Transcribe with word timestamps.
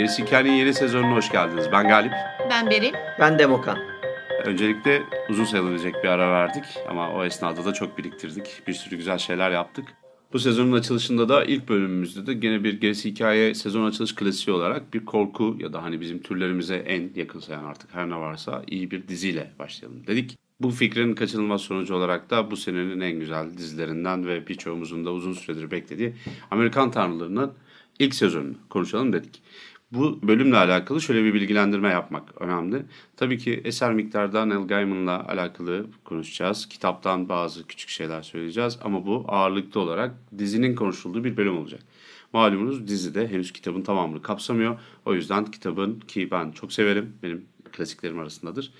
Gerisi 0.00 0.22
Hikayenin 0.22 0.52
yeni 0.52 0.74
sezonuna 0.74 1.16
hoş 1.16 1.28
geldiniz. 1.30 1.72
Ben 1.72 1.88
Galip. 1.88 2.12
Ben 2.50 2.70
Beril. 2.70 2.94
Ben 3.18 3.38
Demokan. 3.38 3.89
Öncelikle 4.44 5.02
uzun 5.28 5.44
sayılabilecek 5.44 5.94
bir 6.04 6.08
ara 6.08 6.32
verdik 6.32 6.64
ama 6.88 7.10
o 7.12 7.24
esnada 7.24 7.64
da 7.64 7.72
çok 7.72 7.98
biriktirdik. 7.98 8.62
Bir 8.66 8.72
sürü 8.72 8.96
güzel 8.96 9.18
şeyler 9.18 9.50
yaptık. 9.50 9.84
Bu 10.32 10.38
sezonun 10.38 10.72
açılışında 10.72 11.28
da 11.28 11.44
ilk 11.44 11.68
bölümümüzde 11.68 12.26
de 12.26 12.34
gene 12.34 12.64
bir 12.64 12.80
gerisi 12.80 13.10
hikaye 13.10 13.54
sezon 13.54 13.86
açılış 13.86 14.14
klasiği 14.14 14.56
olarak 14.56 14.94
bir 14.94 15.04
korku 15.04 15.56
ya 15.60 15.72
da 15.72 15.82
hani 15.82 16.00
bizim 16.00 16.22
türlerimize 16.22 16.76
en 16.76 17.10
yakın 17.14 17.40
sayan 17.40 17.64
artık 17.64 17.94
her 17.94 18.10
ne 18.10 18.16
varsa 18.16 18.62
iyi 18.66 18.90
bir 18.90 19.08
diziyle 19.08 19.52
başlayalım 19.58 20.06
dedik. 20.06 20.38
Bu 20.60 20.70
fikrin 20.70 21.14
kaçınılmaz 21.14 21.60
sonucu 21.60 21.94
olarak 21.94 22.30
da 22.30 22.50
bu 22.50 22.56
senenin 22.56 23.00
en 23.00 23.12
güzel 23.12 23.56
dizilerinden 23.56 24.26
ve 24.26 24.46
birçoğumuzun 24.46 25.04
da 25.04 25.12
uzun 25.12 25.32
süredir 25.32 25.70
beklediği 25.70 26.14
Amerikan 26.50 26.90
Tanrılarının 26.90 27.52
ilk 27.98 28.14
sezonunu 28.14 28.54
konuşalım 28.70 29.12
dedik. 29.12 29.42
Bu 29.92 30.18
bölümle 30.22 30.56
alakalı 30.56 31.00
şöyle 31.00 31.24
bir 31.24 31.34
bilgilendirme 31.34 31.88
yapmak 31.88 32.42
önemli. 32.42 32.82
Tabii 33.16 33.38
ki 33.38 33.60
eser 33.64 33.92
miktarda 33.92 34.44
Neil 34.44 34.66
Gaiman'la 34.68 35.28
alakalı 35.28 35.86
konuşacağız. 36.04 36.68
Kitaptan 36.68 37.28
bazı 37.28 37.66
küçük 37.66 37.88
şeyler 37.88 38.22
söyleyeceğiz 38.22 38.78
ama 38.82 39.06
bu 39.06 39.24
ağırlıklı 39.28 39.80
olarak 39.80 40.14
dizinin 40.38 40.74
konuşulduğu 40.74 41.24
bir 41.24 41.36
bölüm 41.36 41.58
olacak. 41.58 41.80
Malumunuz 42.32 42.88
dizide 42.88 43.28
henüz 43.28 43.52
kitabın 43.52 43.82
tamamını 43.82 44.22
kapsamıyor. 44.22 44.78
O 45.06 45.14
yüzden 45.14 45.44
kitabın 45.44 46.00
ki 46.00 46.30
ben 46.30 46.50
çok 46.50 46.72
severim, 46.72 47.12
benim 47.22 47.44
klasiklerim 47.72 48.18
arasındadır. 48.18 48.72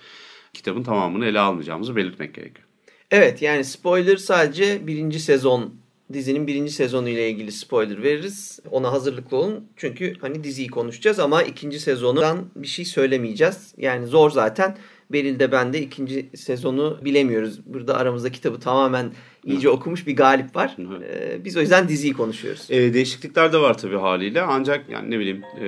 Kitabın 0.52 0.82
tamamını 0.82 1.26
ele 1.26 1.40
almayacağımızı 1.40 1.96
belirtmek 1.96 2.34
gerekiyor. 2.34 2.66
Evet 3.10 3.42
yani 3.42 3.64
spoiler 3.64 4.16
sadece 4.16 4.86
birinci 4.86 5.20
sezon 5.20 5.74
dizinin 6.12 6.46
birinci 6.46 6.72
sezonu 6.72 7.08
ile 7.08 7.30
ilgili 7.30 7.52
spoiler 7.52 8.02
veririz. 8.02 8.60
Ona 8.70 8.92
hazırlıklı 8.92 9.36
olun. 9.36 9.64
Çünkü 9.76 10.14
hani 10.20 10.44
diziyi 10.44 10.68
konuşacağız 10.68 11.18
ama 11.18 11.42
ikinci 11.42 11.80
sezondan 11.80 12.46
bir 12.56 12.66
şey 12.66 12.84
söylemeyeceğiz. 12.84 13.74
Yani 13.76 14.06
zor 14.06 14.30
zaten. 14.30 14.76
Beril 15.12 15.38
de 15.38 15.52
ben 15.52 15.72
de 15.72 15.82
ikinci 15.82 16.30
sezonu 16.36 16.98
bilemiyoruz. 17.04 17.66
Burada 17.66 17.96
aramızda 17.96 18.32
kitabı 18.32 18.60
tamamen 18.60 19.12
iyice 19.44 19.68
okumuş 19.68 20.06
bir 20.06 20.16
galip 20.16 20.56
var. 20.56 20.76
Ee, 21.02 21.44
biz 21.44 21.56
o 21.56 21.60
yüzden 21.60 21.88
diziyi 21.88 22.12
konuşuyoruz. 22.12 22.66
Ee, 22.70 22.94
değişiklikler 22.94 23.52
de 23.52 23.58
var 23.58 23.78
tabii 23.78 23.96
haliyle. 23.96 24.42
Ancak 24.42 24.88
yani 24.88 25.10
ne 25.10 25.18
bileyim 25.18 25.42
e, 25.60 25.66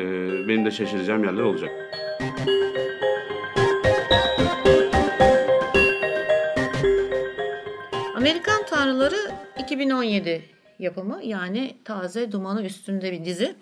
benim 0.48 0.64
de 0.64 0.70
şaşıracağım 0.70 1.24
yerler 1.24 1.42
olacak. 1.42 1.70
Amerikan 2.20 2.91
Tanrıları 8.92 9.34
2017 9.58 10.42
yapımı 10.78 11.20
yani 11.24 11.76
taze 11.84 12.32
dumanı 12.32 12.64
üstünde 12.64 13.12
bir 13.12 13.24
dizi. 13.24 13.54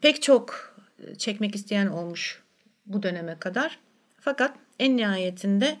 Pek 0.00 0.22
çok 0.22 0.74
çekmek 1.18 1.54
isteyen 1.54 1.86
olmuş 1.86 2.42
bu 2.86 3.02
döneme 3.02 3.38
kadar. 3.38 3.78
Fakat 4.20 4.56
en 4.78 4.96
nihayetinde 4.96 5.78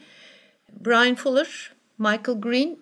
Brian 0.86 1.14
Fuller, 1.14 1.72
Michael 1.98 2.40
Green 2.40 2.78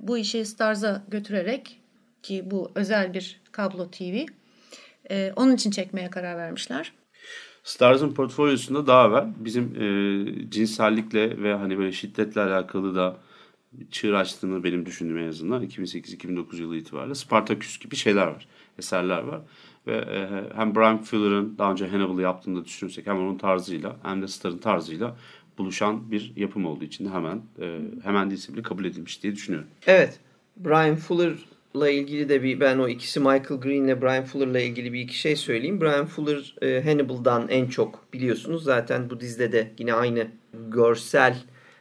bu 0.00 0.18
işi 0.18 0.44
Starz'a 0.44 1.02
götürerek 1.08 1.80
ki 2.22 2.42
bu 2.50 2.70
özel 2.74 3.14
bir 3.14 3.40
kablo 3.52 3.90
TV 3.90 4.26
e, 5.10 5.32
onun 5.36 5.54
için 5.54 5.70
çekmeye 5.70 6.10
karar 6.10 6.36
vermişler. 6.36 6.92
Starz'ın 7.64 8.14
portfolyosunda 8.14 8.86
daha 8.86 9.08
evvel 9.08 9.26
bizim 9.36 9.64
e, 9.82 10.50
cinsellikle 10.50 11.42
ve 11.42 11.54
hani 11.54 11.78
böyle 11.78 11.92
şiddetle 11.92 12.40
alakalı 12.40 12.96
da 12.96 13.16
çığır 13.90 14.12
açtığını 14.12 14.64
benim 14.64 14.86
düşündüğüm 14.86 15.18
en 15.18 15.28
azından 15.28 15.64
2008-2009 15.64 16.56
yılı 16.56 16.76
itibariyle 16.76 17.14
Spartaküs 17.14 17.78
gibi 17.78 17.96
şeyler 17.96 18.26
var, 18.26 18.48
eserler 18.78 19.22
var. 19.22 19.40
Ve 19.86 19.96
e, 19.96 20.28
hem 20.56 20.74
Brian 20.74 21.02
Fuller'ın 21.02 21.58
daha 21.58 21.72
önce 21.72 21.88
Hannibal'ı 21.88 22.22
yaptığını 22.22 22.60
da 22.60 22.64
düşünürsek 22.64 23.06
hem 23.06 23.16
onun 23.16 23.38
tarzıyla 23.38 23.96
hem 24.02 24.22
de 24.22 24.28
Star'ın 24.28 24.58
tarzıyla 24.58 25.16
buluşan 25.58 26.10
bir 26.10 26.32
yapım 26.36 26.66
olduğu 26.66 26.84
için 26.84 27.04
de 27.04 27.08
hemen 27.08 27.42
e, 27.60 27.78
hemen 28.02 28.30
değilse 28.30 28.52
bile 28.52 28.62
kabul 28.62 28.84
edilmiş 28.84 29.22
diye 29.22 29.34
düşünüyorum. 29.34 29.68
Evet. 29.86 30.20
Brian 30.56 30.96
Fuller'la 30.96 31.90
ilgili 31.90 32.28
de 32.28 32.42
bir 32.42 32.60
ben 32.60 32.78
o 32.78 32.88
ikisi 32.88 33.20
Michael 33.20 33.60
Green 33.60 33.84
ile 33.84 34.02
Brian 34.02 34.24
Fuller'la 34.24 34.60
ilgili 34.60 34.92
bir 34.92 35.00
iki 35.00 35.18
şey 35.18 35.36
söyleyeyim. 35.36 35.80
Brian 35.80 36.06
Fuller 36.06 36.54
e, 36.62 36.82
Hannibal'dan 36.82 37.48
en 37.48 37.66
çok 37.66 38.12
biliyorsunuz. 38.12 38.64
Zaten 38.64 39.10
bu 39.10 39.20
dizide 39.20 39.52
de 39.52 39.72
yine 39.78 39.94
aynı 39.94 40.26
görsel 40.68 41.36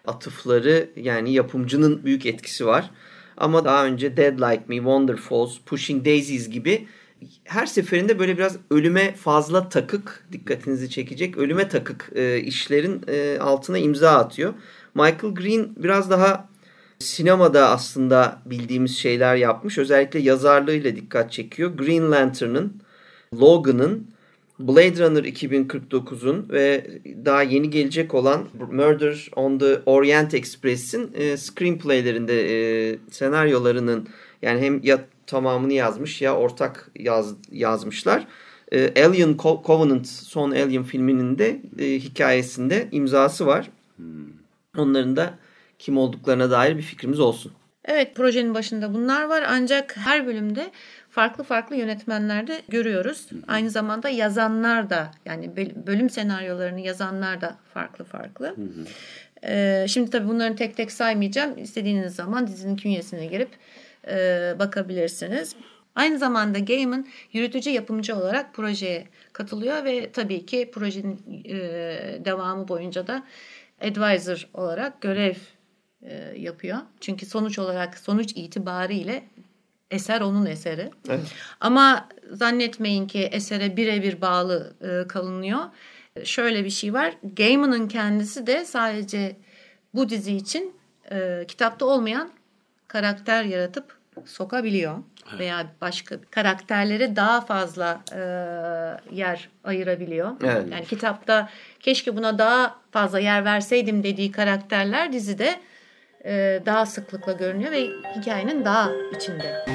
atıfları 0.08 0.90
yani 0.96 1.34
yapımcının 1.34 2.06
büyük 2.06 2.26
etkisi 2.26 2.66
var. 2.66 2.92
Ama 3.38 3.66
daha 3.66 3.86
önce 3.86 4.18
Dead 4.18 4.40
Like 4.40 4.64
Me, 4.68 4.76
Wonderfalls, 4.76 5.58
Pushing 5.66 6.06
Daisies 6.06 6.50
gibi 6.50 6.88
her 7.44 7.66
seferinde 7.66 8.20
böyle 8.20 8.38
biraz 8.38 8.58
ölüme 8.72 9.14
fazla 9.16 9.70
takık 9.70 10.26
dikkatinizi 10.32 10.90
çekecek 10.90 11.38
ölüme 11.38 11.70
takık 11.70 12.10
e, 12.16 12.40
işlerin 12.40 13.02
e, 13.08 13.38
altına 13.40 13.78
imza 13.78 14.12
atıyor. 14.12 14.54
Michael 14.96 15.34
Green 15.36 15.70
biraz 15.78 16.10
daha 16.10 16.48
sinemada 17.00 17.70
aslında 17.70 18.42
bildiğimiz 18.46 18.98
şeyler 18.98 19.36
yapmış. 19.36 19.78
Özellikle 19.78 20.20
yazarlığıyla 20.20 20.96
dikkat 20.96 21.32
çekiyor. 21.32 21.72
Green 21.78 22.12
Lantern'ın, 22.12 22.82
Logan'ın, 23.34 24.08
Blade 24.60 25.06
Runner 25.06 25.24
2049'un 25.24 26.50
ve 26.50 26.88
daha 27.26 27.44
yeni 27.44 27.70
gelecek 27.70 28.14
olan 28.14 28.48
Murder 28.72 29.30
on 29.36 29.58
the 29.58 29.82
Orient 29.86 30.34
Express'in 30.34 31.12
e, 31.14 31.38
screenplaylerinde 31.38 32.42
e, 32.92 32.98
senaryolarının 33.12 34.08
yani 34.42 34.62
hem 34.62 34.84
ya 34.84 35.06
tamamını 35.28 35.74
yazmış 35.74 36.22
ya 36.22 36.36
ortak 36.36 36.92
yaz, 36.96 37.36
yazmışlar. 37.52 38.28
E, 38.72 39.06
Alien 39.06 39.38
Covenant 39.38 40.08
son 40.08 40.52
Alien 40.52 40.84
filminin 40.84 41.38
de 41.38 41.62
e, 41.80 41.86
hikayesinde 42.00 42.88
imzası 42.92 43.46
var. 43.46 43.70
Hmm. 43.96 44.06
Onların 44.78 45.16
da 45.16 45.34
kim 45.80 45.98
olduklarına 45.98 46.52
dair 46.52 46.78
bir 46.78 46.82
fikrimiz 46.82 47.20
olsun. 47.20 47.52
Evet 47.86 48.16
projenin 48.16 48.54
başında 48.54 48.94
bunlar 48.94 49.24
var 49.24 49.44
ancak 49.48 49.98
her 49.98 50.28
bölümde 50.28 50.72
farklı 51.18 51.44
farklı 51.44 51.76
yönetmenlerde 51.76 52.62
görüyoruz. 52.70 53.30
Aynı 53.48 53.70
zamanda 53.70 54.10
yazanlar 54.10 54.90
da 54.90 55.12
yani 55.26 55.56
bölüm 55.88 56.10
senaryolarını 56.10 56.80
yazanlar 56.80 57.42
da 57.42 57.58
farklı 57.74 58.06
farklı. 58.06 58.56
Ee, 59.44 59.86
şimdi 59.90 60.12
tabii 60.12 60.28
bunların 60.28 60.56
tek 60.56 60.78
tek 60.78 60.92
saymayacağım. 60.92 61.58
İstediğiniz 61.58 62.16
zaman 62.16 62.48
dizinin 62.48 62.76
künyesine 62.76 63.26
girip 63.26 63.50
e, 64.08 64.16
bakabilirsiniz. 64.60 65.56
Aynı 65.96 66.18
zamanda 66.18 66.60
Gaiman 66.60 67.08
yürütücü 67.34 67.70
yapımcı 67.70 68.16
olarak 68.16 68.54
projeye 68.54 69.08
katılıyor 69.34 69.84
ve 69.84 70.12
tabii 70.12 70.46
ki 70.46 70.72
projenin 70.74 71.44
e, 71.46 71.56
devamı 72.26 72.68
boyunca 72.68 73.08
da 73.08 73.24
advisor 73.82 74.48
olarak 74.54 75.02
görev 75.02 75.36
e, 76.02 76.34
yapıyor. 76.40 76.78
Çünkü 77.00 77.26
sonuç 77.26 77.60
olarak 77.60 77.98
sonuç 77.98 78.32
itibariyle 78.36 79.24
eser 79.92 80.22
onun 80.22 80.46
eseri. 80.46 80.90
Evet. 81.10 81.26
Ama 81.62 82.10
zannetmeyin 82.32 83.08
ki 83.08 83.20
esere 83.20 83.78
birebir 83.78 84.22
bağlı 84.22 84.74
e, 84.82 85.08
kalınıyor. 85.08 85.60
Şöyle 86.24 86.66
bir 86.66 86.70
şey 86.70 86.94
var. 86.94 87.14
Gaiman'ın 87.38 87.88
kendisi 87.88 88.48
de 88.48 88.66
sadece 88.66 89.36
bu 89.94 90.10
dizi 90.10 90.36
için 90.36 90.76
e, 91.12 91.46
kitapta 91.48 91.86
olmayan 91.86 92.30
karakter 92.88 93.44
yaratıp 93.44 93.98
sokabiliyor. 94.26 94.98
Evet. 95.30 95.40
Veya 95.40 95.66
başka 95.82 96.16
karakterlere 96.32 97.16
daha 97.16 97.42
fazla 97.42 98.02
e, 98.12 98.20
yer 99.16 99.50
ayırabiliyor. 99.64 100.32
Evet. 100.44 100.68
Yani 100.72 100.86
kitapta 100.86 101.50
keşke 101.80 102.18
buna 102.18 102.38
daha 102.38 102.76
fazla 102.92 103.20
yer 103.20 103.46
verseydim 103.46 104.04
dediği 104.04 104.32
karakterler 104.32 105.14
dizide 105.14 105.60
e, 106.26 106.62
daha 106.66 106.86
sıklıkla 106.86 107.32
görünüyor 107.32 107.72
ve 107.72 107.90
hikayenin 108.20 108.66
daha 108.66 108.92
içinde. 109.16 109.66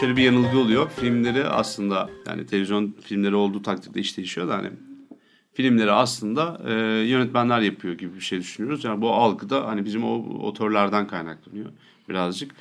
Şöyle 0.00 0.16
bir 0.16 0.22
yanılgı 0.22 0.58
oluyor. 0.58 0.90
Filmleri 0.90 1.44
aslında 1.44 2.10
yani 2.26 2.46
televizyon 2.46 2.96
filmleri 3.02 3.34
olduğu 3.34 3.62
takdirde 3.62 4.00
iş 4.00 4.16
değişiyor 4.16 4.48
da 4.48 4.54
hani 4.54 4.70
filmleri 5.54 5.92
aslında 5.92 6.60
e, 6.66 6.72
yönetmenler 7.08 7.60
yapıyor 7.60 7.94
gibi 7.94 8.14
bir 8.14 8.20
şey 8.20 8.38
düşünüyoruz. 8.38 8.84
Yani 8.84 9.00
bu 9.00 9.12
algı 9.14 9.50
da 9.50 9.66
hani 9.66 9.84
bizim 9.84 10.04
o 10.04 10.38
otörlerden 10.46 11.06
kaynaklanıyor 11.06 11.70
birazcık. 12.08 12.54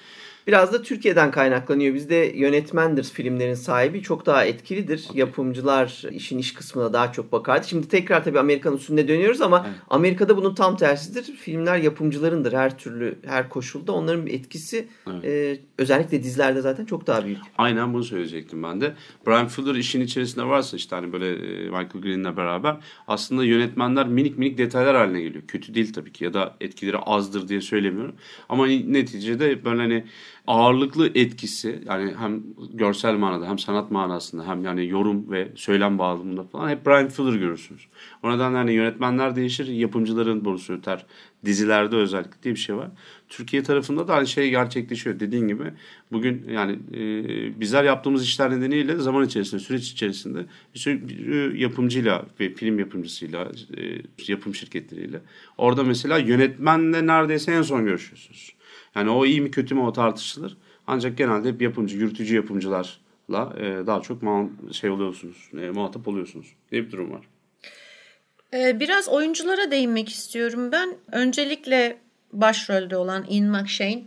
Biraz 0.47 0.74
da 0.74 0.81
Türkiye'den 0.81 1.31
kaynaklanıyor. 1.31 1.94
Bizde 1.94 2.15
yönetmendir 2.15 3.03
filmlerin 3.03 3.53
sahibi. 3.53 4.01
Çok 4.01 4.25
daha 4.25 4.45
etkilidir. 4.45 5.07
Yapımcılar 5.13 6.03
işin 6.12 6.38
iş 6.38 6.53
kısmına 6.53 6.94
daha 6.94 7.12
çok 7.12 7.31
bakardı. 7.31 7.68
Şimdi 7.68 7.88
tekrar 7.88 8.24
tabii 8.24 8.39
Amerikan 8.39 8.74
usulüne 8.74 9.07
dönüyoruz 9.07 9.42
ama 9.42 9.65
evet. 9.68 9.80
Amerika'da 9.89 10.38
bunun 10.38 10.56
tam 10.56 10.77
tersidir. 10.77 11.24
Filmler 11.24 11.77
yapımcılarındır 11.77 12.53
her 12.53 12.77
türlü, 12.77 13.19
her 13.25 13.50
koşulda. 13.50 13.92
Onların 13.92 14.27
etkisi 14.27 14.88
evet. 15.07 15.25
e, 15.25 15.59
özellikle 15.77 16.24
dizilerde 16.24 16.62
zaten 16.62 16.86
çok 16.86 17.07
daha 17.07 17.25
büyük. 17.25 17.39
Aynen 17.57 17.94
bunu 17.94 18.03
söyleyecektim 18.03 18.63
ben 18.63 18.81
de. 18.81 18.94
Brian 19.27 19.48
Fuller 19.48 19.75
işin 19.75 20.01
içerisinde 20.01 20.45
varsa 20.45 20.77
işte 20.77 20.95
hani 20.95 21.13
böyle 21.13 21.30
e, 21.30 21.65
Michael 21.65 22.01
Green'le 22.01 22.38
beraber 22.38 22.77
aslında 23.07 23.44
yönetmenler 23.44 24.07
minik 24.07 24.38
minik 24.38 24.57
detaylar 24.57 24.95
haline 24.95 25.21
geliyor. 25.21 25.44
Kötü 25.48 25.75
değil 25.75 25.94
tabii 25.94 26.12
ki 26.12 26.24
ya 26.24 26.33
da 26.33 26.56
etkileri 26.62 26.98
azdır 26.98 27.48
diye 27.48 27.62
söylemiyorum. 27.62 28.15
Ama 28.50 28.68
neticede 28.68 29.65
böyle 29.65 29.81
hani 29.81 30.03
ağırlıklı 30.47 31.12
etkisi 31.15 31.83
yani 31.86 32.13
hem 32.19 32.44
görsel 32.74 33.15
manada 33.15 33.50
hem 33.50 33.59
sanat 33.59 33.92
manasında 33.92 34.47
hem 34.47 34.63
yani 34.63 34.88
yorum 34.88 35.31
ve 35.31 35.51
söylem 35.56 36.00
bağlamında 36.00 36.44
falan 36.44 36.69
hep 36.69 36.86
Brian 36.86 37.09
Fuller 37.09 37.39
görürsünüz. 37.39 37.88
O 38.24 38.31
nedenle 38.31 38.57
hani 38.57 38.74
yönetmenler 38.74 39.36
değişir, 39.36 39.68
yapımcıların 39.68 40.45
borusu 40.45 40.74
öter. 40.74 41.06
Dizilerde 41.45 41.95
özellikle 41.95 42.44
diye 42.44 42.53
bir 42.53 42.59
şey 42.59 42.75
var. 42.75 42.89
Türkiye 43.30 43.63
tarafında 43.63 44.07
da 44.07 44.13
aynı 44.13 44.27
şey 44.27 44.50
gerçekleşiyor. 44.50 45.19
Dediğin 45.19 45.47
gibi 45.47 45.63
bugün 46.12 46.48
yani 46.50 46.80
e, 46.94 47.00
bizler 47.59 47.83
yaptığımız 47.83 48.24
işler 48.24 48.51
nedeniyle 48.51 48.95
zaman 48.95 49.25
içerisinde, 49.25 49.62
süreç 49.62 49.91
içerisinde 49.91 50.45
bir 50.74 50.80
sürü 50.80 51.57
yapımcıyla 51.57 52.25
ve 52.39 52.53
film 52.53 52.80
yapımcısıyla, 52.80 53.51
e, 53.77 54.01
yapım 54.27 54.56
şirketleriyle 54.56 55.21
orada 55.57 55.83
mesela 55.83 56.18
yönetmenle 56.18 57.07
neredeyse 57.07 57.51
en 57.51 57.62
son 57.62 57.86
görüşüyorsunuz. 57.86 58.54
Yani 58.95 59.09
o 59.09 59.25
iyi 59.25 59.42
mi 59.42 59.51
kötü 59.51 59.75
mü 59.75 59.81
o 59.81 59.94
tartışılır. 59.94 60.57
Ancak 60.88 61.18
genelde 61.18 61.50
hep 61.50 61.62
yapımcı, 61.62 61.97
yürütücü 61.97 62.36
yapımcılarla 62.36 63.53
e, 63.57 63.88
daha 63.88 64.01
çok 64.01 64.21
şey 64.71 64.89
oluyorsunuz, 64.89 65.50
e, 65.53 65.69
muhatap 65.69 66.07
oluyorsunuz 66.07 66.47
diye 66.71 66.86
bir 66.86 66.92
durum 66.92 67.12
var. 67.12 67.25
E, 68.53 68.80
biraz 68.80 69.09
oyunculara 69.09 69.71
değinmek 69.71 70.09
istiyorum 70.09 70.71
ben. 70.71 70.97
Öncelikle 71.12 71.97
başrolde 72.33 72.97
olan 72.97 73.25
Ian 73.30 73.62
McShane 73.62 74.03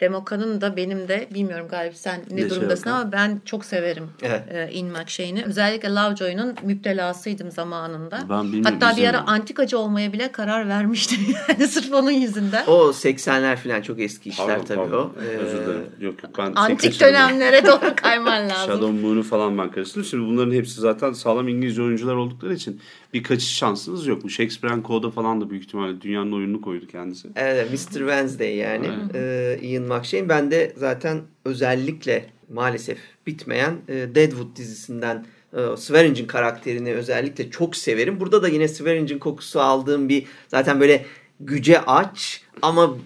Demoka'nın 0.00 0.60
da 0.60 0.76
benim 0.76 1.08
de 1.08 1.28
bilmiyorum 1.34 1.66
galiba 1.70 1.94
sen 1.94 2.20
ne, 2.30 2.36
ne 2.36 2.50
durumdasın 2.50 2.84
şey 2.84 2.92
ama 2.92 3.12
ben 3.12 3.40
çok 3.44 3.64
severim 3.64 4.08
evet. 4.22 4.42
e, 4.48 4.72
In 4.72 4.86
McShane'i. 4.86 5.44
Özellikle 5.44 5.88
Lovejoy'un 5.88 6.54
müptelasıydım 6.62 7.50
zamanında. 7.50 8.20
Ben 8.30 8.62
Hatta 8.62 8.96
bir 8.96 9.08
ara 9.08 9.26
antikacı 9.26 9.78
olmaya 9.78 10.12
bile 10.12 10.32
karar 10.32 10.68
vermiştim 10.68 11.18
yani 11.48 11.68
sırf 11.68 11.92
onun 11.92 12.10
yüzünden. 12.10 12.66
O 12.66 12.90
80'ler 12.90 13.56
falan 13.56 13.82
çok 13.82 14.00
eski 14.00 14.28
işler 14.28 14.46
pardon, 14.46 14.64
tabii 14.64 14.78
pardon. 14.78 15.12
o. 15.16 15.22
Ee, 15.24 15.36
Özür 15.36 15.58
dilerim. 15.58 15.86
Yok 16.00 16.22
yok 16.22 16.32
ben 16.38 16.52
Antik 16.54 17.00
dönemlere 17.00 17.66
doğru 17.66 17.92
kayman 17.96 18.48
lazım. 18.48 18.66
Shadow 18.66 19.00
Moon'u 19.00 19.22
falan 19.22 19.58
ben 19.58 19.70
karıştırdım. 19.70 20.04
Şimdi 20.04 20.26
bunların 20.26 20.52
hepsi 20.52 20.80
zaten 20.80 21.12
sağlam 21.12 21.48
İngilizce 21.48 21.82
oyuncular 21.82 22.14
oldukları 22.14 22.54
için 22.54 22.80
bir 23.14 23.22
kaçış 23.22 23.56
şansınız 23.56 24.06
yok. 24.06 24.24
Bu 24.24 24.30
Shakespearean 24.30 24.82
Code'a 24.86 25.10
falan 25.10 25.40
da 25.40 25.50
büyük 25.50 25.64
ihtimalle 25.64 26.00
dünyanın 26.00 26.32
oyununu 26.32 26.60
koydu 26.60 26.86
kendisi. 26.86 27.28
Evet 27.36 27.70
Mr. 27.70 27.98
Wednesday 27.98 28.56
yani. 28.56 28.86
Evet. 28.86 29.14
Ee, 29.62 29.66
Ian 29.66 29.84
McShane. 29.84 30.28
Ben 30.28 30.50
de 30.50 30.72
zaten 30.76 31.20
özellikle 31.44 32.26
maalesef 32.48 32.98
bitmeyen 33.26 33.76
e, 33.88 33.94
Deadwood 34.14 34.56
dizisinden 34.56 35.26
e, 35.52 35.76
Swearingen 35.76 36.26
karakterini 36.26 36.94
özellikle 36.94 37.50
çok 37.50 37.76
severim. 37.76 38.20
Burada 38.20 38.42
da 38.42 38.48
yine 38.48 38.68
Swearingen 38.68 39.18
kokusu 39.18 39.60
aldığım 39.60 40.08
bir 40.08 40.24
zaten 40.48 40.80
böyle 40.80 41.04
güce 41.40 41.80
aç 41.80 42.42
ama 42.62 42.96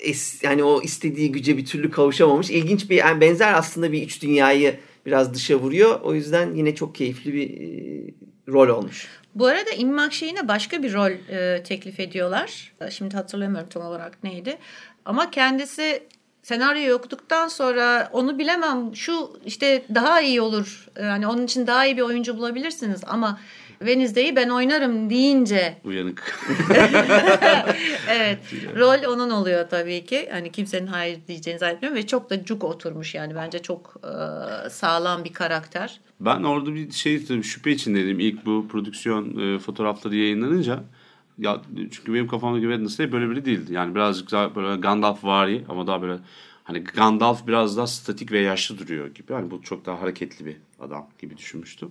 es, 0.00 0.42
yani 0.44 0.64
o 0.64 0.82
istediği 0.82 1.32
güce 1.32 1.56
bir 1.56 1.66
türlü 1.66 1.90
kavuşamamış. 1.90 2.50
İlginç 2.50 2.90
bir 2.90 2.96
yani 2.96 3.20
benzer 3.20 3.54
aslında 3.54 3.92
bir 3.92 4.02
üç 4.02 4.22
dünyayı 4.22 4.76
biraz 5.06 5.34
dışa 5.34 5.56
vuruyor. 5.56 6.00
O 6.00 6.14
yüzden 6.14 6.54
yine 6.54 6.74
çok 6.74 6.94
keyifli 6.94 7.34
bir 7.34 7.50
e, 7.50 8.14
rol 8.48 8.68
olmuş. 8.68 9.08
Bu 9.38 9.46
arada 9.46 9.70
İmmak 9.70 10.12
şeyine 10.12 10.48
başka 10.48 10.82
bir 10.82 10.94
rol 10.94 11.10
e, 11.10 11.62
teklif 11.62 12.00
ediyorlar. 12.00 12.72
Şimdi 12.90 13.16
hatırlamıyorum 13.16 13.68
tam 13.68 13.82
olarak 13.82 14.24
neydi. 14.24 14.58
Ama 15.04 15.30
kendisi 15.30 16.02
senaryoyu 16.42 16.94
okuduktan 16.94 17.48
sonra 17.48 18.08
onu 18.12 18.38
bilemem 18.38 18.96
şu 18.96 19.40
işte 19.44 19.82
daha 19.94 20.20
iyi 20.20 20.40
olur. 20.40 20.88
Yani 21.02 21.26
onun 21.26 21.44
için 21.44 21.66
daha 21.66 21.86
iyi 21.86 21.96
bir 21.96 22.02
oyuncu 22.02 22.38
bulabilirsiniz 22.38 23.00
ama 23.06 23.40
Wednesday'i 23.78 24.36
ben 24.36 24.48
oynarım 24.48 25.10
deyince. 25.10 25.78
Uyanık. 25.84 26.40
evet. 28.08 28.38
Rol 28.76 29.12
onun 29.12 29.30
oluyor 29.30 29.68
tabii 29.68 30.04
ki. 30.04 30.28
Hani 30.32 30.52
kimsenin 30.52 30.86
hayır 30.86 31.18
diyeceğini 31.28 31.58
zannetmiyorum 31.58 31.98
ve 31.98 32.06
çok 32.06 32.30
da 32.30 32.44
cuk 32.44 32.64
oturmuş 32.64 33.14
yani. 33.14 33.34
Bence 33.34 33.58
çok 33.62 33.94
e, 34.04 34.70
sağlam 34.70 35.24
bir 35.24 35.32
karakter. 35.32 36.00
Ben 36.20 36.42
orada 36.42 36.74
bir 36.74 36.90
şey 36.90 37.24
tabii 37.24 37.42
şüphe 37.42 37.70
içindeydim. 37.70 38.20
İlk 38.20 38.46
bu 38.46 38.68
prodüksiyon 38.68 39.38
e, 39.38 39.58
fotoğrafları 39.58 40.16
yayınlanınca. 40.16 40.84
Ya 41.38 41.62
çünkü 41.76 42.14
benim 42.14 42.28
kafamdaki 42.28 42.62
Wednesday 42.62 43.12
böyle 43.12 43.30
biri 43.30 43.44
değildi. 43.44 43.72
Yani 43.72 43.94
birazcık 43.94 44.32
daha 44.32 44.54
böyle 44.54 44.80
Gandalf 44.80 45.24
vari 45.24 45.64
ama 45.68 45.86
daha 45.86 46.02
böyle 46.02 46.18
hani 46.64 46.84
Gandalf 46.84 47.46
biraz 47.46 47.76
daha 47.76 47.86
statik 47.86 48.32
ve 48.32 48.38
yaşlı 48.38 48.78
duruyor 48.78 49.06
gibi. 49.06 49.32
Hani 49.32 49.50
bu 49.50 49.62
çok 49.62 49.86
daha 49.86 50.00
hareketli 50.00 50.46
bir 50.46 50.56
adam 50.80 51.06
gibi 51.18 51.36
düşünmüştüm. 51.36 51.90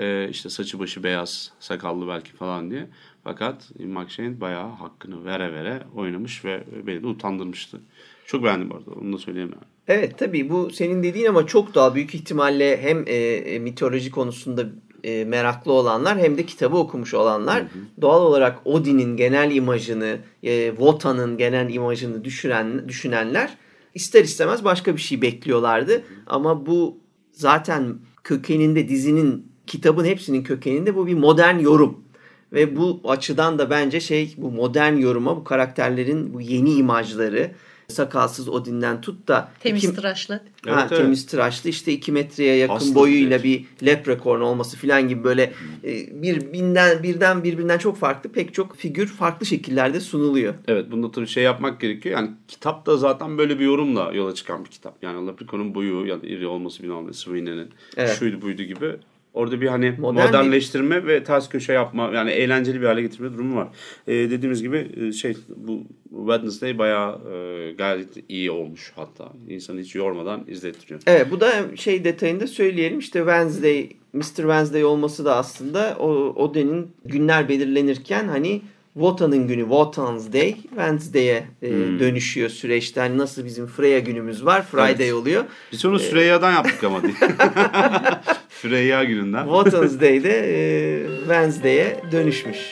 Ee, 0.00 0.28
işte 0.30 0.50
saçı 0.50 0.78
başı 0.78 1.02
beyaz, 1.02 1.52
sakallı 1.60 2.08
belki 2.08 2.32
falan 2.32 2.70
diye. 2.70 2.86
Fakat 3.24 3.70
McShane 3.80 4.40
bayağı 4.40 4.68
hakkını 4.68 5.24
vere 5.24 5.52
vere 5.52 5.82
oynamış 5.96 6.44
ve 6.44 6.64
beni 6.86 7.02
de 7.02 7.06
utandırmıştı. 7.06 7.80
Çok 8.26 8.44
beğendim 8.44 8.70
bu 8.70 8.74
arada. 8.74 8.90
Onu 8.90 9.12
da 9.12 9.18
söyleyeyim 9.18 9.50
yani. 9.52 9.64
Evet 9.88 10.18
tabii 10.18 10.50
bu 10.50 10.70
senin 10.70 11.02
dediğin 11.02 11.26
ama 11.26 11.46
çok 11.46 11.74
daha 11.74 11.94
büyük 11.94 12.14
ihtimalle 12.14 12.82
hem 12.82 13.04
e, 13.06 13.14
e, 13.14 13.58
mitoloji 13.58 14.10
konusunda 14.10 14.66
e, 15.04 15.24
meraklı 15.24 15.72
olanlar 15.72 16.18
hem 16.18 16.38
de 16.38 16.46
kitabı 16.46 16.76
okumuş 16.76 17.14
olanlar 17.14 17.60
hı 17.60 17.64
hı. 17.64 18.02
doğal 18.02 18.22
olarak 18.22 18.58
Odin'in 18.64 19.16
genel 19.16 19.50
imajını, 19.50 20.18
e, 20.42 20.68
Wotan'ın 20.68 21.36
genel 21.36 21.74
imajını 21.74 22.24
düşüren, 22.24 22.88
düşünenler 22.88 23.56
ister 23.94 24.24
istemez 24.24 24.64
başka 24.64 24.96
bir 24.96 25.00
şey 25.00 25.22
bekliyorlardı. 25.22 25.92
Hı 25.92 25.96
hı. 25.96 26.02
Ama 26.26 26.66
bu 26.66 26.98
zaten 27.32 27.98
kökeninde 28.24 28.88
dizinin 28.88 29.49
kitabın 29.70 30.04
hepsinin 30.04 30.42
kökeninde 30.42 30.96
bu 30.96 31.06
bir 31.06 31.14
modern 31.14 31.58
yorum. 31.58 32.04
Ve 32.52 32.76
bu 32.76 33.00
açıdan 33.04 33.58
da 33.58 33.70
bence 33.70 34.00
şey 34.00 34.34
bu 34.36 34.50
modern 34.50 34.96
yoruma 34.96 35.36
bu 35.36 35.44
karakterlerin 35.44 36.34
bu 36.34 36.40
yeni 36.40 36.72
imajları 36.72 37.50
sakalsız 37.88 38.48
Odin'den 38.48 39.00
tut 39.00 39.28
da 39.28 39.52
temiz 39.60 39.84
iki, 39.84 39.94
tıraşlı. 39.94 40.34
Ha, 40.34 40.40
evet, 40.66 40.78
evet. 40.78 41.02
temiz 41.02 41.26
tıraşlı 41.26 41.70
işte 41.70 41.92
iki 41.92 42.12
metreye 42.12 42.56
yakın 42.56 42.74
Hasta 42.74 42.94
boyuyla 42.94 43.42
bir 43.42 43.64
leprekorn 43.84 44.40
olması 44.40 44.76
filan 44.76 45.08
gibi 45.08 45.24
böyle 45.24 45.52
e, 45.84 46.22
bir 46.22 46.52
binden 46.52 47.02
birden 47.02 47.44
birbirinden 47.44 47.78
çok 47.78 47.96
farklı 47.96 48.32
pek 48.32 48.54
çok 48.54 48.76
figür 48.76 49.06
farklı 49.06 49.46
şekillerde 49.46 50.00
sunuluyor. 50.00 50.54
Evet 50.68 50.90
bunda 50.90 51.10
tabii 51.10 51.26
şey 51.26 51.44
yapmak 51.44 51.80
gerekiyor. 51.80 52.16
Yani 52.16 52.30
kitap 52.48 52.86
da 52.86 52.96
zaten 52.96 53.38
böyle 53.38 53.58
bir 53.58 53.64
yorumla 53.64 54.12
yola 54.12 54.34
çıkan 54.34 54.64
bir 54.64 54.70
kitap. 54.70 55.02
Yani 55.02 55.26
leprekorun 55.26 55.74
boyu 55.74 56.06
ya 56.06 56.22
da 56.22 56.26
iri 56.26 56.46
olması 56.46 56.82
bilmem 56.82 57.06
ne 57.06 57.12
Sweeney'nin 57.12 57.70
evet. 57.96 58.18
şuydu 58.18 58.42
buydu 58.42 58.62
gibi 58.62 58.96
Orada 59.34 59.60
bir 59.60 59.66
hani 59.66 59.94
Modern 59.98 60.26
modernleştirme 60.26 61.02
bir... 61.02 61.08
ve 61.08 61.24
ters 61.24 61.48
köşe 61.48 61.72
yapma 61.72 62.10
yani 62.14 62.30
eğlenceli 62.30 62.80
bir 62.80 62.86
hale 62.86 63.02
getirme 63.02 63.32
durumu 63.32 63.56
var. 63.56 63.68
Ee, 64.06 64.12
dediğimiz 64.12 64.62
gibi 64.62 64.90
e, 64.96 65.12
şey 65.12 65.36
bu 65.56 65.82
Wednesday 66.10 66.78
bayağı 66.78 67.20
e, 67.32 67.72
gayet 67.72 68.08
iyi 68.28 68.50
olmuş 68.50 68.92
hatta. 68.96 69.32
İnsanı 69.48 69.80
hiç 69.80 69.94
yormadan 69.94 70.44
izlettiriyor. 70.48 71.00
Evet 71.06 71.26
bu 71.30 71.40
da 71.40 71.52
şey 71.76 72.04
detayında 72.04 72.46
söyleyelim 72.46 72.98
işte 72.98 73.18
Wednesday 73.18 73.88
Mr. 74.12 74.22
Wednesday 74.22 74.84
olması 74.84 75.24
da 75.24 75.36
aslında 75.36 75.96
o 75.98 76.08
Oden'in 76.36 76.90
günler 77.04 77.48
belirlenirken 77.48 78.28
hani 78.28 78.62
Wotan'ın 78.94 79.46
günü 79.46 79.62
Wotan's 79.62 80.32
Day 80.32 80.54
Wednesday'e 80.54 81.46
e, 81.62 81.70
hmm. 81.70 82.00
dönüşüyor 82.00 82.48
süreçte. 82.48 83.00
Hani 83.00 83.18
nasıl 83.18 83.44
bizim 83.44 83.66
Freya 83.66 83.98
günümüz 83.98 84.44
var 84.44 84.66
Friday 84.66 84.94
evet. 85.08 85.12
oluyor. 85.12 85.44
Biz 85.72 85.84
onu 85.84 85.98
Freyya'dan 85.98 86.52
yaptık 86.52 86.84
ama 86.84 87.02
değil. 87.02 87.16
Freya 88.60 89.04
gününden. 89.04 89.44
Wotan's 89.44 90.00
Day'de 90.00 90.38
e, 90.38 91.06
Wednesday'e 91.18 91.96
dönüşmüş. 92.12 92.70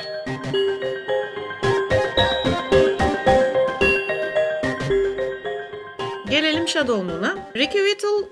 Gelelim 6.31 6.69
Shadow 6.69 7.03
Moon'a. 7.05 7.39
Ricky 7.57 7.85
Whittle 7.85 8.29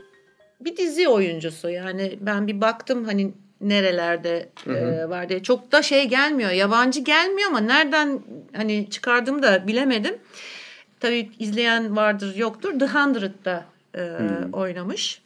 bir 0.61 0.77
dizi 0.77 1.09
oyuncusu. 1.09 1.71
Yani 1.71 2.19
ben 2.21 2.47
bir 2.47 2.61
baktım 2.61 3.05
hani 3.05 3.33
nerelerde 3.61 4.49
hı 4.65 4.73
hı. 4.73 4.77
E, 4.77 5.09
var 5.09 5.29
diye. 5.29 5.43
Çok 5.43 5.73
da 5.73 5.83
şey 5.83 6.09
gelmiyor. 6.09 6.51
Yabancı 6.51 7.01
gelmiyor 7.01 7.49
ama 7.49 7.61
nereden 7.61 8.21
hani 8.57 8.91
çıkardığımı 8.91 9.43
da 9.43 9.67
bilemedim. 9.67 10.15
Tabii 11.01 11.31
izleyen 11.39 11.97
vardır 11.97 12.37
yoktur. 12.37 12.79
The 12.79 12.87
Hundred'da 12.87 13.65
e, 13.95 14.03
oynamış. 14.53 15.26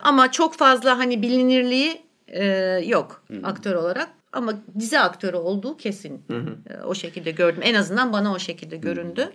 Ama 0.00 0.32
çok 0.32 0.54
fazla 0.54 0.98
hani 0.98 1.22
bilinirliği 1.22 2.00
e, 2.28 2.44
yok 2.86 3.22
hı 3.28 3.40
aktör 3.44 3.74
olarak. 3.74 4.08
Ama 4.32 4.52
dizi 4.78 4.98
aktörü 4.98 5.36
olduğu 5.36 5.76
kesin. 5.76 6.22
Hı 6.30 6.36
hı. 6.36 6.56
E, 6.70 6.82
o 6.84 6.94
şekilde 6.94 7.30
gördüm. 7.30 7.62
En 7.64 7.74
azından 7.74 8.12
bana 8.12 8.32
o 8.32 8.38
şekilde 8.38 8.76
göründü. 8.76 9.30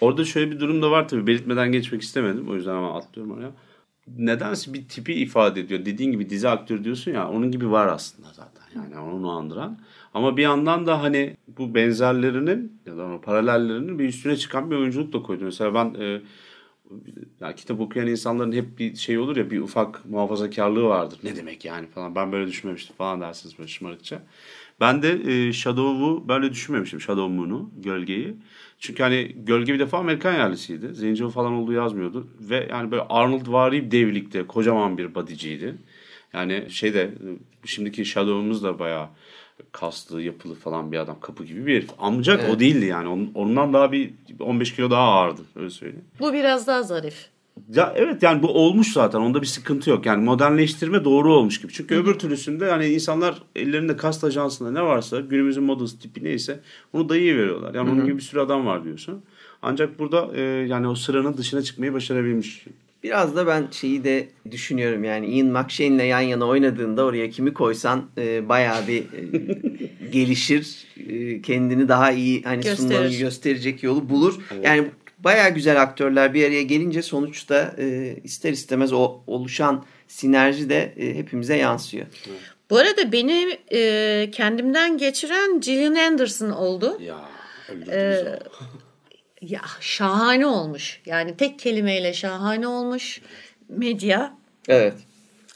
Orada 0.00 0.24
şöyle 0.24 0.50
bir 0.50 0.60
durum 0.60 0.82
da 0.82 0.90
var 0.90 1.08
tabii. 1.08 1.26
Belirtmeden 1.26 1.72
geçmek 1.72 2.02
istemedim. 2.02 2.48
O 2.50 2.54
yüzden 2.54 2.74
ama 2.74 2.96
atlıyorum 2.98 3.32
oraya. 3.32 3.50
Nedense 4.18 4.74
bir 4.74 4.88
tipi 4.88 5.14
ifade 5.14 5.60
ediyor. 5.60 5.84
Dediğin 5.84 6.12
gibi 6.12 6.30
dizi 6.30 6.48
aktörü 6.48 6.84
diyorsun 6.84 7.12
ya 7.12 7.28
onun 7.30 7.50
gibi 7.50 7.70
var 7.70 7.86
aslında 7.86 8.28
zaten. 8.32 8.62
Yani 8.76 8.98
onu 8.98 9.30
andıran. 9.30 9.78
Ama 10.14 10.36
bir 10.36 10.42
yandan 10.42 10.86
da 10.86 11.02
hani 11.02 11.36
bu 11.58 11.74
benzerlerinin 11.74 12.80
ya 12.86 12.96
da 12.96 13.20
paralellerinin 13.20 13.98
bir 13.98 14.08
üstüne 14.08 14.36
çıkan 14.36 14.70
bir 14.70 14.76
oyunculuk 14.76 15.12
da 15.12 15.22
koydu. 15.22 15.44
Mesela 15.44 15.74
ben 15.74 15.94
e, 16.00 16.20
ya 17.40 17.54
kitap 17.54 17.80
okuyan 17.80 18.06
insanların 18.06 18.52
hep 18.52 18.78
bir 18.78 18.96
şey 18.96 19.18
olur 19.18 19.36
ya 19.36 19.50
bir 19.50 19.60
ufak 19.60 20.06
muhafazakarlığı 20.06 20.84
vardır. 20.84 21.18
Ne 21.22 21.36
demek 21.36 21.64
yani 21.64 21.86
falan. 21.86 22.14
Ben 22.14 22.32
böyle 22.32 22.46
düşünmemiştim 22.46 22.96
falan 22.96 23.20
dersiniz 23.20 23.58
böyle 23.58 23.68
şımarıkça. 23.68 24.22
Ben 24.80 25.02
de 25.02 25.10
e, 25.10 25.52
Shadow'u 25.52 26.28
böyle 26.28 26.50
düşünmemiştim. 26.50 27.00
Shadow 27.00 27.34
Moon'u, 27.34 27.70
gölgeyi. 27.76 28.34
Çünkü 28.78 29.02
hani 29.02 29.36
gölge 29.36 29.74
bir 29.74 29.78
defa 29.78 29.98
Amerikan 29.98 30.34
yerlisiydi. 30.34 30.94
Zencil 30.94 31.28
falan 31.28 31.52
olduğu 31.52 31.72
yazmıyordu. 31.72 32.28
Ve 32.40 32.68
yani 32.70 32.90
böyle 32.90 33.02
Arnold 33.02 33.52
vari 33.52 33.90
devlikte 33.90 34.46
kocaman 34.46 34.98
bir 34.98 35.14
bodyciydi. 35.14 35.74
Yani 36.32 36.64
şeyde 36.70 37.10
şimdiki 37.64 38.04
Shadow'umuz 38.04 38.62
da 38.62 38.78
bayağı 38.78 39.08
kaslı, 39.72 40.22
yapılı 40.22 40.54
falan 40.54 40.92
bir 40.92 40.98
adam. 40.98 41.20
Kapı 41.20 41.44
gibi 41.44 41.66
bir 41.66 41.74
herif. 41.76 41.90
Ancak 41.98 42.40
Evet. 42.40 42.54
o 42.56 42.60
değildi 42.60 42.86
yani. 42.86 43.30
Ondan 43.34 43.72
daha 43.72 43.92
bir 43.92 44.10
15 44.40 44.74
kilo 44.74 44.90
daha 44.90 45.02
ağırdı. 45.02 45.42
Öyle 45.56 45.70
söyleyeyim. 45.70 46.04
Bu 46.20 46.32
biraz 46.32 46.66
daha 46.66 46.82
zarif. 46.82 47.28
Ya 47.74 47.92
evet 47.96 48.22
yani 48.22 48.42
bu 48.42 48.48
olmuş 48.48 48.92
zaten. 48.92 49.18
Onda 49.20 49.40
bir 49.42 49.46
sıkıntı 49.46 49.90
yok. 49.90 50.06
Yani 50.06 50.24
modernleştirme 50.24 51.04
doğru 51.04 51.32
olmuş 51.34 51.60
gibi. 51.60 51.72
Çünkü 51.72 51.94
öbür 51.94 52.14
türlüsünde 52.14 52.70
hani 52.70 52.86
insanlar 52.86 53.42
ellerinde 53.56 53.96
kast 53.96 54.24
ajansında 54.24 54.70
ne 54.70 54.82
varsa 54.82 55.20
günümüzün 55.20 55.62
modası 55.64 55.98
tipi 55.98 56.24
neyse 56.24 56.60
onu 56.92 57.08
dayıya 57.08 57.36
veriyorlar. 57.36 57.74
Yani 57.74 57.90
onun 57.90 58.04
gibi 58.04 58.16
bir 58.16 58.22
sürü 58.22 58.40
adam 58.40 58.66
var 58.66 58.84
diyorsun. 58.84 59.22
Ancak 59.62 59.98
burada 59.98 60.30
e, 60.34 60.40
yani 60.40 60.88
o 60.88 60.94
sıranın 60.94 61.36
dışına 61.36 61.62
çıkmayı 61.62 61.92
başarabilmiş. 61.92 62.64
Biraz 63.08 63.36
da 63.36 63.46
ben 63.46 63.68
şeyi 63.70 64.04
de 64.04 64.28
düşünüyorum 64.50 65.04
yani 65.04 65.26
Ian 65.26 65.46
McShane'le 65.46 66.04
yan 66.04 66.20
yana 66.20 66.46
oynadığında 66.46 67.04
oraya 67.04 67.30
kimi 67.30 67.54
koysan 67.54 68.10
e, 68.18 68.48
bayağı 68.48 68.86
bir 68.86 69.00
e, 69.02 69.22
gelişir. 70.10 70.86
E, 71.08 71.42
kendini 71.42 71.88
daha 71.88 72.12
iyi 72.12 72.42
hani 72.42 72.62
Gösterir. 72.62 72.76
sunmanı 72.76 73.14
gösterecek 73.14 73.82
yolu 73.82 74.08
bulur. 74.08 74.38
Yani 74.62 74.88
bayağı 75.18 75.50
güzel 75.50 75.82
aktörler 75.82 76.34
bir 76.34 76.46
araya 76.46 76.62
gelince 76.62 77.02
sonuçta 77.02 77.74
e, 77.78 78.16
ister 78.24 78.52
istemez 78.52 78.92
o 78.92 79.20
oluşan 79.26 79.84
sinerji 80.08 80.70
de 80.70 80.94
e, 80.96 81.14
hepimize 81.14 81.56
yansıyor. 81.56 82.06
Bu 82.70 82.76
arada 82.76 83.12
beni 83.12 83.58
e, 83.72 84.30
kendimden 84.32 84.98
geçiren 84.98 85.60
Gillian 85.60 85.94
Anderson 85.94 86.50
oldu. 86.50 86.98
Ya 87.00 87.28
Ee, 87.90 88.38
ya 89.42 89.60
şahane 89.80 90.46
olmuş. 90.46 91.00
Yani 91.06 91.36
tek 91.36 91.58
kelimeyle 91.58 92.12
şahane 92.12 92.66
olmuş. 92.66 93.20
Medya 93.68 94.36
Evet. 94.68 94.94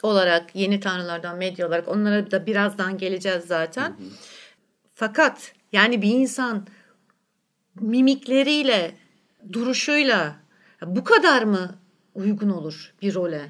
olarak 0.03 0.55
yeni 0.55 0.79
tanrılardan 0.79 1.37
medya 1.37 1.67
olarak 1.67 1.87
onlara 1.87 2.31
da 2.31 2.45
birazdan 2.45 2.97
geleceğiz 2.97 3.43
zaten. 3.45 3.95
Fakat 4.95 5.53
yani 5.71 6.01
bir 6.01 6.09
insan 6.11 6.67
mimikleriyle, 7.79 8.95
duruşuyla 9.53 10.35
bu 10.85 11.03
kadar 11.03 11.43
mı 11.43 11.75
uygun 12.15 12.49
olur 12.49 12.93
bir 13.01 13.13
role? 13.13 13.49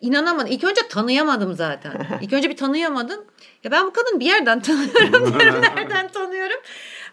İnanamadım. 0.00 0.52
İlk 0.52 0.64
önce 0.64 0.80
tanıyamadım 0.90 1.54
zaten. 1.54 1.92
İlk 2.22 2.32
önce 2.32 2.50
bir 2.50 2.56
tanıyamadım. 2.56 3.24
Ya 3.64 3.70
ben 3.70 3.86
bu 3.86 3.92
kadını 3.92 4.20
bir 4.20 4.26
yerden 4.26 4.60
tanıyorum. 4.62 5.40
diyorum. 5.40 5.62
Nereden 5.76 6.08
tanıyorum? 6.08 6.60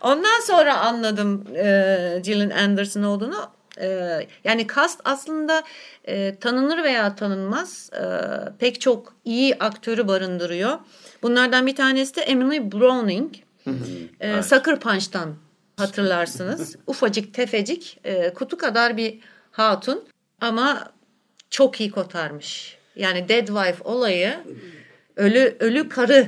Ondan 0.01 0.39
sonra 0.47 0.77
anladım 0.77 1.45
e, 1.55 2.21
Gillian 2.23 2.49
Anderson 2.49 3.03
olduğunu. 3.03 3.49
E, 3.81 3.87
yani 4.43 4.67
cast 4.75 5.01
aslında 5.03 5.63
e, 6.05 6.35
tanınır 6.39 6.83
veya 6.83 7.15
tanınmaz 7.15 7.89
e, 7.93 8.03
pek 8.59 8.81
çok 8.81 9.13
iyi 9.25 9.55
aktörü 9.59 10.07
barındırıyor. 10.07 10.79
Bunlardan 11.21 11.67
bir 11.67 11.75
tanesi 11.75 12.15
de 12.15 12.21
Emily 12.21 12.71
Browning. 12.71 13.33
E, 14.19 14.43
Sucker 14.43 14.79
Punch'tan 14.79 15.35
hatırlarsınız. 15.77 16.75
Ufacık 16.87 17.33
tefecik 17.33 17.99
e, 18.03 18.33
kutu 18.33 18.57
kadar 18.57 18.97
bir 18.97 19.19
hatun 19.51 20.03
ama 20.41 20.91
çok 21.53 21.81
iyi 21.81 21.91
kotarmış. 21.91 22.77
Yani 22.95 23.29
Dead 23.29 23.47
Wife 23.47 23.83
olayı 23.83 24.33
ölü 25.15 25.55
ölü 25.59 25.89
karı 25.89 26.27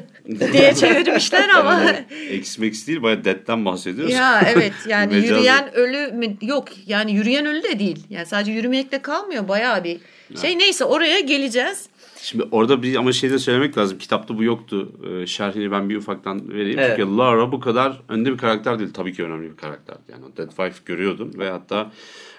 diye 0.54 0.76
çevirmişler 0.80 1.50
ama 1.50 1.84
X 2.32 2.60
Max 2.60 2.88
değil 2.88 3.02
bayağı 3.02 3.24
Dead'den 3.24 3.66
bahsediyoruz. 3.66 4.14
ya 4.14 4.42
evet 4.56 4.74
yani 4.88 5.16
yürüyen 5.16 5.76
ölü 5.76 6.12
mü? 6.12 6.38
Yok 6.42 6.68
yani 6.88 7.14
yürüyen 7.14 7.46
ölü 7.46 7.64
de 7.64 7.80
değil. 7.80 8.04
Yani 8.10 8.26
sadece 8.26 8.52
yürümekle 8.52 9.02
kalmıyor 9.02 9.48
bayağı 9.48 9.84
bir 9.84 10.00
şey. 10.42 10.60
Neyse 10.60 10.86
oraya 10.86 11.20
geleceğiz. 11.20 11.90
Şimdi 12.22 12.44
orada 12.52 12.84
bir 12.84 12.96
ama 12.96 13.12
şey 13.12 13.30
de 13.30 13.40
söylemek 13.40 13.78
lazım. 13.78 13.98
Kitapta 13.98 14.38
bu 14.38 14.44
yoktu. 14.44 14.92
Ee, 15.10 15.28
şerhini 15.28 15.72
ben 15.72 15.90
bir 15.90 15.96
ufaktan 15.96 16.54
vereyim. 16.54 16.80
Evet. 16.80 16.98
Çünkü 16.98 17.18
Lara 17.18 17.52
bu 17.52 17.60
kadar 17.60 18.02
önde 18.10 18.34
bir 18.34 18.38
karakter 18.38 18.80
değil. 18.80 18.94
Tabii 18.94 19.14
ki 19.14 19.24
önemli 19.24 19.52
bir 19.52 19.58
karakter. 19.58 19.98
Yani 20.12 20.26
o 20.26 20.38
Dead 20.38 20.50
Wife 20.50 20.80
görüyordum 20.86 21.32
ve 21.40 21.50
hatta 21.50 21.92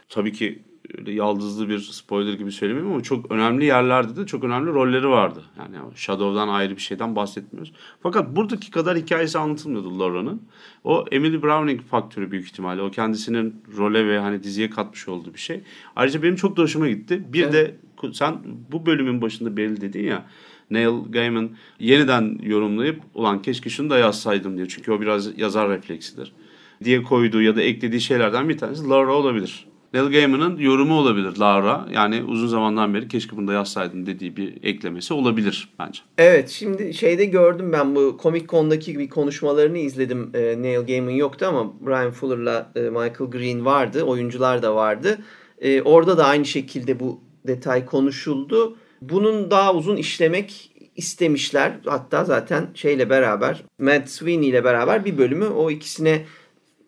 tabii 0.08 0.32
ki 0.32 0.58
öyle 0.98 1.12
yaldızlı 1.12 1.68
bir 1.68 1.78
spoiler 1.78 2.32
gibi 2.32 2.52
söylemeyeyim 2.52 2.92
ama 2.92 3.02
çok 3.02 3.32
önemli 3.32 3.64
yerlerde 3.64 4.16
de 4.16 4.26
çok 4.26 4.44
önemli 4.44 4.70
rolleri 4.70 5.08
vardı. 5.08 5.42
Yani 5.58 5.76
Shadow'dan 5.94 6.48
ayrı 6.48 6.76
bir 6.76 6.80
şeyden 6.80 7.16
bahsetmiyoruz. 7.16 7.72
Fakat 8.02 8.36
buradaki 8.36 8.70
kadar 8.70 8.98
hikayesi 8.98 9.38
anlatılmıyordu 9.38 9.98
Laura'nın. 9.98 10.42
O 10.84 11.04
Emily 11.12 11.42
Browning 11.42 11.80
faktörü 11.82 12.30
büyük 12.30 12.44
ihtimalle. 12.44 12.82
O 12.82 12.90
kendisinin 12.90 13.62
role 13.76 14.06
ve 14.06 14.18
hani 14.18 14.42
diziye 14.42 14.70
katmış 14.70 15.08
olduğu 15.08 15.34
bir 15.34 15.38
şey. 15.38 15.60
Ayrıca 15.96 16.22
benim 16.22 16.36
çok 16.36 16.56
da 16.56 16.62
hoşuma 16.62 16.88
gitti. 16.88 17.24
Bir 17.32 17.52
de 17.52 17.76
sen 18.12 18.38
bu 18.72 18.86
bölümün 18.86 19.22
başında 19.22 19.56
belli 19.56 19.80
dedin 19.80 20.04
ya 20.04 20.26
Neil 20.70 21.12
Gaiman 21.12 21.50
yeniden 21.80 22.38
yorumlayıp 22.42 23.00
ulan 23.14 23.42
keşke 23.42 23.70
şunu 23.70 23.90
da 23.90 23.98
yazsaydım 23.98 24.56
diyor. 24.56 24.68
Çünkü 24.70 24.92
o 24.92 25.00
biraz 25.00 25.38
yazar 25.38 25.70
refleksidir. 25.70 26.32
Diye 26.84 27.02
koyduğu 27.02 27.42
ya 27.42 27.56
da 27.56 27.62
eklediği 27.62 28.00
şeylerden 28.00 28.48
bir 28.48 28.58
tanesi 28.58 28.88
Laura 28.88 29.12
olabilir. 29.12 29.66
Neil 29.94 30.10
Gaiman'ın 30.10 30.58
yorumu 30.58 30.94
olabilir 30.94 31.36
Laura. 31.36 31.88
Yani 31.92 32.22
uzun 32.22 32.46
zamandan 32.46 32.94
beri 32.94 33.08
keşke 33.08 33.36
bunu 33.36 33.48
da 33.48 33.52
yazsaydım 33.52 34.06
dediği 34.06 34.36
bir 34.36 34.54
eklemesi 34.62 35.14
olabilir 35.14 35.68
bence. 35.78 36.00
Evet 36.18 36.48
şimdi 36.48 36.94
şeyde 36.94 37.24
gördüm 37.24 37.72
ben 37.72 37.94
bu 37.94 38.18
Comic 38.22 38.46
Con'daki 38.46 38.98
bir 38.98 39.08
konuşmalarını 39.08 39.78
izledim. 39.78 40.30
Ee, 40.34 40.62
Neil 40.62 40.86
Gaiman 40.86 41.10
yoktu 41.10 41.46
ama 41.48 41.72
Brian 41.86 42.10
Fuller'la 42.10 42.72
e, 42.76 42.80
Michael 42.80 43.30
Green 43.30 43.64
vardı. 43.64 44.02
Oyuncular 44.02 44.62
da 44.62 44.74
vardı. 44.74 45.18
Ee, 45.60 45.82
orada 45.82 46.18
da 46.18 46.24
aynı 46.24 46.44
şekilde 46.44 47.00
bu 47.00 47.20
detay 47.46 47.86
konuşuldu. 47.86 48.76
Bunun 49.02 49.50
daha 49.50 49.74
uzun 49.74 49.96
işlemek 49.96 50.72
istemişler. 50.96 51.72
Hatta 51.84 52.24
zaten 52.24 52.66
şeyle 52.74 53.10
beraber 53.10 53.64
Matt 53.78 54.10
Sweeney 54.10 54.48
ile 54.48 54.64
beraber 54.64 55.04
bir 55.04 55.18
bölümü 55.18 55.46
o 55.46 55.70
ikisine 55.70 56.24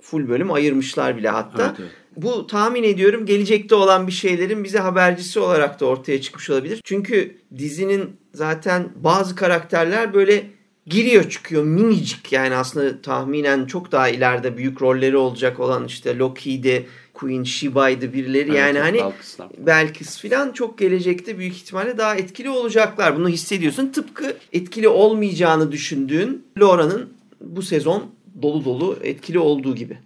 full 0.00 0.28
bölüm 0.28 0.52
ayırmışlar 0.52 1.16
bile 1.16 1.28
hatta. 1.28 1.62
Evet, 1.62 1.76
evet. 1.80 1.90
Bu 2.22 2.46
tahmin 2.46 2.82
ediyorum 2.82 3.26
gelecekte 3.26 3.74
olan 3.74 4.06
bir 4.06 4.12
şeylerin 4.12 4.64
bize 4.64 4.78
habercisi 4.78 5.40
olarak 5.40 5.80
da 5.80 5.86
ortaya 5.86 6.20
çıkmış 6.20 6.50
olabilir. 6.50 6.80
Çünkü 6.84 7.36
dizinin 7.58 8.16
zaten 8.34 8.88
bazı 8.96 9.34
karakterler 9.34 10.14
böyle 10.14 10.46
giriyor 10.86 11.30
çıkıyor 11.30 11.62
minicik 11.62 12.32
yani 12.32 12.54
aslında 12.54 13.02
tahminen 13.02 13.66
çok 13.66 13.92
daha 13.92 14.08
ileride 14.08 14.56
büyük 14.56 14.82
rolleri 14.82 15.16
olacak 15.16 15.60
olan 15.60 15.84
işte 15.84 16.18
Loki'ydi, 16.18 16.86
Queen 17.14 17.44
Shiba'ydı 17.44 18.12
birileri 18.12 18.54
yani 18.54 18.78
Evet, 18.78 18.82
hani 18.82 18.98
Balkıslar. 18.98 19.48
Belkıs 19.58 20.18
filan 20.18 20.52
çok 20.52 20.78
gelecekte 20.78 21.38
büyük 21.38 21.54
ihtimalle 21.56 21.98
daha 21.98 22.16
etkili 22.16 22.50
olacaklar. 22.50 23.16
Bunu 23.16 23.28
hissediyorsun. 23.28 23.92
Tıpkı 23.92 24.36
etkili 24.52 24.88
olmayacağını 24.88 25.72
düşündüğün 25.72 26.46
Laura'nın 26.58 27.12
bu 27.40 27.62
sezon 27.62 28.10
dolu 28.42 28.64
dolu 28.64 28.98
etkili 29.02 29.38
olduğu 29.38 29.74
gibi. 29.74 29.98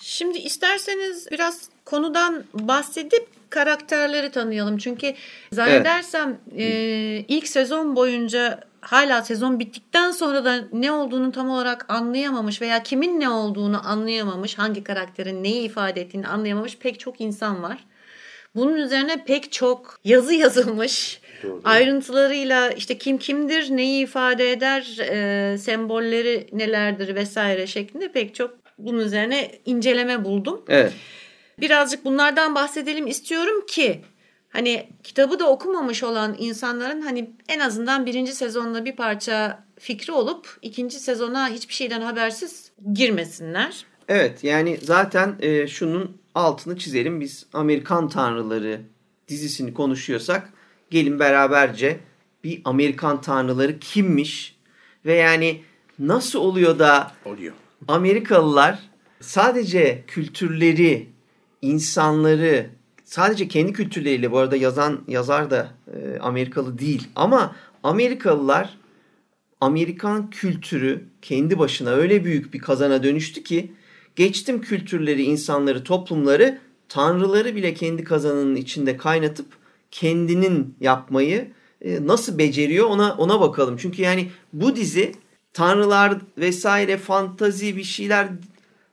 Şimdi 0.00 0.38
isterseniz 0.38 1.30
biraz 1.30 1.68
konudan 1.84 2.44
bahsedip 2.54 3.28
karakterleri 3.50 4.30
tanıyalım. 4.30 4.78
Çünkü 4.78 5.14
zannedersem 5.52 6.38
e, 6.56 6.66
ilk 7.28 7.48
sezon 7.48 7.96
boyunca 7.96 8.60
hala 8.80 9.22
sezon 9.22 9.60
bittikten 9.60 10.10
sonra 10.10 10.44
da 10.44 10.64
ne 10.72 10.92
olduğunu 10.92 11.32
tam 11.32 11.50
olarak 11.50 11.86
anlayamamış 11.88 12.62
veya 12.62 12.82
kimin 12.82 13.20
ne 13.20 13.28
olduğunu 13.28 13.88
anlayamamış, 13.88 14.58
hangi 14.58 14.84
karakterin 14.84 15.42
neyi 15.44 15.62
ifade 15.62 16.00
ettiğini 16.00 16.28
anlayamamış 16.28 16.78
pek 16.78 17.00
çok 17.00 17.20
insan 17.20 17.62
var. 17.62 17.84
Bunun 18.54 18.74
üzerine 18.76 19.24
pek 19.24 19.52
çok 19.52 20.00
yazı 20.04 20.34
yazılmış. 20.44 21.20
Ayrıntılarıyla 21.64 22.70
işte 22.70 22.98
kim 22.98 23.18
kimdir, 23.18 23.76
neyi 23.76 24.02
ifade 24.02 24.52
eder, 24.52 24.98
e, 24.98 25.58
sembolleri 25.58 26.46
nelerdir 26.52 27.14
vesaire 27.14 27.66
şeklinde 27.66 28.12
pek 28.12 28.34
çok 28.34 28.67
bunun 28.78 28.98
üzerine 28.98 29.50
inceleme 29.64 30.24
buldum. 30.24 30.64
Evet. 30.68 30.92
Birazcık 31.60 32.04
bunlardan 32.04 32.54
bahsedelim 32.54 33.06
istiyorum 33.06 33.66
ki 33.66 34.00
hani 34.48 34.88
kitabı 35.02 35.38
da 35.38 35.50
okumamış 35.50 36.02
olan 36.02 36.36
insanların 36.38 37.00
hani 37.00 37.30
en 37.48 37.58
azından 37.58 38.06
birinci 38.06 38.32
sezonda 38.32 38.84
bir 38.84 38.96
parça 38.96 39.64
fikri 39.78 40.12
olup 40.12 40.58
ikinci 40.62 41.00
sezona 41.00 41.48
hiçbir 41.48 41.74
şeyden 41.74 42.00
habersiz 42.00 42.72
girmesinler. 42.92 43.84
Evet 44.08 44.44
yani 44.44 44.78
zaten 44.82 45.36
e, 45.40 45.66
şunun 45.66 46.16
altını 46.34 46.78
çizelim. 46.78 47.20
Biz 47.20 47.46
Amerikan 47.52 48.08
Tanrıları 48.08 48.80
dizisini 49.28 49.74
konuşuyorsak 49.74 50.52
gelin 50.90 51.18
beraberce 51.18 52.00
bir 52.44 52.60
Amerikan 52.64 53.20
Tanrıları 53.20 53.78
kimmiş 53.78 54.56
ve 55.04 55.14
yani 55.14 55.60
nasıl 55.98 56.38
oluyor 56.38 56.78
da 56.78 57.12
Oluyor. 57.24 57.54
Amerikalılar 57.88 58.78
sadece 59.20 60.04
kültürleri, 60.06 61.08
insanları, 61.62 62.70
sadece 63.04 63.48
kendi 63.48 63.72
kültürleriyle 63.72 64.32
bu 64.32 64.38
arada 64.38 64.56
yazan 64.56 65.00
yazar 65.08 65.50
da 65.50 65.68
e, 65.86 66.18
Amerikalı 66.18 66.78
değil 66.78 67.08
ama 67.16 67.56
Amerikalılar 67.82 68.78
Amerikan 69.60 70.30
kültürü 70.30 71.04
kendi 71.22 71.58
başına 71.58 71.90
öyle 71.90 72.24
büyük 72.24 72.54
bir 72.54 72.58
kazana 72.58 73.02
dönüştü 73.02 73.42
ki 73.42 73.72
geçtim 74.16 74.60
kültürleri, 74.60 75.22
insanları, 75.22 75.84
toplumları, 75.84 76.58
tanrıları 76.88 77.56
bile 77.56 77.74
kendi 77.74 78.04
kazanının 78.04 78.56
içinde 78.56 78.96
kaynatıp 78.96 79.46
kendinin 79.90 80.74
yapmayı 80.80 81.48
e, 81.80 82.06
nasıl 82.06 82.38
beceriyor 82.38 82.86
ona 82.86 83.14
ona 83.14 83.40
bakalım. 83.40 83.76
Çünkü 83.76 84.02
yani 84.02 84.30
bu 84.52 84.76
dizi 84.76 85.12
tanrılar 85.52 86.18
vesaire 86.38 86.96
fantazi 86.96 87.76
bir 87.76 87.84
şeyler 87.84 88.28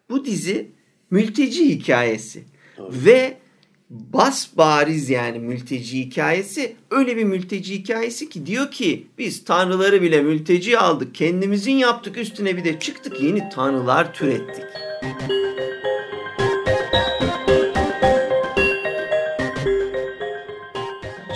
bu 0.09 0.25
dizi 0.25 0.71
mülteci 1.11 1.69
hikayesi. 1.69 2.43
Ve 2.79 3.37
bas 3.89 4.47
bariz 4.57 5.09
yani 5.09 5.39
mülteci 5.39 5.99
hikayesi 5.99 6.75
öyle 6.91 7.17
bir 7.17 7.23
mülteci 7.23 7.73
hikayesi 7.73 8.29
ki 8.29 8.45
diyor 8.45 8.71
ki 8.71 9.07
biz 9.17 9.43
tanrıları 9.43 10.01
bile 10.01 10.21
mülteci 10.21 10.79
aldık 10.79 11.15
kendimizin 11.15 11.75
yaptık 11.75 12.17
üstüne 12.17 12.57
bir 12.57 12.63
de 12.63 12.79
çıktık 12.79 13.21
yeni 13.21 13.49
tanrılar 13.49 14.13
türettik. 14.13 14.65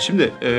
Şimdi 0.10 0.34
e, 0.42 0.50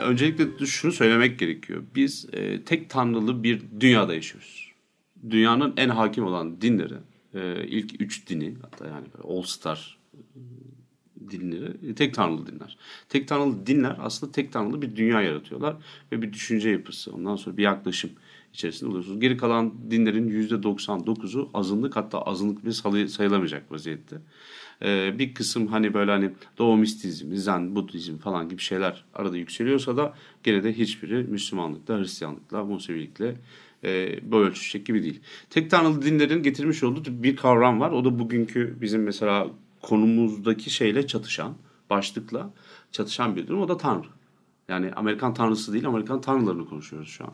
öncelikle 0.00 0.66
şunu 0.66 0.92
söylemek 0.92 1.38
gerekiyor. 1.38 1.82
Biz 1.94 2.26
e, 2.32 2.64
tek 2.64 2.90
tanrılı 2.90 3.42
bir 3.42 3.62
dünyada 3.80 4.14
yaşıyoruz. 4.14 4.72
Dünyanın 5.30 5.74
en 5.76 5.88
hakim 5.88 6.24
olan 6.24 6.60
dinleri, 6.60 6.94
e, 7.34 7.66
ilk 7.66 8.00
üç 8.00 8.28
dini 8.28 8.54
hatta 8.62 8.86
yani 8.86 9.06
All 9.24 9.42
Star 9.42 9.98
dinleri 11.30 11.90
e, 11.90 11.94
tek 11.94 12.14
tanrılı 12.14 12.46
dinler. 12.46 12.76
Tek 13.08 13.28
tanrılı 13.28 13.66
dinler 13.66 13.96
aslında 13.98 14.32
tek 14.32 14.52
tanrılı 14.52 14.82
bir 14.82 14.96
dünya 14.96 15.22
yaratıyorlar 15.22 15.76
ve 16.12 16.22
bir 16.22 16.32
düşünce 16.32 16.70
yapısı. 16.70 17.12
Ondan 17.12 17.36
sonra 17.36 17.56
bir 17.56 17.62
yaklaşım 17.62 18.10
içerisinde 18.52 18.90
oluyorsunuz. 18.90 19.20
Geri 19.20 19.36
kalan 19.36 19.74
dinlerin 19.90 20.48
%99'u 20.48 21.50
azınlık 21.54 21.96
hatta 21.96 22.22
azınlık 22.22 22.64
bile 22.64 23.08
sayılamayacak 23.08 23.72
vaziyette. 23.72 24.16
Ee, 24.84 25.18
bir 25.18 25.34
kısım 25.34 25.66
hani 25.66 25.94
böyle 25.94 26.10
hani 26.10 26.30
Doğu 26.58 26.76
mistizmi, 26.76 27.38
Zen, 27.38 27.76
Budizm 27.76 28.16
falan 28.16 28.48
gibi 28.48 28.62
şeyler 28.62 29.04
arada 29.14 29.36
yükseliyorsa 29.36 29.96
da 29.96 30.14
gene 30.42 30.64
de 30.64 30.72
hiçbiri 30.72 31.24
Müslümanlıkla, 31.24 31.98
Hristiyanlıkla, 31.98 32.64
Musevilikle 32.64 33.36
e, 33.84 34.18
böyle 34.32 34.48
ölçüşecek 34.48 34.86
gibi 34.86 35.02
değil. 35.02 35.20
Tek 35.50 35.70
tanrılı 35.70 36.02
dinlerin 36.02 36.42
getirmiş 36.42 36.82
olduğu 36.82 37.22
bir 37.22 37.36
kavram 37.36 37.80
var. 37.80 37.90
O 37.90 38.04
da 38.04 38.18
bugünkü 38.18 38.76
bizim 38.80 39.02
mesela 39.02 39.50
konumuzdaki 39.82 40.70
şeyle 40.70 41.06
çatışan, 41.06 41.54
başlıkla 41.90 42.50
çatışan 42.92 43.36
bir 43.36 43.46
durum. 43.46 43.62
O 43.62 43.68
da 43.68 43.76
Tanrı. 43.76 44.08
Yani 44.68 44.92
Amerikan 44.92 45.34
tanrısı 45.34 45.72
değil, 45.72 45.86
Amerikan 45.86 46.20
tanrılarını 46.20 46.68
konuşuyoruz 46.68 47.08
şu 47.08 47.24
an. 47.24 47.32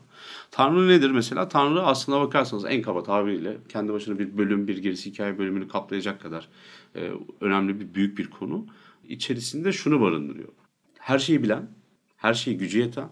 Tanrı 0.51 0.87
nedir 0.87 1.11
mesela? 1.11 1.47
Tanrı 1.47 1.83
aslına 1.83 2.19
bakarsanız 2.19 2.65
en 2.65 2.81
kaba 2.81 3.03
tabiriyle 3.03 3.57
kendi 3.69 3.93
başına 3.93 4.19
bir 4.19 4.37
bölüm, 4.37 4.67
bir 4.67 4.77
gerisi 4.77 5.11
hikaye 5.11 5.37
bölümünü 5.37 5.67
kaplayacak 5.67 6.21
kadar 6.21 6.47
e, 6.95 7.11
önemli 7.41 7.79
bir 7.79 7.93
büyük 7.93 8.17
bir 8.17 8.29
konu. 8.29 8.65
İçerisinde 9.03 9.71
şunu 9.71 10.01
barındırıyor. 10.01 10.49
Her 10.99 11.19
şeyi 11.19 11.43
bilen, 11.43 11.69
her 12.17 12.33
şeyi 12.33 12.57
gücü 12.57 12.79
yeten, 12.79 13.09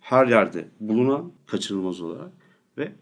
her 0.00 0.26
yerde 0.26 0.68
bulunan, 0.80 1.32
kaçırılmaz 1.46 2.00
olarak 2.00 2.32
ve 2.78 2.92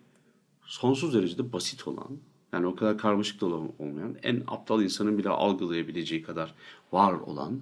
sonsuz 0.63 1.15
derecede 1.15 1.53
basit 1.53 1.89
olan, 1.89 2.19
yani 2.53 2.67
o 2.67 2.77
kadar 2.77 2.99
karmaşık 2.99 3.41
da 3.41 3.47
olmayan, 3.47 4.17
en 4.23 4.43
aptal 4.47 4.83
insanın 4.83 5.19
bile 5.19 5.29
algılayabileceği 5.29 6.23
kadar 6.23 6.55
var 6.93 7.13
olan 7.13 7.61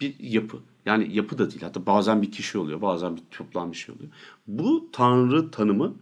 bir 0.00 0.14
yapı. 0.20 0.58
Yani 0.86 1.16
yapı 1.16 1.38
da 1.38 1.50
değil. 1.50 1.62
Hatta 1.62 1.86
bazen 1.86 2.22
bir 2.22 2.32
kişi 2.32 2.58
oluyor, 2.58 2.82
bazen 2.82 3.16
bir 3.16 3.22
toplam 3.30 3.72
bir 3.72 3.76
şey 3.76 3.94
oluyor. 3.94 4.10
Bu 4.46 4.88
tanrı 4.92 5.50
tanımı 5.50 5.94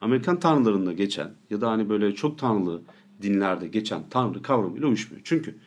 Amerikan 0.00 0.40
tanrılarında 0.40 0.92
geçen 0.92 1.30
ya 1.50 1.60
da 1.60 1.70
hani 1.70 1.88
böyle 1.88 2.14
çok 2.14 2.38
tanrılı 2.38 2.82
dinlerde 3.22 3.68
geçen 3.68 4.08
tanrı 4.10 4.42
kavramıyla 4.42 4.88
uyuşmuyor. 4.88 5.20
Çünkü 5.24 5.58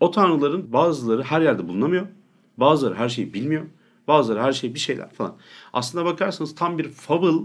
o 0.00 0.10
tanrıların 0.10 0.72
bazıları 0.72 1.22
her 1.22 1.40
yerde 1.40 1.68
bulunamıyor. 1.68 2.06
Bazıları 2.56 2.94
her 2.94 3.08
şeyi 3.08 3.34
bilmiyor. 3.34 3.66
Bazıları 4.08 4.42
her 4.42 4.52
şey 4.52 4.74
bir 4.74 4.78
şeyler 4.78 5.10
falan. 5.10 5.36
Aslında 5.72 6.04
bakarsanız 6.04 6.54
tam 6.54 6.78
bir 6.78 6.88
fable 6.88 7.44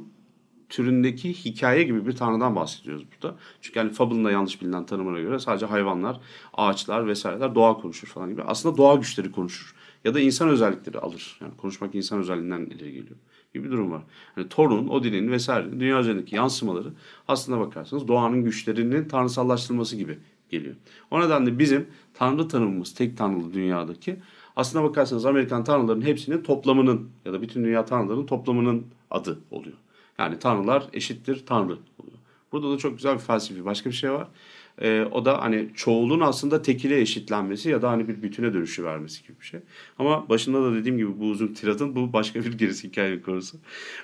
türündeki 0.70 1.34
hikaye 1.34 1.84
gibi 1.84 2.08
bir 2.08 2.16
tanrıdan 2.16 2.56
bahsediyoruz 2.56 3.04
burada. 3.12 3.36
Çünkü 3.62 3.80
yani 3.80 3.92
fable'ın 3.92 4.26
da 4.26 4.32
yanlış 4.32 4.62
bilinen 4.62 4.86
tanımına 4.86 5.20
göre 5.20 5.40
sadece 5.40 5.66
hayvanlar, 5.66 6.20
ağaçlar 6.54 7.08
vesaireler 7.08 7.56
doğa 7.56 7.78
konuşur 7.78 8.08
falan 8.08 8.30
gibi. 8.30 8.44
Aslında 8.44 8.78
doğa 8.78 8.96
güçleri 8.96 9.32
konuşur. 9.32 9.76
Ya 10.04 10.14
da 10.14 10.20
insan 10.20 10.50
özellikleri 10.50 11.00
alır. 11.00 11.38
Yani 11.42 11.58
konuşmak 11.58 11.96
insan 11.96 12.20
özelliğinden 12.20 12.62
ileri 12.62 12.94
geliyor 12.94 13.18
gibi 13.56 13.68
bir 13.68 13.72
durum 13.72 13.92
var. 13.92 14.02
Yani 14.38 14.50
Thor'un, 14.50 14.88
Odin'in 14.88 15.32
vesaire 15.32 15.80
dünya 15.80 16.00
üzerindeki 16.00 16.36
yansımaları 16.36 16.94
aslında 17.28 17.60
bakarsanız 17.60 18.08
doğanın 18.08 18.44
güçlerinin 18.44 19.08
tanrısallaştırılması 19.08 19.96
gibi 19.96 20.20
geliyor. 20.50 20.76
O 21.12 21.22
nedenle 21.22 21.60
bizim 21.60 21.88
tanrı 22.14 22.48
tanımımız 22.48 22.94
tek 22.94 23.18
tanrılı 23.18 23.54
dünyadaki 23.54 24.20
aslına 24.56 24.84
bakarsanız 24.84 25.26
Amerikan 25.26 25.64
tanrıların 25.64 26.02
hepsinin 26.02 26.44
toplamının 26.44 27.10
ya 27.26 27.34
da 27.34 27.42
bütün 27.42 27.64
dünya 27.64 27.86
tanrılarının 27.86 28.26
toplamının 28.26 28.86
adı 29.12 29.40
oluyor. 29.52 29.78
Yani 30.20 30.40
tanrılar 30.40 30.84
eşittir 30.94 31.46
tanrı. 31.46 31.78
Burada 32.52 32.72
da 32.72 32.78
çok 32.78 32.98
güzel 32.98 33.14
bir 33.14 33.20
felsefi 33.20 33.66
başka 33.66 33.90
bir 33.90 33.96
şey 33.96 34.12
var. 34.12 34.28
E, 34.82 35.08
o 35.12 35.26
da 35.26 35.42
hani 35.42 35.70
çoğulun 35.76 36.20
aslında 36.20 36.62
tekile 36.62 37.02
eşitlenmesi 37.02 37.70
ya 37.70 37.82
da 37.82 37.90
hani 37.90 38.08
bir 38.08 38.22
bütüne 38.22 38.54
dönüşü 38.54 38.84
vermesi 38.84 39.24
gibi 39.24 39.40
bir 39.40 39.46
şey. 39.46 39.60
Ama 40.00 40.30
başında 40.30 40.64
da 40.64 40.74
dediğim 40.76 40.98
gibi 40.98 41.20
bu 41.20 41.26
uzun 41.26 41.48
tiratın 41.48 41.96
bu 41.96 42.14
başka 42.14 42.46
bir 42.46 42.54
gerisi 42.54 42.88
hikaye 42.88 43.22
konusu. 43.22 43.58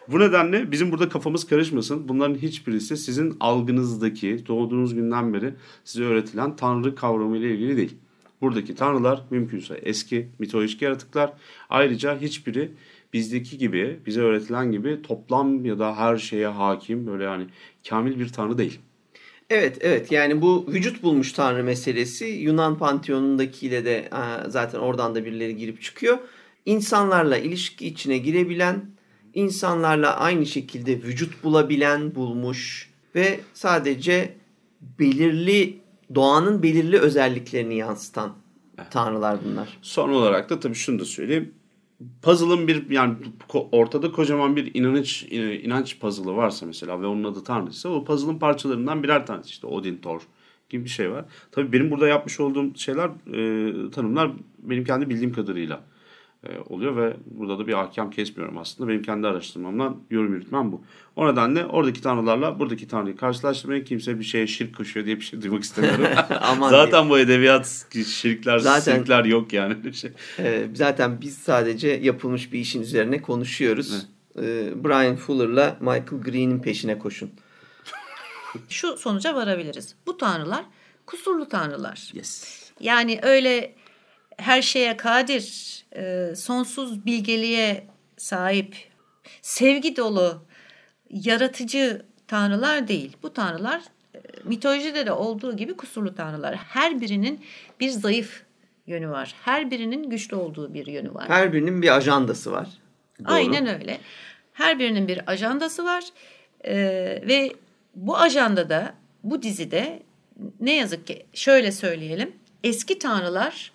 Bu 0.08 0.20
nedenle 0.20 0.72
bizim 0.72 0.92
burada 0.92 1.10
kafamız 1.10 1.48
karışmasın. 1.48 2.08
Bunların 2.10 2.36
hiçbirisi 2.36 2.98
sizin 2.98 3.38
algınızdaki 3.40 4.48
doğduğunuz 4.48 4.96
günden 4.96 5.34
beri 5.34 5.54
size 5.84 6.04
öğretilen 6.04 6.56
tanrı 6.56 6.96
kavramı 6.96 7.38
ile 7.38 7.52
ilgili 7.52 7.78
değil. 7.78 7.96
Buradaki 8.42 8.76
tanrılar 8.76 9.22
mümkünse 9.30 9.74
eski 9.74 10.30
mitolojik 10.40 10.82
yaratıklar. 10.82 11.34
Ayrıca 11.70 12.22
hiçbiri 12.22 12.72
bizdeki 13.14 13.58
gibi, 13.58 14.00
bize 14.06 14.22
öğretilen 14.22 14.72
gibi 14.72 15.02
toplam 15.02 15.66
ya 15.66 15.80
da 15.80 15.98
her 15.98 16.18
şeye 16.18 16.48
hakim 16.48 17.08
böyle 17.08 17.24
yani 17.24 17.46
kamil 17.90 18.20
bir 18.20 18.30
tanrı 18.30 18.58
değil. 18.58 18.80
Evet 19.50 19.78
evet 19.82 20.12
yani 20.12 20.42
bu 20.42 20.66
vücut 20.68 21.04
bulmuş 21.04 21.34
tanrı 21.34 21.64
meselesi 21.64 22.26
Yunan 22.26 22.78
panteonundakiyle 22.78 23.86
de 23.86 24.10
zaten 24.48 24.80
oradan 24.80 25.16
da 25.16 25.26
birileri 25.26 25.58
girip 25.58 25.82
çıkıyor. 25.82 26.18
İnsanlarla 26.66 27.38
ilişki 27.38 27.88
içine 27.88 28.18
girebilen, 28.18 28.86
insanlarla 29.34 30.18
aynı 30.18 30.46
şekilde 30.46 31.04
vücut 31.04 31.44
bulabilen, 31.44 32.16
bulmuş 32.16 32.90
ve 33.16 33.40
sadece 33.54 34.34
belirli 35.00 35.78
doğanın 36.16 36.64
belirli 36.64 37.00
özelliklerini 37.00 37.76
yansıtan 37.76 38.34
tanrılar 38.92 39.40
bunlar. 39.46 39.78
Son 39.82 40.10
olarak 40.10 40.50
da 40.50 40.60
tabii 40.60 40.76
şunu 40.76 41.00
da 41.00 41.06
söyleyeyim 41.06 41.54
puzzle'ın 42.22 42.68
bir 42.68 42.90
yani 42.90 43.16
ortada 43.54 44.12
kocaman 44.12 44.56
bir 44.56 44.72
inanç 44.74 45.24
inanç 45.64 46.00
puzzle'ı 46.00 46.36
varsa 46.36 46.66
mesela 46.66 47.02
ve 47.02 47.06
onun 47.06 47.24
adı 47.24 47.44
Tanrıysa 47.44 47.90
o 47.90 48.04
puzzle'ın 48.04 48.40
parçalarından 48.40 49.04
birer 49.04 49.26
tanesi 49.26 49.50
işte 49.50 49.68
Odin, 49.68 49.98
Thor 49.98 50.22
gibi 50.70 50.84
bir 50.84 50.90
şey 50.90 51.12
var. 51.12 51.26
Tabii 51.52 51.72
benim 51.72 51.92
burada 51.92 52.08
yapmış 52.08 52.40
olduğum 52.40 52.76
şeyler 52.76 53.08
e, 53.08 53.92
tanımlar 53.92 54.32
benim 54.60 54.84
kendi 54.84 55.10
bildiğim 55.10 55.34
kadarıyla 55.34 55.82
oluyor 56.70 56.96
ve 56.98 57.14
burada 57.26 57.60
da 57.60 57.68
bir 57.68 57.74
ahkam 57.74 58.10
kesmiyorum 58.10 58.58
aslında. 58.58 58.90
Benim 58.90 59.02
kendi 59.02 59.28
araştırmamdan 59.28 59.98
yorum 60.10 60.34
yürütmem 60.34 60.72
bu. 60.72 60.82
O 61.16 61.32
nedenle 61.32 61.66
oradaki 61.66 62.02
tanrılarla 62.02 62.60
buradaki 62.60 62.88
tanrıyı 62.88 63.18
karşılaştırmayın. 63.18 63.86
Kimse 63.86 64.20
bir 64.20 64.24
şeye 64.24 64.48
şirk 64.48 64.78
koşuyor 64.78 65.06
diye 65.06 65.16
bir 65.16 65.22
şey 65.22 65.42
duymak 65.42 65.64
istemiyorum. 65.64 66.06
zaten 66.70 67.10
bu 67.10 67.20
edebiyat 67.20 67.86
şirkler, 68.08 68.60
zaten, 68.60 68.98
şirkler 68.98 69.26
yok 69.26 69.54
yani. 69.54 69.94
şey. 69.94 70.12
E, 70.40 70.68
zaten 70.74 71.22
biz 71.22 71.38
sadece 71.38 71.88
yapılmış 71.88 72.54
bir 72.54 72.60
işin 72.60 72.82
üzerine 72.82 73.22
konuşuyoruz. 73.22 74.08
E, 74.38 74.44
Brian 74.84 75.16
Fuller'la 75.16 75.78
Michael 75.80 76.22
Green'in 76.24 76.60
peşine 76.60 77.00
koşun. 77.00 77.32
Şu 78.70 78.98
sonuca 78.98 79.36
varabiliriz. 79.36 79.96
Bu 80.08 80.18
tanrılar 80.18 80.66
kusurlu 81.06 81.50
tanrılar. 81.50 82.12
Yes. 82.14 82.62
Yani 82.80 83.20
öyle 83.24 83.76
her 84.42 84.62
şeye 84.62 84.98
kadir, 84.98 85.76
e, 85.96 86.36
sonsuz 86.36 87.06
bilgeliğe 87.06 87.88
sahip, 88.18 88.76
sevgi 89.42 89.98
dolu, 89.98 90.44
yaratıcı 91.10 92.06
tanrılar 92.28 92.88
değil. 92.88 93.18
Bu 93.24 93.34
tanrılar 93.34 93.82
e, 94.16 94.20
mitolojide 94.44 95.06
de 95.06 95.12
olduğu 95.12 95.58
gibi 95.58 95.74
kusurlu 95.74 96.16
tanrılar. 96.16 96.56
Her 96.56 97.02
birinin 97.02 97.46
bir 97.80 97.90
zayıf 97.90 98.44
yönü 98.88 99.10
var. 99.10 99.36
Her 99.42 99.72
birinin 99.72 100.10
güçlü 100.10 100.36
olduğu 100.36 100.74
bir 100.74 100.88
yönü 100.88 101.14
var. 101.14 101.30
Her 101.30 101.54
birinin 101.54 101.82
bir 101.82 101.96
ajandası 101.96 102.52
var. 102.52 102.68
Aynen 103.26 103.80
öyle. 103.80 103.98
Her 104.54 104.80
birinin 104.80 105.08
bir 105.08 105.32
ajandası 105.32 105.86
var. 105.86 106.04
Ee, 106.66 106.74
ve 107.28 107.52
bu 107.96 108.18
ajandada, 108.18 108.94
bu 109.24 109.42
dizide 109.42 110.04
ne 110.60 110.76
yazık 110.76 111.08
ki 111.08 111.26
şöyle 111.34 111.72
söyleyelim. 111.72 112.36
Eski 112.64 113.00
tanrılar 113.00 113.72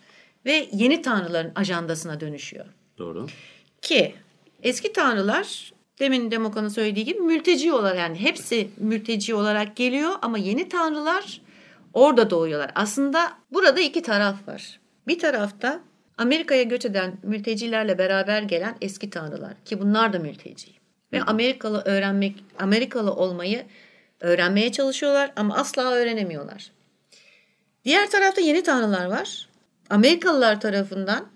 ve 0.47 0.69
yeni 0.73 1.03
tanrıların 1.03 1.53
ajandasına 1.55 2.21
dönüşüyor. 2.21 2.67
Doğru. 2.99 3.27
Ki 3.83 4.15
eski 4.63 4.93
tanrılar 4.93 5.73
demin 5.99 6.31
Demokan'ın 6.31 6.69
söylediği 6.69 7.05
gibi 7.05 7.21
mülteci 7.21 7.73
olarak 7.73 7.99
yani 7.99 8.21
hepsi 8.21 8.69
mülteci 8.77 9.35
olarak 9.35 9.77
geliyor 9.77 10.13
ama 10.23 10.39
yeni 10.39 10.69
tanrılar 10.69 11.41
orada 11.95 12.31
doğuyorlar. 12.31 12.71
Aslında 12.75 13.33
burada 13.53 13.81
iki 13.81 14.03
taraf 14.03 14.49
var. 14.49 14.81
Bir 15.09 15.19
tarafta 15.19 15.81
Amerika'ya 16.19 16.63
göç 16.63 16.85
eden 16.85 17.19
mültecilerle 17.23 17.99
beraber 17.99 18.43
gelen 18.43 18.77
eski 18.81 19.11
tanrılar 19.11 19.55
ki 19.65 19.81
bunlar 19.81 20.13
da 20.13 20.19
mülteci. 20.19 20.69
Ve 21.13 21.23
Amerikalı 21.23 21.83
öğrenmek, 21.85 22.45
Amerikalı 22.59 23.13
olmayı 23.13 23.67
öğrenmeye 24.21 24.73
çalışıyorlar 24.73 25.33
ama 25.37 25.57
asla 25.57 25.93
öğrenemiyorlar. 25.93 26.71
Diğer 27.85 28.11
tarafta 28.11 28.41
yeni 28.41 28.63
tanrılar 28.63 29.07
var. 29.07 29.46
Amerikalılar 29.91 30.61
tarafından 30.61 31.27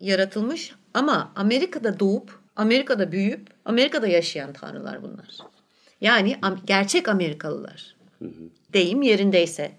yaratılmış 0.00 0.72
ama 0.94 1.32
Amerika'da 1.36 2.00
doğup, 2.00 2.38
Amerika'da 2.56 3.12
büyüyüp, 3.12 3.48
Amerika'da 3.64 4.06
yaşayan 4.06 4.52
tanrılar 4.52 5.02
bunlar. 5.02 5.38
Yani 6.00 6.38
gerçek 6.66 7.08
Amerikalılar. 7.08 7.96
Deyim 8.72 9.02
yerindeyse. 9.02 9.72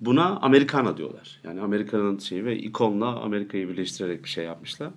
Buna 0.00 0.36
Amerikana 0.36 0.96
diyorlar. 0.96 1.40
Yani 1.44 1.60
Amerika'nın 1.60 2.18
şeyi 2.18 2.44
ve 2.44 2.58
ikonla 2.58 3.20
Amerika'yı 3.20 3.68
birleştirerek 3.68 4.24
bir 4.24 4.28
şey 4.28 4.44
yapmışlar. 4.44 4.90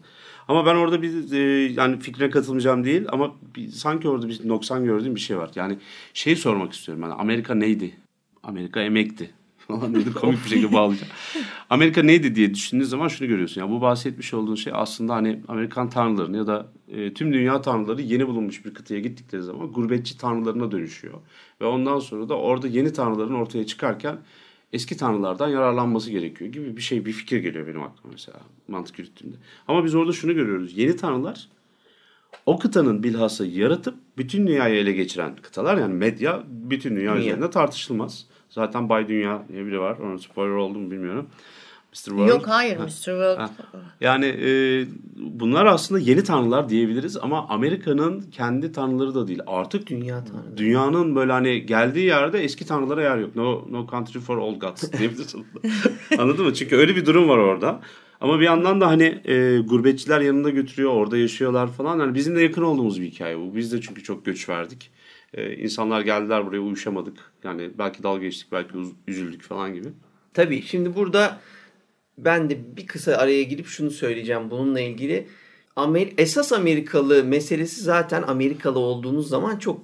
Ama 0.47 0.65
ben 0.65 0.75
orada 0.75 1.01
bir 1.01 1.31
e, 1.31 1.71
yani 1.73 1.99
fikrine 1.99 2.29
katılmayacağım 2.29 2.83
değil 2.83 3.05
ama 3.09 3.35
bir, 3.55 3.67
sanki 3.67 4.09
orada 4.09 4.29
bir 4.29 4.47
noksan 4.47 4.85
gördüğüm 4.85 5.15
bir 5.15 5.19
şey 5.19 5.37
var. 5.37 5.51
Yani 5.55 5.77
şeyi 6.13 6.35
sormak 6.35 6.73
istiyorum. 6.73 7.03
Yani 7.03 7.13
Amerika 7.13 7.55
neydi? 7.55 7.95
Amerika 8.43 8.81
emekti 8.81 9.31
falan 9.69 9.95
dedi 9.95 10.13
komik 10.13 10.43
bir 10.45 10.49
şekilde 10.49 10.73
bağlayacağım. 10.73 11.11
Amerika 11.69 12.03
neydi 12.03 12.35
diye 12.35 12.53
düşündüğün 12.53 12.85
zaman 12.85 13.07
şunu 13.07 13.27
görüyorsun. 13.27 13.61
Yani 13.61 13.71
bu 13.71 13.81
bahsetmiş 13.81 14.33
olduğun 14.33 14.55
şey 14.55 14.73
aslında 14.75 15.15
hani 15.15 15.41
Amerikan 15.47 15.89
tanrılarını 15.89 16.37
ya 16.37 16.47
da 16.47 16.71
e, 16.87 17.13
tüm 17.13 17.33
dünya 17.33 17.61
tanrıları 17.61 18.01
yeni 18.01 18.27
bulunmuş 18.27 18.65
bir 18.65 18.73
kıtaya 18.73 18.99
gittikleri 18.99 19.43
zaman 19.43 19.71
gurbetçi 19.71 20.17
tanrılarına 20.17 20.71
dönüşüyor. 20.71 21.13
Ve 21.61 21.65
ondan 21.65 21.99
sonra 21.99 22.29
da 22.29 22.37
orada 22.37 22.67
yeni 22.67 22.93
tanrıların 22.93 23.33
ortaya 23.33 23.65
çıkarken 23.65 24.17
eski 24.73 24.97
tanrılardan 24.97 25.49
yararlanması 25.49 26.11
gerekiyor 26.11 26.51
gibi 26.51 26.77
bir 26.77 26.81
şey 26.81 27.05
bir 27.05 27.11
fikir 27.11 27.37
geliyor 27.37 27.67
benim 27.67 27.81
aklıma 27.81 28.11
mesela 28.11 28.39
mantık 28.67 28.99
yürüttüğümde. 28.99 29.35
Ama 29.67 29.85
biz 29.85 29.95
orada 29.95 30.11
şunu 30.11 30.33
görüyoruz. 30.33 30.77
Yeni 30.77 30.95
tanrılar 30.95 31.47
o 32.45 32.59
kıtanın 32.59 33.03
bilhassa 33.03 33.45
yaratıp 33.45 33.95
bütün 34.17 34.47
dünyayı 34.47 34.75
ele 34.75 34.91
geçiren 34.91 35.35
kıtalar 35.35 35.77
yani 35.77 35.93
medya 35.93 36.43
bütün 36.47 36.95
dünya, 36.95 37.13
dünya. 37.13 37.25
üzerinde 37.25 37.49
tartışılmaz. 37.49 38.25
Zaten 38.49 38.89
Bay 38.89 39.07
Dünya 39.07 39.43
diye 39.49 39.65
biri 39.65 39.79
var. 39.79 39.97
Onun 39.97 40.17
spoiler 40.17 40.55
oldu 40.55 40.79
mu 40.79 40.91
bilmiyorum. 40.91 41.27
Mr. 41.93 41.93
World. 41.93 42.29
Yok 42.29 42.47
hayır 42.47 42.77
ha. 42.77 42.83
Mr. 42.83 42.89
World. 42.89 43.37
Ha. 43.37 43.49
Yani 44.01 44.25
e, 44.25 44.85
bunlar 45.17 45.65
aslında 45.65 46.01
yeni 46.01 46.23
tanrılar 46.23 46.69
diyebiliriz 46.69 47.17
ama 47.17 47.47
Amerika'nın 47.47 48.21
kendi 48.21 48.71
tanrıları 48.71 49.15
da 49.15 49.27
değil. 49.27 49.39
Artık 49.47 49.87
dünya 49.87 50.23
tanrıları. 50.25 50.57
Dünyanın 50.57 51.15
böyle 51.15 51.31
hani 51.31 51.65
geldiği 51.65 52.05
yerde 52.05 52.43
eski 52.43 52.65
tanrılara 52.65 53.03
yer 53.03 53.17
yok. 53.17 53.35
No 53.35 53.65
no 53.71 53.87
country 53.91 54.19
for 54.19 54.37
old 54.37 54.61
gods 54.61 54.91
diyebilirsin. 54.99 55.45
Anladın 56.17 56.45
mı? 56.45 56.53
Çünkü 56.53 56.75
öyle 56.75 56.95
bir 56.95 57.05
durum 57.05 57.29
var 57.29 57.37
orada. 57.37 57.81
Ama 58.21 58.39
bir 58.39 58.45
yandan 58.45 58.81
da 58.81 58.87
hani 58.87 59.21
e, 59.25 59.59
gurbetçiler 59.59 60.21
yanında 60.21 60.49
götürüyor, 60.49 60.91
orada 60.91 61.17
yaşıyorlar 61.17 61.67
falan. 61.67 61.99
Yani 61.99 62.15
bizim 62.15 62.35
de 62.35 62.41
yakın 62.41 62.61
olduğumuz 62.61 63.01
bir 63.01 63.05
hikaye 63.05 63.37
bu. 63.39 63.55
Biz 63.55 63.71
de 63.71 63.81
çünkü 63.81 64.03
çok 64.03 64.25
göç 64.25 64.49
verdik. 64.49 64.91
E, 65.33 65.55
insanlar 65.55 66.01
geldiler 66.01 66.45
buraya 66.45 66.59
uyuşamadık. 66.59 67.17
Yani 67.43 67.69
belki 67.77 68.03
dalga 68.03 68.21
geçtik, 68.21 68.51
belki 68.51 68.73
üzüldük 69.07 69.41
falan 69.41 69.73
gibi. 69.73 69.87
Tabii 70.33 70.61
şimdi 70.61 70.95
burada 70.95 71.39
ben 72.17 72.49
de 72.49 72.77
bir 72.77 72.87
kısa 72.87 73.15
araya 73.15 73.43
girip 73.43 73.67
şunu 73.67 73.91
söyleyeceğim 73.91 74.51
bununla 74.51 74.79
ilgili. 74.79 75.27
Amer 75.75 76.07
esas 76.17 76.53
Amerikalı 76.53 77.23
meselesi 77.23 77.81
zaten 77.81 78.21
Amerikalı 78.21 78.79
olduğunuz 78.79 79.29
zaman 79.29 79.57
çok 79.57 79.81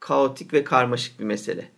kaotik 0.00 0.52
ve 0.52 0.64
karmaşık 0.64 1.20
bir 1.20 1.24
mesele. 1.24 1.68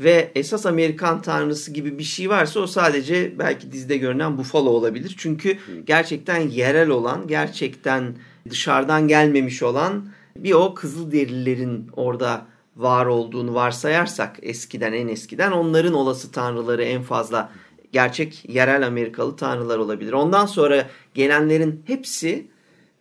Ve 0.00 0.32
esas 0.34 0.66
Amerikan 0.66 1.22
tanrısı 1.22 1.72
gibi 1.72 1.98
bir 1.98 2.04
şey 2.04 2.30
varsa 2.30 2.60
o 2.60 2.66
sadece 2.66 3.38
belki 3.38 3.72
dizide 3.72 3.96
görünen 3.96 4.38
Buffalo 4.38 4.70
olabilir. 4.70 5.14
Çünkü 5.18 5.58
gerçekten 5.86 6.40
yerel 6.40 6.88
olan, 6.88 7.26
gerçekten 7.26 8.16
dışarıdan 8.50 9.08
gelmemiş 9.08 9.62
olan 9.62 10.08
bir 10.36 10.52
o 10.52 10.74
Kızılderililerin 10.74 11.88
orada 11.92 12.46
var 12.76 13.06
olduğunu 13.06 13.54
varsayarsak 13.54 14.36
eskiden 14.42 14.92
en 14.92 15.08
eskiden 15.08 15.52
onların 15.52 15.94
olası 15.94 16.32
tanrıları 16.32 16.84
en 16.84 17.02
fazla 17.02 17.52
gerçek 17.92 18.44
yerel 18.48 18.86
Amerikalı 18.86 19.36
tanrılar 19.36 19.78
olabilir. 19.78 20.12
Ondan 20.12 20.46
sonra 20.46 20.86
gelenlerin 21.14 21.82
hepsi 21.86 22.46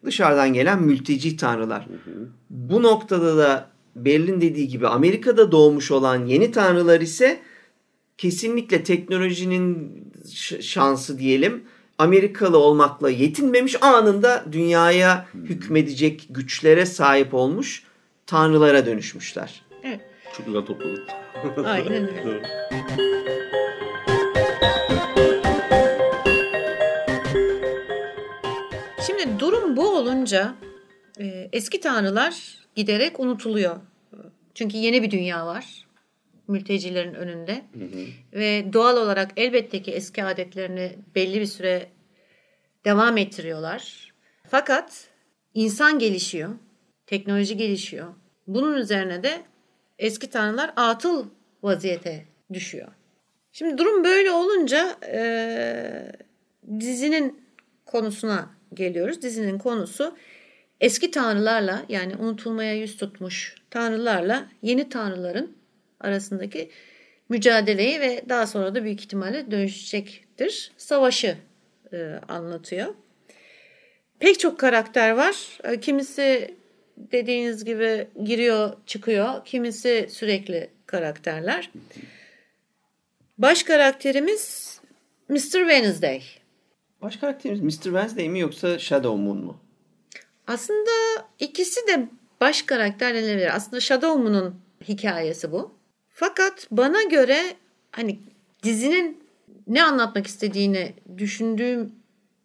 dışarıdan 0.05 0.53
gelen 0.53 0.83
mülteci 0.83 1.37
tanrılar. 1.37 1.85
Hı 1.85 2.11
hı. 2.11 2.29
Bu 2.49 2.83
noktada 2.83 3.37
da 3.37 3.69
Berlin 3.95 4.41
dediği 4.41 4.67
gibi 4.67 4.87
Amerika'da 4.87 5.51
doğmuş 5.51 5.91
olan 5.91 6.25
yeni 6.25 6.51
tanrılar 6.51 7.01
ise 7.01 7.39
kesinlikle 8.17 8.83
teknolojinin 8.83 9.93
şansı 10.61 11.19
diyelim 11.19 11.63
Amerikalı 11.97 12.57
olmakla 12.57 13.09
yetinmemiş 13.09 13.83
anında 13.83 14.45
dünyaya 14.51 15.27
hükmedecek 15.33 16.27
güçlere 16.29 16.85
sahip 16.85 17.33
olmuş 17.33 17.83
tanrılara 18.25 18.85
dönüşmüşler. 18.85 19.62
Çok 20.37 20.45
güzel 20.45 20.61
topladın. 20.61 21.63
Aynen 21.63 22.27
öyle. 22.27 22.43
Şimdi 29.07 29.39
durum 29.39 29.77
bu 29.77 29.97
olunca 29.97 30.55
e, 31.19 31.49
eski 31.51 31.79
tanrılar 31.79 32.57
giderek 32.75 33.19
unutuluyor. 33.19 33.75
Çünkü 34.53 34.77
yeni 34.77 35.03
bir 35.03 35.11
dünya 35.11 35.45
var 35.45 35.83
mültecilerin 36.47 37.13
önünde. 37.13 37.53
Hı 37.53 37.83
hı. 37.83 38.05
Ve 38.33 38.73
doğal 38.73 38.97
olarak 38.97 39.31
elbette 39.37 39.81
ki 39.81 39.91
eski 39.91 40.23
adetlerini 40.23 40.95
belli 41.15 41.39
bir 41.39 41.45
süre 41.45 41.89
devam 42.85 43.17
ettiriyorlar. 43.17 44.13
Fakat 44.47 45.07
insan 45.53 45.99
gelişiyor, 45.99 46.49
teknoloji 47.05 47.57
gelişiyor. 47.57 48.13
Bunun 48.47 48.73
üzerine 48.73 49.23
de 49.23 49.41
eski 50.03 50.29
tanrılar 50.29 50.73
atıl 50.75 51.27
vaziyete 51.63 52.25
düşüyor. 52.53 52.87
Şimdi 53.51 53.77
durum 53.77 54.03
böyle 54.03 54.31
olunca 54.31 54.97
e, 55.07 56.11
dizinin 56.79 57.43
konusuna 57.85 58.49
geliyoruz. 58.73 59.21
Dizinin 59.21 59.57
konusu 59.57 60.17
eski 60.81 61.11
tanrılarla 61.11 61.85
yani 61.89 62.15
unutulmaya 62.15 62.73
yüz 62.73 62.97
tutmuş 62.97 63.55
tanrılarla 63.69 64.47
yeni 64.61 64.89
tanrıların 64.89 65.55
arasındaki 65.99 66.69
mücadeleyi 67.29 67.99
ve 67.99 68.21
daha 68.29 68.47
sonra 68.47 68.75
da 68.75 68.83
büyük 68.83 69.01
ihtimalle 69.01 69.51
dönüşecektir. 69.51 70.71
Savaşı 70.77 71.37
e, 71.93 72.19
anlatıyor. 72.27 72.93
Pek 74.19 74.39
çok 74.39 74.59
karakter 74.59 75.11
var. 75.11 75.59
E, 75.63 75.79
kimisi 75.79 76.55
dediğiniz 76.97 77.65
gibi 77.65 78.07
giriyor 78.23 78.73
çıkıyor. 78.85 79.45
Kimisi 79.45 80.07
sürekli 80.09 80.69
karakterler. 80.85 81.71
Baş 83.37 83.63
karakterimiz 83.63 84.73
Mr. 85.29 85.39
Wednesday. 85.39 86.23
Baş 87.01 87.17
karakterimiz 87.17 87.61
Mr. 87.61 87.83
Wednesday 87.83 88.29
mi 88.29 88.39
yoksa 88.39 88.79
Shadow 88.79 89.21
Moon 89.23 89.37
mu? 89.37 89.59
Aslında 90.47 90.91
ikisi 91.39 91.87
de 91.87 92.07
baş 92.41 92.61
karakter 92.61 93.15
denilebilir. 93.15 93.55
Aslında 93.55 93.79
Shadow 93.79 94.23
Moon'un 94.23 94.55
hikayesi 94.87 95.51
bu. 95.51 95.73
Fakat 96.09 96.67
bana 96.71 97.03
göre 97.03 97.39
hani 97.91 98.19
dizinin 98.63 99.23
ne 99.67 99.83
anlatmak 99.83 100.27
istediğini 100.27 100.93
düşündüğüm 101.17 101.91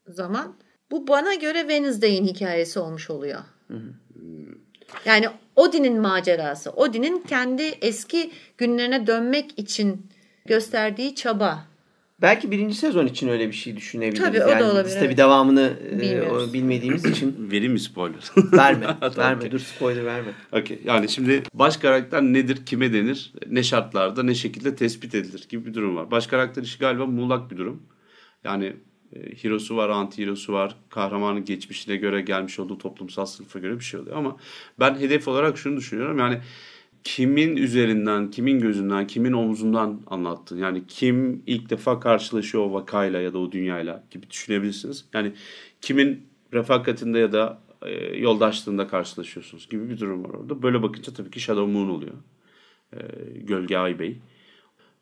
zaman 0.08 0.56
bu 0.90 1.08
bana 1.08 1.34
göre 1.34 1.60
Wednesday'in 1.60 2.26
hikayesi 2.26 2.78
olmuş 2.78 3.10
oluyor. 3.10 3.40
Hı 3.68 3.74
hı. 3.74 3.94
Yani 5.04 5.26
Odin'in 5.56 6.00
macerası. 6.00 6.70
Odin'in 6.70 7.24
kendi 7.28 7.62
eski 7.62 8.30
günlerine 8.58 9.06
dönmek 9.06 9.58
için 9.58 10.06
gösterdiği 10.46 11.14
çaba 11.14 11.68
Belki 12.22 12.50
birinci 12.50 12.74
sezon 12.74 13.06
için 13.06 13.28
öyle 13.28 13.48
bir 13.48 13.52
şey 13.52 13.76
düşünebiliriz. 13.76 14.24
Tabii, 14.24 14.42
o 14.42 14.46
da 14.46 14.50
yani 14.50 14.62
olabilir, 14.64 14.94
Biz 14.94 15.00
tabii 15.00 15.16
devamını 15.16 15.72
e, 16.00 16.52
bilmediğimiz 16.52 17.04
için 17.04 17.36
Vereyim 17.50 17.72
mi 17.72 17.80
spoiler? 17.80 18.20
verme. 18.36 18.86
Tamam, 19.00 19.16
verme. 19.16 19.36
okey. 19.36 19.50
Dur 19.50 19.58
spoiler 19.58 20.04
verme. 20.04 20.30
Okey. 20.52 20.80
Yani 20.84 21.08
şimdi 21.08 21.42
baş 21.54 21.76
karakter 21.76 22.22
nedir, 22.22 22.66
kime 22.66 22.92
denir, 22.92 23.32
ne 23.46 23.62
şartlarda, 23.62 24.22
ne 24.22 24.34
şekilde 24.34 24.76
tespit 24.76 25.14
edilir 25.14 25.46
gibi 25.48 25.66
bir 25.66 25.74
durum 25.74 25.96
var. 25.96 26.10
Baş 26.10 26.26
karakter 26.26 26.62
işi 26.62 26.78
galiba 26.78 27.06
muğlak 27.06 27.50
bir 27.50 27.56
durum. 27.56 27.82
Yani 28.44 28.76
hero'su 29.42 29.76
var, 29.76 29.88
anti 29.88 30.22
hero'su 30.22 30.52
var. 30.52 30.76
Kahramanın 30.88 31.44
geçmişine 31.44 31.96
göre 31.96 32.20
gelmiş 32.20 32.58
olduğu 32.58 32.78
toplumsal 32.78 33.26
sınıfa 33.26 33.58
göre 33.58 33.78
bir 33.78 33.84
şey 33.84 34.00
oluyor. 34.00 34.16
Ama 34.16 34.36
ben 34.80 34.94
hedef 34.94 35.28
olarak 35.28 35.58
şunu 35.58 35.76
düşünüyorum. 35.76 36.18
Yani 36.18 36.40
kimin 37.04 37.56
üzerinden, 37.56 38.30
kimin 38.30 38.60
gözünden, 38.60 39.06
kimin 39.06 39.32
omzundan 39.32 40.00
anlattın. 40.06 40.58
Yani 40.58 40.82
kim 40.88 41.42
ilk 41.46 41.70
defa 41.70 42.00
karşılaşıyor 42.00 42.64
o 42.64 42.72
vakayla 42.72 43.20
ya 43.20 43.32
da 43.32 43.38
o 43.38 43.52
dünyayla 43.52 44.04
gibi 44.10 44.30
düşünebilirsiniz. 44.30 45.04
Yani 45.14 45.32
kimin 45.80 46.26
refakatinde 46.52 47.18
ya 47.18 47.32
da 47.32 47.60
e, 47.82 48.16
yoldaşlığında 48.16 48.88
karşılaşıyorsunuz 48.88 49.68
gibi 49.68 49.90
bir 49.90 50.00
durum 50.00 50.24
var 50.24 50.30
orada. 50.30 50.62
Böyle 50.62 50.82
bakınca 50.82 51.12
tabii 51.12 51.30
ki 51.30 51.40
Shadow 51.40 51.72
Moon 51.72 51.88
oluyor. 51.88 52.14
E, 52.92 52.98
Gölge 53.40 53.76
Ay 53.76 53.98
Bey. 53.98 54.18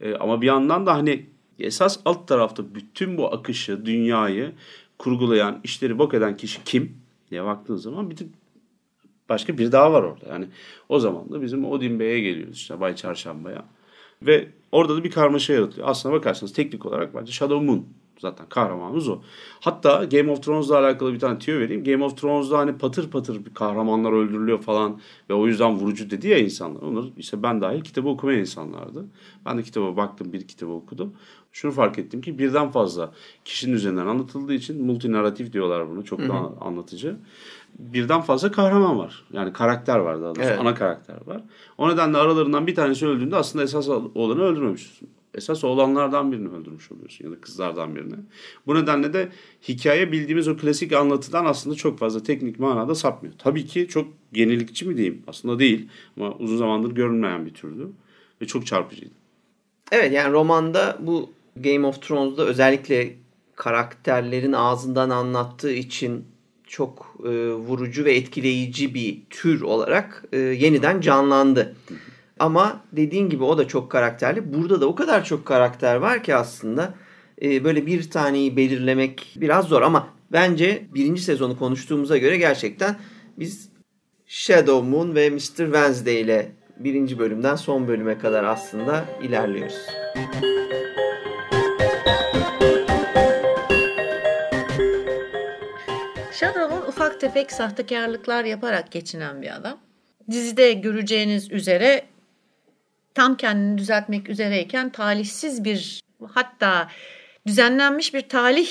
E, 0.01 0.15
ama 0.15 0.43
bir 0.43 0.47
yandan 0.47 0.87
da 0.87 0.95
hani 0.95 1.27
esas 1.59 2.01
alt 2.05 2.29
tarafta 2.29 2.75
bütün 2.75 3.19
bu 3.19 3.35
akışı, 3.35 3.87
dünyayı 3.87 4.53
kurgulayan, 4.99 5.61
işleri 5.65 5.99
bok 5.99 6.15
eden 6.15 6.37
kişi 6.37 6.65
kim 6.65 6.97
diye 7.31 7.45
baktığın 7.45 7.77
zaman 7.77 8.11
bir 8.11 8.19
başka 9.29 9.59
bir 9.59 9.73
daha 9.73 9.93
var 9.93 10.03
orada. 10.03 10.29
Yani 10.29 10.47
o 10.89 10.99
zaman 10.99 11.33
da 11.33 11.43
bizim 11.43 11.65
Odin 11.65 12.01
Bey'e 12.01 12.21
geliyoruz 12.21 12.57
işte 12.57 12.81
Bay 12.81 12.97
Çarşamba'ya. 12.97 13.65
Ve 14.23 14.49
orada 14.73 14.97
da 14.97 15.05
bir 15.05 15.11
karmaşa 15.11 15.53
yaratılıyor. 15.53 15.89
Aslına 15.89 16.15
bakarsanız 16.15 16.53
teknik 16.53 16.87
olarak 16.87 17.15
bence 17.15 17.33
Shadow 17.33 17.67
Moon 17.67 17.87
zaten 18.19 18.47
kahramanımız 18.49 19.09
o. 19.09 19.21
Hatta 19.61 20.05
Game 20.05 20.31
of 20.31 20.43
Thrones'la 20.43 20.79
alakalı 20.79 21.13
bir 21.15 21.19
tane 21.19 21.39
tüyo 21.39 21.61
vereyim. 21.61 21.85
Game 21.85 22.05
of 22.05 22.17
Thrones'da 22.17 22.59
hani 22.59 22.79
patır 22.79 23.11
patır 23.11 23.45
bir 23.45 23.55
kahramanlar 23.55 24.13
öldürülüyor 24.13 24.63
falan 24.63 25.01
ve 25.31 25.35
o 25.35 25.47
yüzden 25.47 25.75
vurucu 25.75 26.11
dedi 26.11 26.29
ya 26.29 26.39
insanlar. 26.39 26.83
Onlar 26.83 27.05
işte 27.17 27.43
ben 27.43 27.61
dahil 27.61 27.81
kitabı 27.81 28.09
okumayan 28.09 28.41
insanlardı. 28.41 29.07
Ben 29.47 29.59
de 29.59 29.63
kitaba 29.63 29.97
baktım, 29.97 30.33
bir 30.33 30.49
kitabı 30.49 30.73
okudum. 30.73 31.13
Şunu 31.57 31.73
fark 31.73 31.99
ettim 31.99 32.21
ki 32.21 32.39
birden 32.39 32.71
fazla 32.71 33.13
kişinin 33.45 33.75
üzerinden 33.75 34.07
anlatıldığı 34.07 34.55
için 34.55 34.85
multinarratif 34.87 35.53
diyorlar 35.53 35.91
bunu. 35.91 36.05
Çok 36.05 36.21
daha 36.21 36.53
anlatıcı. 36.61 37.17
Birden 37.79 38.21
fazla 38.21 38.53
kahraman 38.53 38.99
var. 38.99 39.25
Yani 39.33 39.53
karakter 39.53 39.99
var 39.99 40.23
daha 40.23 40.35
doğrusu. 40.35 40.49
Evet. 40.49 40.59
Ana 40.61 40.75
karakter 40.75 41.17
var. 41.27 41.43
O 41.79 41.89
nedenle 41.89 42.19
aralarından 42.19 42.67
bir 42.67 42.75
tanesi 42.75 43.07
öldüğünde 43.07 43.37
aslında 43.37 43.65
esas 43.65 43.89
olanı 43.89 44.43
öldürmemişsin. 44.43 45.09
Esas 45.35 45.65
olanlardan 45.65 46.33
birini 46.33 46.49
öldürmüş 46.49 46.93
oluyorsun 46.93 47.25
ya 47.25 47.31
da 47.31 47.41
kızlardan 47.41 47.97
birini. 47.97 48.15
Bu 48.67 48.75
nedenle 48.75 49.13
de 49.13 49.29
hikaye 49.69 50.13
bildiğimiz 50.13 50.49
o 50.49 50.57
klasik 50.57 50.93
anlatıdan 50.93 51.45
aslında 51.45 51.77
çok 51.77 51.99
fazla 51.99 52.23
teknik 52.23 52.59
manada 52.59 52.95
sapmıyor. 52.95 53.35
Tabii 53.39 53.67
ki 53.67 53.89
çok 53.89 54.09
yenilikçi 54.35 54.89
mi 54.89 54.97
diyeyim? 54.97 55.23
Aslında 55.27 55.59
değil 55.59 55.89
ama 56.17 56.33
uzun 56.33 56.57
zamandır 56.57 56.91
görünmeyen 56.91 57.47
bir 57.47 57.55
türdü 57.55 57.89
ve 58.43 58.47
çok 58.47 58.67
çarpıcıydı. 58.67 59.15
Evet 59.93 60.13
yani 60.13 60.33
romanda 60.33 60.99
bu 61.01 61.36
Game 61.57 61.87
of 61.87 62.03
Thrones'da 62.03 62.45
özellikle 62.45 63.17
karakterlerin 63.57 64.53
ağzından 64.53 65.11
anlattığı 65.11 65.73
için 65.73 66.25
çok 66.67 67.17
e, 67.25 67.29
vurucu 67.53 68.05
ve 68.05 68.15
etkileyici 68.15 68.95
bir 68.95 69.23
tür 69.31 69.61
olarak 69.61 70.25
e, 70.33 70.39
yeniden 70.39 71.01
canlandı. 71.01 71.77
Ama 72.39 72.85
dediğin 72.93 73.29
gibi 73.29 73.45
o 73.45 73.59
da 73.59 73.69
çok 73.69 73.91
karakterli. 73.91 74.55
Burada 74.55 74.81
da 74.81 74.87
o 74.87 74.95
kadar 74.95 75.25
çok 75.25 75.47
karakter 75.47 75.97
var 75.97 76.23
ki 76.23 76.35
aslında 76.35 76.95
e, 77.43 77.65
böyle 77.65 77.87
bir 77.87 78.11
taneyi 78.11 78.57
belirlemek 78.57 79.37
biraz 79.37 79.65
zor. 79.65 79.83
Ama 79.83 80.09
bence 80.33 80.87
birinci 80.95 81.23
sezonu 81.23 81.59
konuştuğumuza 81.59 82.19
göre 82.19 82.37
gerçekten 82.37 82.97
biz 83.39 83.69
Shadow 84.27 84.89
Moon 84.89 85.15
ve 85.15 85.31
Mr. 85.31 85.39
Wednesday 85.39 86.21
ile 86.21 86.53
birinci 86.79 87.19
bölümden 87.19 87.57
son 87.57 87.89
bölüme 87.89 88.19
kadar 88.19 88.45
aslında 88.45 89.05
ilerliyoruz. 89.23 89.87
Shadow'un 90.15 90.86
tefek 97.27 97.53
sahtekarlıklar 97.53 98.45
yaparak 98.45 98.93
geçinen 98.93 99.43
bir 99.43 99.57
adam. 99.57 99.79
Dizide 100.31 100.73
göreceğiniz 100.73 101.53
üzere 101.53 102.05
tam 103.15 103.37
kendini 103.37 103.79
düzeltmek 103.79 104.29
üzereyken 104.29 104.91
talihsiz 104.91 105.65
bir 105.65 106.01
hatta 106.29 106.89
düzenlenmiş 107.47 108.15
bir 108.15 108.29
talih 108.29 108.69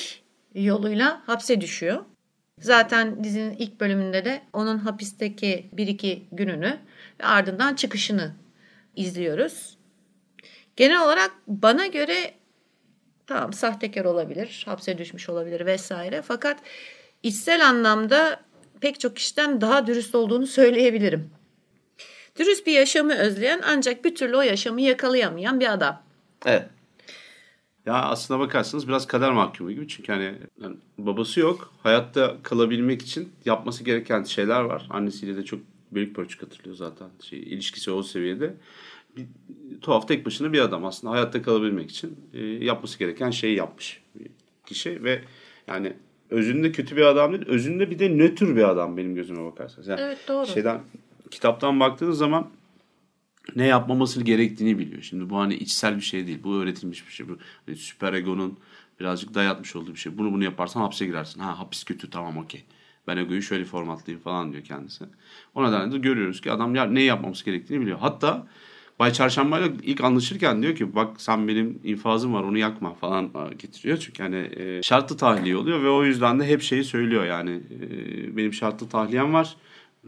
yoluyla 0.54 1.22
hapse 1.26 1.62
düşüyor. 1.62 2.06
Zaten 2.60 3.24
dizinin 3.24 3.56
ilk 3.60 3.80
bölümünde 3.80 4.26
de 4.26 4.41
onun 4.54 4.78
hapisteki 4.78 5.70
bir 5.74 5.88
iki 5.88 6.24
gününü 6.32 6.78
ve 7.20 7.26
ardından 7.26 7.76
çıkışını 7.76 8.36
izliyoruz. 8.96 9.78
Genel 10.76 11.04
olarak 11.04 11.32
bana 11.48 11.86
göre 11.86 12.34
tamam 13.28 13.54
sahtekar 13.54 14.06
olabilir, 14.06 14.63
hapse 14.65 14.98
düşmüş 14.98 15.30
olabilir 15.30 15.65
vesaire. 15.65 16.22
Fakat 16.22 16.60
içsel 17.24 17.68
anlamda 17.68 18.44
pek 18.82 19.00
çok 19.00 19.16
kişiden 19.16 19.62
daha 19.62 19.88
dürüst 19.88 20.16
olduğunu 20.16 20.48
söyleyebilirim. 20.48 21.30
Dürüst 22.40 22.68
bir 22.68 22.72
yaşamı 22.72 23.16
özleyen 23.16 23.62
ancak 23.66 24.06
bir 24.06 24.16
türlü 24.16 24.38
o 24.38 24.42
yaşamı 24.42 24.82
yakalayamayan 24.82 25.60
bir 25.60 25.74
adam. 25.74 26.02
Evet. 26.46 26.66
Ya 27.86 27.94
aslına 27.94 28.40
bakarsanız 28.40 28.88
biraz 28.88 29.08
kader 29.08 29.32
mahkumu 29.32 29.72
gibi. 29.72 29.88
Çünkü 29.88 30.12
hani 30.12 30.34
yani 30.62 30.76
babası 30.98 31.40
yok. 31.40 31.74
Hayatta 31.84 32.38
kalabilmek 32.44 33.02
için 33.02 33.32
yapması 33.46 33.84
gereken 33.84 34.24
şeyler 34.24 34.62
var. 34.62 34.88
Annesiyle 34.90 35.38
de 35.38 35.44
çok 35.44 35.60
büyük 35.92 36.16
pörçük 36.16 36.44
hatırlıyor 36.44 36.76
zaten. 36.76 37.08
Şey, 37.24 37.40
ilişkisi 37.40 37.92
o 37.92 38.04
seviyede. 38.04 38.54
Bir, 39.18 39.26
tuhaf 39.82 40.08
tek 40.08 40.26
başına 40.26 40.54
bir 40.54 40.60
adam 40.60 40.86
aslında 40.86 41.14
hayatta 41.14 41.42
kalabilmek 41.42 41.90
için 41.90 42.20
e, 42.34 42.46
yapması 42.46 43.00
gereken 43.00 43.32
şeyi 43.32 43.58
yapmış 43.58 44.04
bir 44.16 44.28
kişi 44.66 45.04
ve 45.04 45.22
yani 45.68 45.94
özünde 46.36 46.71
kötü 46.71 46.98
bir 46.98 47.02
adam 47.02 47.34
değil. 47.34 47.45
Özünde 47.48 47.91
bir 47.91 48.00
de 48.00 48.10
nötr 48.17 48.56
bir 48.56 48.69
adam 48.69 48.98
benim 48.98 49.15
gözüme 49.15 49.45
bakarsanız. 49.45 49.88
Yani 49.88 50.02
Evet, 50.02 50.17
doğru. 50.28 50.45
Şeyden 50.45 50.82
kitaptan 51.32 51.80
baktığınız 51.80 52.17
zaman 52.17 52.48
ne 53.56 53.65
yapmaması 53.65 54.24
gerektiğini 54.24 54.80
biliyor. 54.80 55.02
Şimdi 55.02 55.30
bu 55.30 55.38
hani 55.38 55.56
içsel 55.56 55.95
bir 55.95 56.02
şey 56.02 56.28
değil. 56.28 56.39
Bu 56.43 56.56
öğretilmiş 56.56 57.08
bir 57.08 57.12
şey. 57.12 57.30
Bu 57.30 57.38
hani 57.65 57.76
süper 57.76 58.13
egonun 58.13 58.58
birazcık 59.00 59.34
dayatmış 59.34 59.76
olduğu 59.76 59.93
bir 59.93 60.00
şey. 60.00 60.17
Bunu 60.17 60.34
bunu 60.34 60.43
yaparsan 60.43 60.82
hapse 60.82 61.06
girersin. 61.06 61.39
Ha 61.39 61.60
hapis 61.60 61.84
kötü 61.84 62.10
tamam 62.10 62.38
okey. 62.38 62.63
Ben 63.08 63.17
egoyu 63.17 63.41
şöyle 63.41 63.65
formatlayayım 63.65 64.24
falan 64.24 64.52
diyor 64.52 64.63
kendisi. 64.63 65.06
O 65.56 65.67
nedenle 65.67 65.91
de 65.91 65.98
görüyoruz 65.98 66.41
ki 66.41 66.52
adam 66.52 66.76
ya 66.76 66.86
ne 66.86 67.02
yapmaması 67.02 67.45
gerektiğini 67.45 67.82
biliyor. 67.82 68.00
Hatta 68.00 68.48
Bay 68.99 69.13
Çarşamba'yla 69.13 69.69
ilk 69.84 70.03
anlaşırken 70.03 70.62
diyor 70.62 70.75
ki 70.75 70.95
bak 70.95 71.21
sen 71.21 71.47
benim 71.47 71.79
infazım 71.84 72.34
var 72.34 72.43
onu 72.43 72.58
yakma 72.58 72.93
falan 72.93 73.31
getiriyor. 73.60 73.97
Çünkü 73.97 74.23
hani 74.23 74.49
e, 74.55 74.81
şartlı 74.84 75.17
tahliye 75.17 75.58
oluyor 75.58 75.84
ve 75.84 75.89
o 75.89 76.03
yüzden 76.03 76.39
de 76.39 76.47
hep 76.47 76.62
şeyi 76.62 76.84
söylüyor 76.84 77.25
yani 77.25 77.51
e, 77.51 78.38
benim 78.38 78.53
şartlı 78.53 78.89
tahliyem 78.89 79.34
var 79.34 79.55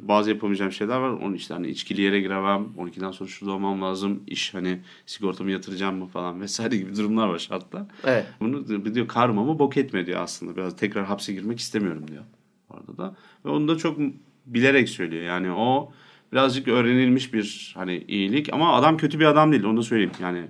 bazı 0.02 0.30
yapamayacağım 0.30 0.72
şeyler 0.72 0.98
var. 0.98 1.10
Onun 1.10 1.34
işte 1.34 1.54
hani 1.54 1.68
içkili 1.68 2.02
yere 2.02 2.22
giremem. 2.22 2.68
12'den 2.78 3.12
sonra 3.12 3.30
şurada 3.30 3.54
olmam 3.54 3.82
lazım. 3.82 4.24
İş 4.28 4.54
hani 4.54 4.80
sigortamı 5.06 5.52
yatıracağım 5.52 5.96
mı 5.96 6.08
falan 6.08 6.42
vesaire 6.42 6.78
gibi 6.78 6.96
durumlar 6.96 7.28
var 7.28 7.40
şartta. 7.40 7.88
Evet. 8.04 8.26
Bunu 8.40 8.96
diyor 8.96 9.08
karmamı 9.08 9.60
bok 9.60 9.78
etme 9.78 10.06
diyor 10.06 10.22
aslında. 10.22 10.56
Biraz 10.56 10.76
tekrar 10.76 11.06
hapse 11.06 11.34
girmek 11.34 11.60
istemiyorum 11.60 12.08
diyor. 12.08 12.24
Orada 12.70 12.98
da. 12.98 13.16
Ve 13.46 13.50
onu 13.50 13.68
da 13.68 13.78
çok 13.78 13.98
bilerek 14.46 14.90
söylüyor. 14.90 15.24
Yani 15.24 15.52
o 15.52 15.92
birazcık 16.32 16.68
öğrenilmiş 16.68 17.34
bir 17.34 17.74
hani 17.78 18.06
iyilik 18.08 18.54
ama 18.54 18.76
adam 18.76 18.98
kötü 18.98 19.20
bir 19.20 19.26
adam 19.26 19.52
değil 19.52 19.64
onu 19.64 19.78
da 19.78 19.84
söyleyeyim. 19.84 20.12
Yani 20.22 20.46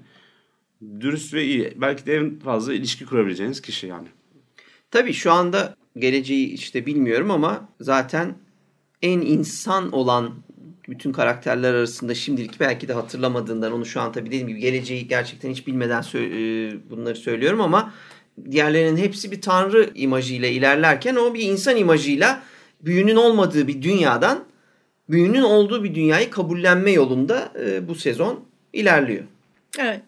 dürüst 0.99 1.33
ve 1.33 1.45
iyi. 1.45 1.73
Belki 1.75 2.05
de 2.05 2.15
en 2.15 2.39
fazla 2.39 2.73
ilişki 2.73 3.05
kurabileceğiniz 3.05 3.61
kişi 3.61 3.87
yani. 3.87 4.07
Tabii 4.91 5.13
şu 5.13 5.31
anda 5.31 5.75
geleceği 5.97 6.47
işte 6.47 6.85
bilmiyorum 6.85 7.31
ama 7.31 7.69
zaten 7.81 8.35
en 9.01 9.21
insan 9.21 9.91
olan 9.91 10.33
bütün 10.89 11.11
karakterler 11.11 11.73
arasında 11.73 12.15
şimdilik 12.15 12.59
belki 12.59 12.87
de 12.87 12.93
hatırlamadığından 12.93 13.73
onu 13.73 13.85
şu 13.85 14.01
an 14.01 14.11
tabii 14.11 14.27
dediğim 14.27 14.47
gibi 14.47 14.59
geleceği 14.59 15.07
gerçekten 15.07 15.51
hiç 15.51 15.67
bilmeden 15.67 16.01
sö- 16.01 16.73
e, 16.73 16.89
bunları 16.89 17.15
söylüyorum 17.15 17.61
ama 17.61 17.93
diğerlerinin 18.51 18.97
hepsi 18.97 19.31
bir 19.31 19.41
tanrı 19.41 19.89
imajıyla 19.95 20.47
ilerlerken 20.47 21.15
o 21.15 21.33
bir 21.33 21.41
insan 21.41 21.77
imajıyla 21.77 22.43
büyünün 22.81 23.15
olmadığı 23.15 23.67
bir 23.67 23.81
dünyadan 23.81 24.43
büyünün 25.09 25.41
olduğu 25.41 25.83
bir 25.83 25.95
dünyayı 25.95 26.29
kabullenme 26.29 26.91
yolunda 26.91 27.51
e, 27.59 27.87
bu 27.87 27.95
sezon 27.95 28.45
ilerliyor. 28.73 29.23
Evet. 29.79 30.03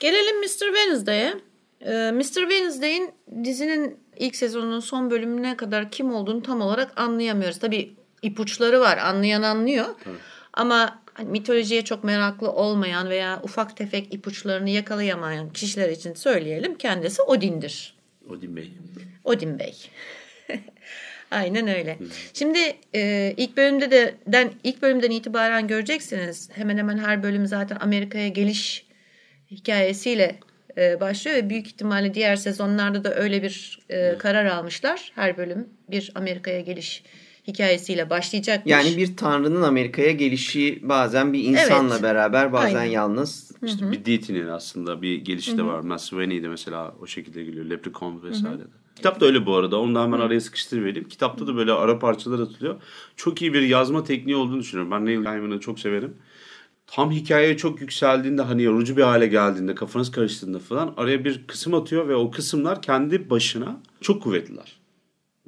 Gelelim 0.00 0.40
Mr. 0.40 0.74
Wednesday'e. 0.74 1.34
Ee, 1.80 2.10
Mr. 2.10 2.24
Wednesday'in 2.24 3.10
dizinin 3.44 3.96
ilk 4.16 4.36
sezonunun 4.36 4.80
son 4.80 5.10
bölümüne 5.10 5.56
kadar 5.56 5.90
kim 5.90 6.12
olduğunu 6.14 6.42
tam 6.42 6.60
olarak 6.60 7.00
anlayamıyoruz. 7.00 7.58
Tabii 7.58 7.92
ipuçları 8.22 8.80
var. 8.80 8.98
Anlayan 8.98 9.42
anlıyor. 9.42 9.86
Ama 10.52 11.02
hani 11.14 11.30
mitolojiye 11.30 11.84
çok 11.84 12.04
meraklı 12.04 12.52
olmayan 12.52 13.08
veya 13.08 13.40
ufak 13.42 13.76
tefek 13.76 14.14
ipuçlarını 14.14 14.70
yakalayamayan 14.70 15.52
kişiler 15.52 15.88
için 15.88 16.14
söyleyelim 16.14 16.74
kendisi 16.74 17.22
Odin'dir. 17.22 17.96
Odin 18.30 18.56
Bey. 18.56 18.72
Odin 19.24 19.58
Bey. 19.58 19.74
Aynen 21.30 21.68
öyle. 21.68 21.98
Şimdi 22.34 22.58
e, 22.94 23.34
ilk 23.36 23.56
bölümde 23.56 23.90
de 23.90 24.14
den 24.26 24.50
ilk 24.64 24.82
bölümden 24.82 25.10
itibaren 25.10 25.66
göreceksiniz. 25.68 26.48
Hemen 26.52 26.78
hemen 26.78 26.98
her 26.98 27.22
bölüm 27.22 27.46
zaten 27.46 27.76
Amerika'ya 27.80 28.28
geliş 28.28 28.86
hikayesiyle 29.50 30.38
e, 30.78 31.00
başlıyor 31.00 31.36
ve 31.36 31.50
büyük 31.50 31.66
ihtimalle 31.66 32.14
diğer 32.14 32.36
sezonlarda 32.36 33.04
da 33.04 33.14
öyle 33.14 33.42
bir 33.42 33.80
e, 33.90 34.18
karar 34.18 34.46
almışlar. 34.46 35.12
Her 35.14 35.36
bölüm 35.36 35.68
bir 35.90 36.12
Amerika'ya 36.14 36.60
geliş 36.60 37.02
hikayesiyle 37.46 38.10
başlayacakmış. 38.10 38.72
Yani 38.72 38.96
bir 38.96 39.16
tanrının 39.16 39.62
Amerika'ya 39.62 40.10
gelişi 40.10 40.78
bazen 40.82 41.32
bir 41.32 41.44
insanla 41.44 41.94
Evet. 41.94 42.02
beraber 42.02 42.52
bazen 42.52 42.76
Aynen. 42.76 42.90
yalnız. 42.92 43.52
İşte 43.62 43.92
bir 43.92 44.04
Deity'nin 44.04 44.48
aslında 44.48 45.02
bir 45.02 45.16
gelişi 45.16 45.58
de 45.58 45.62
var. 45.62 45.80
Matt 45.80 46.12
de 46.12 46.48
mesela 46.48 46.94
o 47.02 47.06
şekilde 47.06 47.44
geliyor. 47.44 47.64
Leprechaun 47.64 48.22
vesaire 48.22 48.58
de. 48.58 48.85
Kitap 48.96 49.20
da 49.20 49.26
öyle 49.26 49.46
bu 49.46 49.54
arada. 49.54 49.80
Onu 49.80 49.94
da 49.94 50.02
hemen 50.02 50.20
araya 50.20 50.40
sıkıştırıvereyim. 50.40 51.08
Kitapta 51.08 51.46
da 51.46 51.56
böyle 51.56 51.72
ara 51.72 51.98
parçalar 51.98 52.38
atılıyor. 52.38 52.76
Çok 53.16 53.42
iyi 53.42 53.52
bir 53.54 53.62
yazma 53.62 54.04
tekniği 54.04 54.36
olduğunu 54.36 54.60
düşünüyorum. 54.60 54.90
Ben 54.90 55.06
Neil 55.06 55.22
Gaiman'ı 55.22 55.60
çok 55.60 55.78
severim. 55.78 56.14
Tam 56.86 57.10
hikayeye 57.10 57.56
çok 57.56 57.80
yükseldiğinde 57.80 58.42
hani 58.42 58.62
yorucu 58.62 58.96
bir 58.96 59.02
hale 59.02 59.26
geldiğinde 59.26 59.74
kafanız 59.74 60.10
karıştığında 60.10 60.58
falan 60.58 60.94
araya 60.96 61.24
bir 61.24 61.46
kısım 61.46 61.74
atıyor 61.74 62.08
ve 62.08 62.14
o 62.14 62.30
kısımlar 62.30 62.82
kendi 62.82 63.30
başına 63.30 63.76
çok 64.00 64.22
kuvvetliler. 64.22 64.76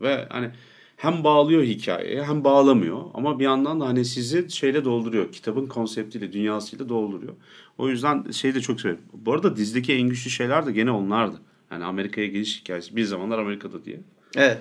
Ve 0.00 0.26
hani 0.30 0.50
hem 0.96 1.24
bağlıyor 1.24 1.62
hikayeye 1.62 2.24
hem 2.24 2.44
bağlamıyor 2.44 3.02
ama 3.14 3.38
bir 3.38 3.44
yandan 3.44 3.80
da 3.80 3.86
hani 3.86 4.04
sizi 4.04 4.50
şeyle 4.50 4.84
dolduruyor. 4.84 5.32
Kitabın 5.32 5.66
konseptiyle, 5.66 6.32
dünyasıyla 6.32 6.88
dolduruyor. 6.88 7.34
O 7.78 7.88
yüzden 7.88 8.30
şeyi 8.30 8.54
de 8.54 8.60
çok 8.60 8.80
severim. 8.80 9.00
Bu 9.12 9.32
arada 9.32 9.56
dizdeki 9.56 9.94
en 9.94 10.08
güçlü 10.08 10.30
şeyler 10.30 10.66
de 10.66 10.72
gene 10.72 10.90
onlardı. 10.90 11.36
Yani 11.70 11.84
Amerika'ya 11.84 12.26
geliş 12.26 12.60
hikayesi. 12.60 12.96
Bir 12.96 13.04
zamanlar 13.04 13.38
Amerika'da 13.38 13.84
diye. 13.84 14.00
Evet. 14.36 14.58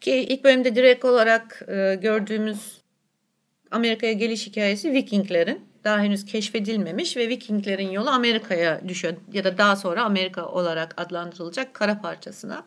Ki 0.00 0.12
ilk 0.12 0.44
bölümde 0.44 0.74
direkt 0.74 1.04
olarak 1.04 1.62
e, 1.68 1.98
gördüğümüz 2.02 2.82
Amerika'ya 3.70 4.12
geliş 4.12 4.46
hikayesi 4.46 4.92
Vikinglerin. 4.92 5.60
Daha 5.84 6.00
henüz 6.00 6.24
keşfedilmemiş 6.24 7.16
ve 7.16 7.28
Vikinglerin 7.28 7.90
yolu 7.90 8.10
Amerika'ya 8.10 8.88
düşüyor 8.88 9.14
ya 9.32 9.44
da 9.44 9.58
daha 9.58 9.76
sonra 9.76 10.04
Amerika 10.04 10.46
olarak 10.46 10.94
adlandırılacak 11.00 11.74
kara 11.74 12.00
parçasına. 12.00 12.64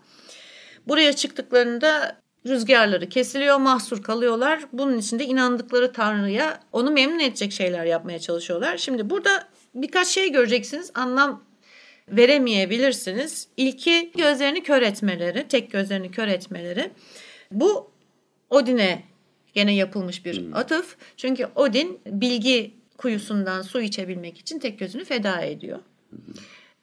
Buraya 0.88 1.14
çıktıklarında 1.14 2.18
rüzgarları 2.48 3.10
kesiliyor, 3.10 3.58
mahsur 3.58 4.04
kalıyorlar. 4.04 4.60
Bunun 4.74 4.98
için 4.98 5.20
de 5.20 5.26
inandıkları 5.26 5.92
Tanrı'ya 5.92 6.60
onu 6.72 6.92
memnun 6.92 7.20
edecek 7.20 7.52
şeyler 7.52 7.86
yapmaya 7.86 8.20
çalışıyorlar. 8.20 8.78
Şimdi 8.78 9.10
burada 9.10 9.48
birkaç 9.76 10.08
şey 10.08 10.32
göreceksiniz. 10.32 10.92
Anlam 10.94 11.44
veremeyebilirsiniz. 12.10 13.48
İlki 13.58 14.12
gözlerini 14.18 14.64
kör 14.64 14.82
etmeleri, 14.82 15.48
tek 15.48 15.72
gözlerini 15.72 16.12
kör 16.12 16.28
etmeleri. 16.28 16.92
Bu 17.52 17.92
Odin'e 18.50 19.04
gene 19.54 19.76
yapılmış 19.76 20.26
bir 20.26 20.44
atıf. 20.54 20.98
Çünkü 21.18 21.48
Odin 21.56 22.00
bilgi 22.06 22.74
kuyusundan 22.98 23.62
su 23.62 23.82
içebilmek 23.82 24.38
için 24.38 24.60
tek 24.60 24.80
gözünü 24.80 25.06
feda 25.06 25.42
ediyor. 25.42 25.80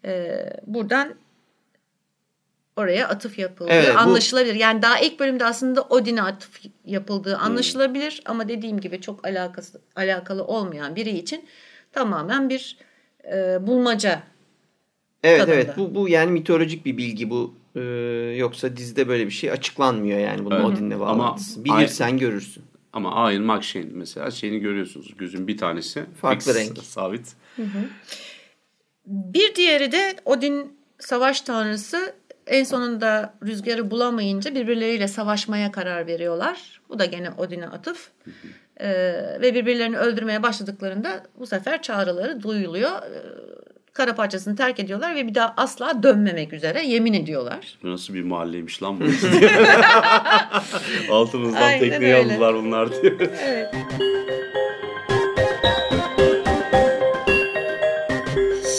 Ee, 0.04 0.50
buradan 0.66 1.14
oraya 2.76 3.08
atıf 3.08 3.38
yapıldığı 3.38 3.72
Evet, 3.72 3.94
bu- 3.94 3.98
anlaşılabilir. 3.98 4.54
Yani 4.54 4.82
daha 4.82 4.98
ilk 5.00 5.20
bölümde 5.20 5.44
aslında 5.44 5.82
Odin'e 5.82 6.22
atıf 6.22 6.61
yapıldığı 6.85 7.37
anlaşılabilir 7.37 8.22
ama 8.24 8.48
dediğim 8.48 8.80
gibi 8.80 9.00
çok 9.00 9.26
alakası 9.26 9.80
alakalı 9.96 10.44
olmayan 10.44 10.96
biri 10.96 11.11
için 11.18 11.44
tamamen 11.92 12.48
bir 12.48 12.78
e, 13.32 13.66
bulmaca 13.66 14.22
Evet 15.22 15.40
Tadında. 15.40 15.54
evet 15.54 15.70
bu 15.76 15.94
bu 15.94 16.08
yani 16.08 16.30
mitolojik 16.30 16.87
bir 16.87 16.96
bilgi 16.96 17.30
bu. 17.30 17.54
Ee, 17.76 17.80
yoksa 18.38 18.76
dizide 18.76 19.08
böyle 19.08 19.26
bir 19.26 19.30
şey 19.30 19.50
açıklanmıyor 19.50 20.18
yani 20.18 20.44
bunun 20.44 20.56
Evet. 20.56 20.64
Odin'le 20.66 20.90
Ama- 20.90 21.06
bağlantısı. 21.06 21.64
Bilirsen 21.64 22.18
görürsün. 22.18 22.64
Ama 22.92 23.32
Iron 23.32 23.42
McShane 23.44 23.87
mesela 23.92 24.30
şeyini 24.30 24.58
görüyorsunuz. 24.58 25.14
Gözün 25.18 25.48
bir 25.48 25.58
tanesi 25.58 26.04
Farklı 26.20 26.54
renk. 26.54 26.78
sabit. 26.78 27.32
Bir 29.06 29.54
diğeri 29.54 29.92
de 29.92 30.14
Odin 30.24 30.76
savaş 30.98 31.40
tanrısı 31.40 32.14
en 32.46 32.64
sonunda 32.64 33.35
rüzgarı 33.44 33.90
bulamayınca 33.90 34.54
birbirleriyle 34.54 35.08
savaşmaya 35.08 35.72
karar 35.72 36.06
veriyorlar. 36.06 36.80
Bu 36.88 36.98
da 36.98 37.04
gene 37.04 37.30
Odin'e 37.30 37.66
atıf. 37.68 38.11
Ee, 38.80 38.88
ve 39.40 39.54
birbirlerini 39.54 39.98
öldürmeye 39.98 40.42
başladıklarında 40.42 41.22
bu 41.38 41.46
sefer 41.46 41.82
çağrıları 41.82 42.42
duyuluyor. 42.42 42.90
Ee, 42.90 43.22
kara 43.92 44.14
parçasını 44.14 44.57
terk 44.57 44.81
ediyorlar 44.81 45.14
ve 45.14 45.26
bir 45.26 45.35
daha 45.35 45.55
asla 45.57 46.02
dönmemek 46.02 46.52
üzere 46.52 46.87
yemin 46.87 47.12
ediyorlar. 47.12 47.78
Bu 47.83 47.90
nasıl 47.90 48.14
bir 48.14 48.22
mahalleymiş 48.22 48.83
lan 48.83 49.00
bu? 49.00 49.05
Altımızdan 51.14 51.62
Aynen 51.62 51.81
tekneyi 51.81 52.14
öyle. 52.14 52.35
aldılar 52.35 52.55
bunlar 52.55 53.02
diye. 53.02 53.12
Evet. 53.44 53.74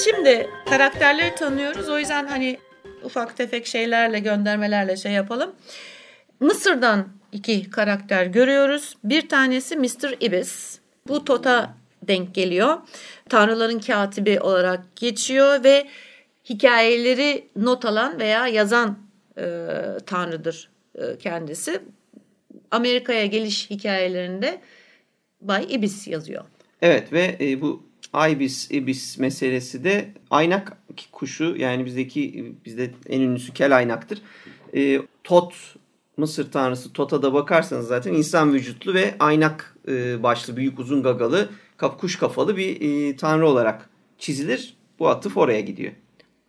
Şimdi 0.05 0.49
karakterleri 0.69 1.35
tanıyoruz. 1.35 1.89
O 1.89 1.99
yüzden 1.99 2.27
hani 2.27 2.57
ufak 3.03 3.37
tefek 3.37 3.65
şeylerle 3.65 4.19
göndermelerle 4.19 4.97
şey 4.97 5.11
yapalım. 5.11 5.51
Mısır'dan 6.39 7.07
iki 7.31 7.69
karakter 7.69 8.25
görüyoruz. 8.25 8.97
Bir 9.03 9.29
tanesi 9.29 9.75
Mr. 9.77 10.15
Ibis. 10.19 10.79
Bu 11.07 11.25
Tota 11.25 11.73
denk 12.07 12.35
geliyor. 12.35 12.77
Tanrıların 13.29 13.79
katibi 13.79 14.39
olarak 14.39 14.95
geçiyor 14.95 15.63
ve 15.63 15.87
hikayeleri 16.49 17.47
not 17.55 17.85
alan 17.85 18.19
veya 18.19 18.47
yazan 18.47 18.99
e, 19.37 19.67
tanrıdır 20.05 20.69
e, 20.95 21.17
kendisi. 21.17 21.81
Amerika'ya 22.71 23.25
geliş 23.25 23.69
hikayelerinde 23.69 24.61
Bay 25.41 25.67
Ibis 25.69 26.07
yazıyor. 26.07 26.43
Evet 26.81 27.13
ve 27.13 27.37
e, 27.41 27.61
bu 27.61 27.83
ibis 28.31 28.71
ibis 28.71 29.17
meselesi 29.17 29.83
de 29.83 30.11
aynak 30.29 30.77
kuşu 31.11 31.55
yani 31.57 31.85
bizdeki 31.85 32.53
bizde 32.65 32.91
en 33.09 33.21
ünlüsü 33.21 33.53
kel 33.53 33.77
aynaktır. 33.77 34.21
E, 34.75 35.01
Tot 35.23 35.53
Mısır 36.17 36.51
tanrısı 36.51 36.93
Tot'a 36.93 37.21
da 37.21 37.33
bakarsanız 37.33 37.87
zaten 37.87 38.13
insan 38.13 38.53
vücutlu 38.53 38.93
ve 38.93 39.15
aynak 39.19 39.77
e, 39.87 40.23
başlı 40.23 40.57
büyük 40.57 40.79
uzun 40.79 41.03
gagalı 41.03 41.49
kuş 41.91 42.15
kafalı 42.15 42.57
bir 42.57 42.81
e, 42.81 43.15
tanrı 43.15 43.47
olarak 43.47 43.89
çizilir. 44.17 44.77
Bu 44.99 45.09
atıf 45.09 45.37
oraya 45.37 45.61
gidiyor. 45.61 45.93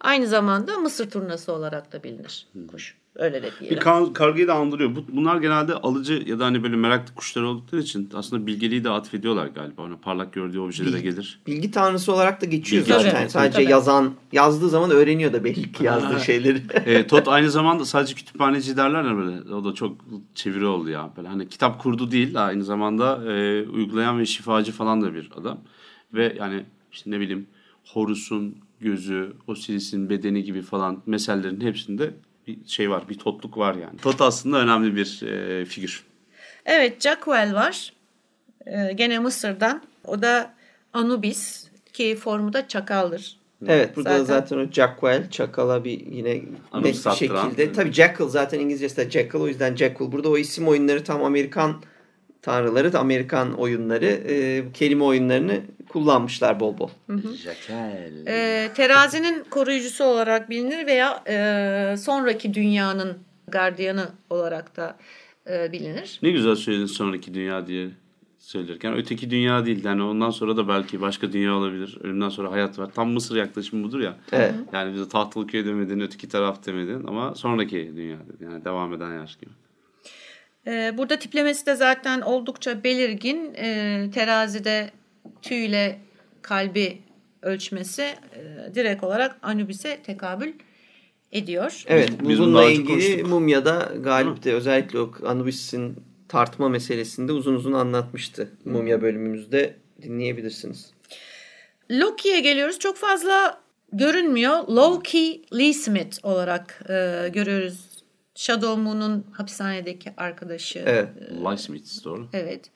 Aynı 0.00 0.26
zamanda 0.26 0.78
Mısır 0.78 1.10
turnası 1.10 1.52
olarak 1.52 1.92
da 1.92 2.02
bilinir 2.02 2.48
kuş. 2.70 2.96
Öyle 3.16 3.42
de 3.42 3.46
Bir 3.54 3.60
diyelim. 3.60 3.78
kar- 3.78 4.12
kargayı 4.14 4.48
da 4.48 4.54
andırıyor. 4.54 4.96
Bu, 4.96 5.04
bunlar 5.12 5.36
genelde 5.36 5.74
alıcı 5.74 6.22
ya 6.26 6.38
da 6.38 6.44
hani 6.44 6.62
böyle 6.62 6.76
meraklı 6.76 7.14
kuşlar 7.14 7.42
oldukları 7.42 7.80
için 7.82 8.10
aslında 8.14 8.46
bilgeliği 8.46 8.84
de 8.84 8.90
atfediyorlar 8.90 9.46
galiba. 9.46 9.82
Ona 9.82 9.96
parlak 9.96 10.32
gördüğü 10.32 10.58
objelere 10.60 10.94
Bil- 10.96 11.02
gelir. 11.02 11.40
Bilgi 11.46 11.70
tanrısı 11.70 12.12
olarak 12.12 12.40
da 12.42 12.46
geçiyor 12.46 12.82
Bilgi 12.82 12.92
zaten. 12.92 13.10
tanrısı, 13.12 13.32
Sadece 13.32 13.58
tabii. 13.62 13.70
yazan 13.72 14.14
yazdığı 14.32 14.68
zaman 14.68 14.90
öğreniyor 14.90 15.32
da 15.32 15.44
belli 15.44 15.72
ki 15.72 15.84
yazdığı 15.84 16.20
şeyleri. 16.24 16.62
e, 16.74 17.06
Tot 17.06 17.28
aynı 17.28 17.50
zamanda 17.50 17.84
sadece 17.84 18.14
kütüphaneci 18.14 18.76
derler 18.76 19.04
ya 19.04 19.16
böyle. 19.16 19.54
O 19.54 19.64
da 19.64 19.72
çok 19.74 19.96
çeviri 20.34 20.66
oldu 20.66 20.90
ya. 20.90 21.10
Böyle 21.16 21.28
hani 21.28 21.48
kitap 21.48 21.82
kurdu 21.82 22.10
değil 22.10 22.46
aynı 22.46 22.64
zamanda 22.64 23.32
e, 23.32 23.62
uygulayan 23.68 24.18
ve 24.18 24.26
şifacı 24.26 24.72
falan 24.72 25.02
da 25.02 25.14
bir 25.14 25.30
adam. 25.36 25.58
Ve 26.14 26.36
yani 26.38 26.64
işte 26.92 27.10
ne 27.10 27.20
bileyim 27.20 27.46
Horus'un 27.92 28.56
gözü, 28.80 29.32
Osiris'in 29.46 30.10
bedeni 30.10 30.44
gibi 30.44 30.62
falan 30.62 31.02
meselelerin 31.06 31.60
hepsinde 31.60 32.14
bir 32.46 32.58
şey 32.66 32.90
var, 32.90 33.08
bir 33.08 33.18
totluk 33.18 33.58
var 33.58 33.74
yani. 33.74 33.98
Tot 34.02 34.20
aslında 34.20 34.58
önemli 34.58 34.96
bir 34.96 35.22
e, 35.22 35.64
figür. 35.64 36.04
Evet 36.66 37.02
Jacquel 37.02 37.54
var. 37.54 37.92
Ee, 38.66 38.92
gene 38.94 39.18
Mısır'dan. 39.18 39.82
O 40.04 40.22
da 40.22 40.54
Anubis 40.92 41.68
ki 41.92 42.16
formu 42.16 42.52
da 42.52 42.68
çakaldır. 42.68 43.36
Evet 43.66 43.96
burada 43.96 44.24
Zaten- 44.24 44.24
zaten, 44.24 44.58
o 44.58 44.72
Jackwell 44.72 45.30
çakala 45.30 45.84
bir 45.84 46.06
yine 46.06 46.34
net 46.34 47.06
bir 47.06 47.10
şekilde. 47.10 47.72
Tabii 47.72 47.92
Jackal 47.92 48.28
zaten 48.28 48.60
İngilizcesi 48.60 48.96
de 48.96 49.10
Jackal 49.10 49.40
o 49.40 49.48
yüzden 49.48 49.76
Jackal. 49.76 50.12
Burada 50.12 50.28
o 50.28 50.38
isim 50.38 50.68
oyunları 50.68 51.04
tam 51.04 51.24
Amerikan 51.24 51.82
tanrıları 52.42 52.92
da 52.92 52.98
Amerikan 53.00 53.54
oyunları 53.58 54.06
e, 54.06 54.64
kelime 54.74 55.04
oyunlarını 55.04 55.60
kullanmışlar 55.94 56.60
bol 56.60 56.78
bol. 56.78 56.88
Jakel. 57.42 58.26
Ee, 58.26 58.70
terazinin 58.74 59.44
koruyucusu 59.50 60.04
olarak 60.04 60.50
bilinir 60.50 60.86
veya 60.86 61.22
e, 61.28 61.96
sonraki 61.96 62.54
dünyanın 62.54 63.18
gardiyanı 63.48 64.08
olarak 64.30 64.76
da 64.76 64.96
e, 65.50 65.72
bilinir. 65.72 66.18
Ne 66.22 66.30
güzel 66.30 66.54
söyledin 66.54 66.86
sonraki 66.86 67.34
dünya 67.34 67.66
diye 67.66 67.88
söylerken. 68.38 68.94
Öteki 68.96 69.30
dünya 69.30 69.66
değil. 69.66 69.84
Yani 69.84 70.02
ondan 70.02 70.30
sonra 70.30 70.56
da 70.56 70.68
belki 70.68 71.00
başka 71.00 71.32
dünya 71.32 71.54
olabilir. 71.54 71.98
Ölümden 72.02 72.28
sonra 72.28 72.52
hayat 72.52 72.78
var. 72.78 72.90
Tam 72.94 73.10
Mısır 73.10 73.36
yaklaşımı 73.36 73.84
budur 73.84 74.00
ya. 74.00 74.16
Evet. 74.32 74.54
Yani 74.72 74.94
bize 74.94 75.08
tahtalı 75.08 75.46
köy 75.46 75.66
demedin, 75.66 76.00
öteki 76.00 76.28
taraf 76.28 76.66
demedin 76.66 77.04
ama 77.06 77.34
sonraki 77.34 77.92
dünya 77.96 78.18
dedi. 78.18 78.44
Yani 78.44 78.64
devam 78.64 78.94
eden 78.94 79.12
yaş 79.12 79.36
gibi. 79.36 79.50
Ee, 80.66 80.94
burada 80.98 81.18
tiplemesi 81.18 81.66
de 81.66 81.74
zaten 81.74 82.20
oldukça 82.20 82.84
belirgin. 82.84 83.54
Ee, 83.56 84.10
terazide 84.14 84.90
tüyle 85.42 85.98
kalbi 86.42 86.98
ölçmesi 87.42 88.02
e, 88.02 88.74
direkt 88.74 89.04
olarak 89.04 89.36
Anubis'e 89.42 90.02
tekabül 90.02 90.52
ediyor. 91.32 91.84
Evet 91.86 92.08
Biz- 92.10 92.28
biz 92.28 92.38
bunu 92.38 92.46
bununla 92.46 92.64
ilgili 92.64 92.86
konuştuk. 92.86 93.28
Mumya'da 93.28 93.92
Galip 94.00 94.44
de 94.44 94.52
özellikle 94.52 94.98
o 94.98 95.12
Anubis'in 95.26 95.96
tartma 96.28 96.68
meselesinde 96.68 97.32
uzun 97.32 97.54
uzun 97.54 97.72
anlatmıştı. 97.72 98.50
Mumya 98.64 99.02
bölümümüzde 99.02 99.76
dinleyebilirsiniz. 100.02 100.90
Loki'ye 101.90 102.40
geliyoruz. 102.40 102.78
Çok 102.78 102.96
fazla 102.96 103.60
görünmüyor. 103.92 104.68
Loki 104.68 105.42
Lee 105.58 105.72
Smith 105.72 106.24
olarak 106.24 106.82
e, 106.88 107.28
görüyoruz. 107.28 107.88
Shadow 108.34 108.82
Moon'un 108.82 109.26
hapishanedeki 109.32 110.12
arkadaşı. 110.16 110.82
Evet. 110.86 111.08
Lysmith 111.30 112.04
doğru. 112.04 112.28
Evet. 112.32 112.70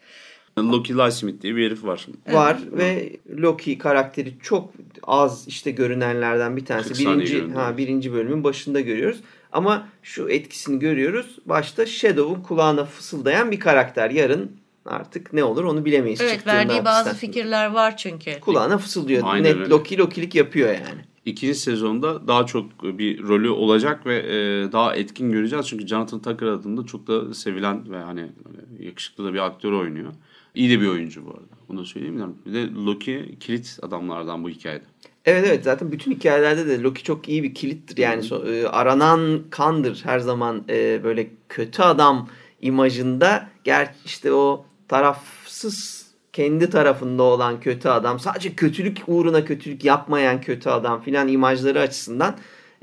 Loki 0.73 0.99
Lysmith 0.99 1.43
diye 1.43 1.57
bir 1.57 1.67
herif 1.67 1.85
var. 1.85 2.07
Var 2.31 2.59
ve 2.73 3.17
Loki 3.37 3.79
karakteri 3.79 4.35
çok 4.43 4.71
az 5.03 5.49
işte 5.49 5.71
görünenlerden 5.71 6.57
bir 6.57 6.65
tanesi. 6.65 6.89
40 6.89 6.99
saniye 6.99 7.27
Birinci, 7.27 7.55
ha, 7.55 7.77
birinci 7.77 8.13
bölümün 8.13 8.45
başında 8.45 8.81
görüyoruz. 8.81 9.21
Ama 9.53 9.89
şu 10.03 10.29
etkisini 10.29 10.79
görüyoruz. 10.79 11.39
Başta 11.47 11.87
Shadow'un 11.87 12.43
kulağına 12.43 12.85
fısıldayan 12.85 13.51
bir 13.51 13.61
karakter. 13.61 14.11
Yarın 14.11 14.53
artık 14.87 15.33
ne 15.33 15.45
olur 15.45 15.65
onu 15.65 15.85
bilemeyiz. 15.85 16.21
Evet 16.21 16.33
çıktığında 16.33 16.55
verdiği 16.55 16.85
bazı 16.85 17.15
fikirler 17.15 17.71
var 17.71 17.97
çünkü. 17.97 18.41
Kulağına 18.41 18.79
fısıldıyor. 18.79 19.23
Aynen 19.27 19.51
Net 19.51 19.57
öyle. 19.57 19.69
Loki 19.69 19.99
Lokilik 19.99 20.35
yapıyor 20.35 20.69
yani. 20.69 21.01
İkinci 21.25 21.55
sezonda 21.55 22.27
daha 22.27 22.47
çok 22.47 22.83
bir 22.83 23.23
rolü 23.23 23.51
olacak 23.51 24.07
ve 24.07 24.19
e, 24.19 24.73
daha 24.73 24.97
etkin 24.97 25.33
göreceğiz. 25.33 25.67
Çünkü 25.67 25.87
Jonathan 25.87 26.23
Tucker 26.23 26.47
adında 26.47 26.87
çok 26.87 27.07
da 27.07 27.35
sevilen 27.35 27.91
ve 27.93 27.99
hani 27.99 28.21
böyle 28.21 28.85
yakışıklı 28.85 29.25
da 29.25 29.35
bir 29.35 29.39
aktör 29.39 29.73
oynuyor. 29.73 30.13
İyi 30.59 30.71
de 30.71 30.81
bir 30.81 30.89
oyuncu 30.89 31.27
bu 31.27 31.31
arada. 31.31 31.55
Onu 31.69 31.79
da 31.79 31.85
söyleyeyim. 31.85 32.35
Bir 32.47 32.55
de 32.55 32.75
Loki 32.75 33.37
kilit 33.41 33.79
adamlardan 33.83 34.45
bu 34.45 34.51
hikayede. 34.51 34.85
Evet 35.25 35.45
evet 35.49 35.65
zaten 35.65 35.93
bütün 35.93 36.13
hikayelerde 36.13 36.67
de 36.67 36.83
Loki 36.83 37.03
çok 37.03 37.29
iyi 37.29 37.43
bir 37.43 37.55
kilittir. 37.55 37.97
Yani 37.97 38.23
so- 38.23 38.55
e, 38.55 38.69
aranan 38.69 39.43
kandır 39.51 40.01
her 40.05 40.19
zaman 40.19 40.65
e, 40.69 41.05
böyle 41.05 41.31
kötü 41.49 41.83
adam 41.83 42.29
imajında. 42.61 43.49
Ger 43.65 43.95
işte 44.05 44.33
o 44.33 44.67
tarafsız 44.89 46.07
kendi 46.33 46.71
tarafında 46.71 47.23
olan 47.23 47.61
kötü 47.61 47.89
adam 47.89 48.21
sadece 48.21 48.55
kötülük 48.55 48.99
uğruna 49.07 49.45
kötülük 49.45 49.85
yapmayan 49.85 50.41
kötü 50.41 50.69
adam 50.69 51.03
filan 51.03 51.29
imajları 51.29 51.81
açısından 51.81 52.37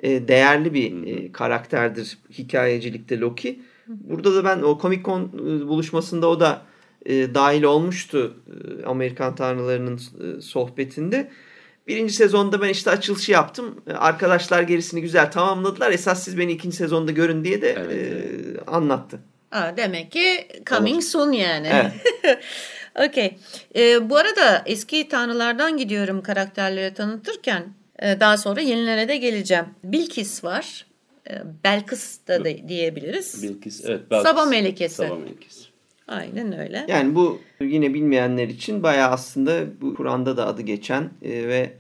e, 0.04 0.28
değerli 0.28 0.74
bir 0.74 1.08
e, 1.08 1.32
karakterdir 1.32 2.18
hikayecilikte 2.38 3.20
Loki. 3.20 3.60
Burada 3.88 4.36
da 4.36 4.44
ben 4.44 4.62
o 4.62 4.80
Comic 4.82 5.04
Con 5.04 5.22
e, 5.22 5.68
buluşmasında 5.68 6.28
o 6.28 6.40
da 6.40 6.62
e, 7.06 7.34
dahil 7.36 7.64
olmuştu 7.64 8.34
e, 8.48 8.86
Amerikan 8.86 9.36
Tanrılarının 9.36 9.96
e, 9.98 10.42
sohbetinde. 10.42 11.32
Birinci 11.88 12.14
sezonda 12.14 12.62
ben 12.62 12.70
işte 12.70 12.90
açılışı 12.92 13.32
yaptım. 13.32 13.82
E, 13.88 13.94
Arkadaşlar 13.94 14.62
gerisini 14.62 15.02
güzel 15.02 15.32
tamamladılar. 15.32 15.92
Esas 15.92 16.24
siz 16.24 16.38
beni 16.38 16.52
ikinci 16.52 16.76
sezonda 16.78 17.12
görün 17.12 17.44
diye 17.44 17.62
de 17.62 17.76
Evet, 17.80 18.14
e, 18.14 18.72
anlattı. 18.72 19.20
Ha, 19.50 19.74
demek 19.78 20.12
ki 20.12 20.48
coming 20.66 21.04
soon 21.04 21.32
yani. 21.32 21.68
Evet. 21.74 21.92
Okey. 23.10 23.38
Ee, 23.76 24.10
bu 24.10 24.18
arada 24.18 24.64
eski 24.66 25.08
tanrılardan 25.10 25.78
gidiyorum 25.78 26.22
karakterleri 26.24 26.94
tanıtırken. 26.94 27.64
Ee, 28.00 28.20
daha 28.20 28.38
sonra 28.38 28.62
yenilere 28.62 29.08
de 29.08 29.18
geleceğim. 29.18 29.66
Bilkis 29.84 30.44
var. 30.44 30.86
Ee, 31.30 31.42
Belkıs 31.64 32.18
da 32.28 32.46
de- 32.46 32.68
diyebiliriz. 32.70 33.44
Bilkis, 33.44 33.86
evet. 33.86 34.02
Saba 34.24 34.46
melekesi. 34.46 34.96
Saba 34.96 35.16
melekesi. 35.16 35.65
Aynen 36.08 36.60
öyle. 36.60 36.86
Yani 36.88 37.16
bu 37.16 37.40
yine 37.62 37.94
bilmeyenler 37.94 38.48
için 38.48 38.84
bayağı 38.84 39.12
aslında 39.12 39.82
bu 39.82 39.96
Kur'an'da 39.96 40.38
da 40.38 40.48
adı 40.48 40.62
geçen 40.62 41.04
e, 41.22 41.48
ve 41.48 41.74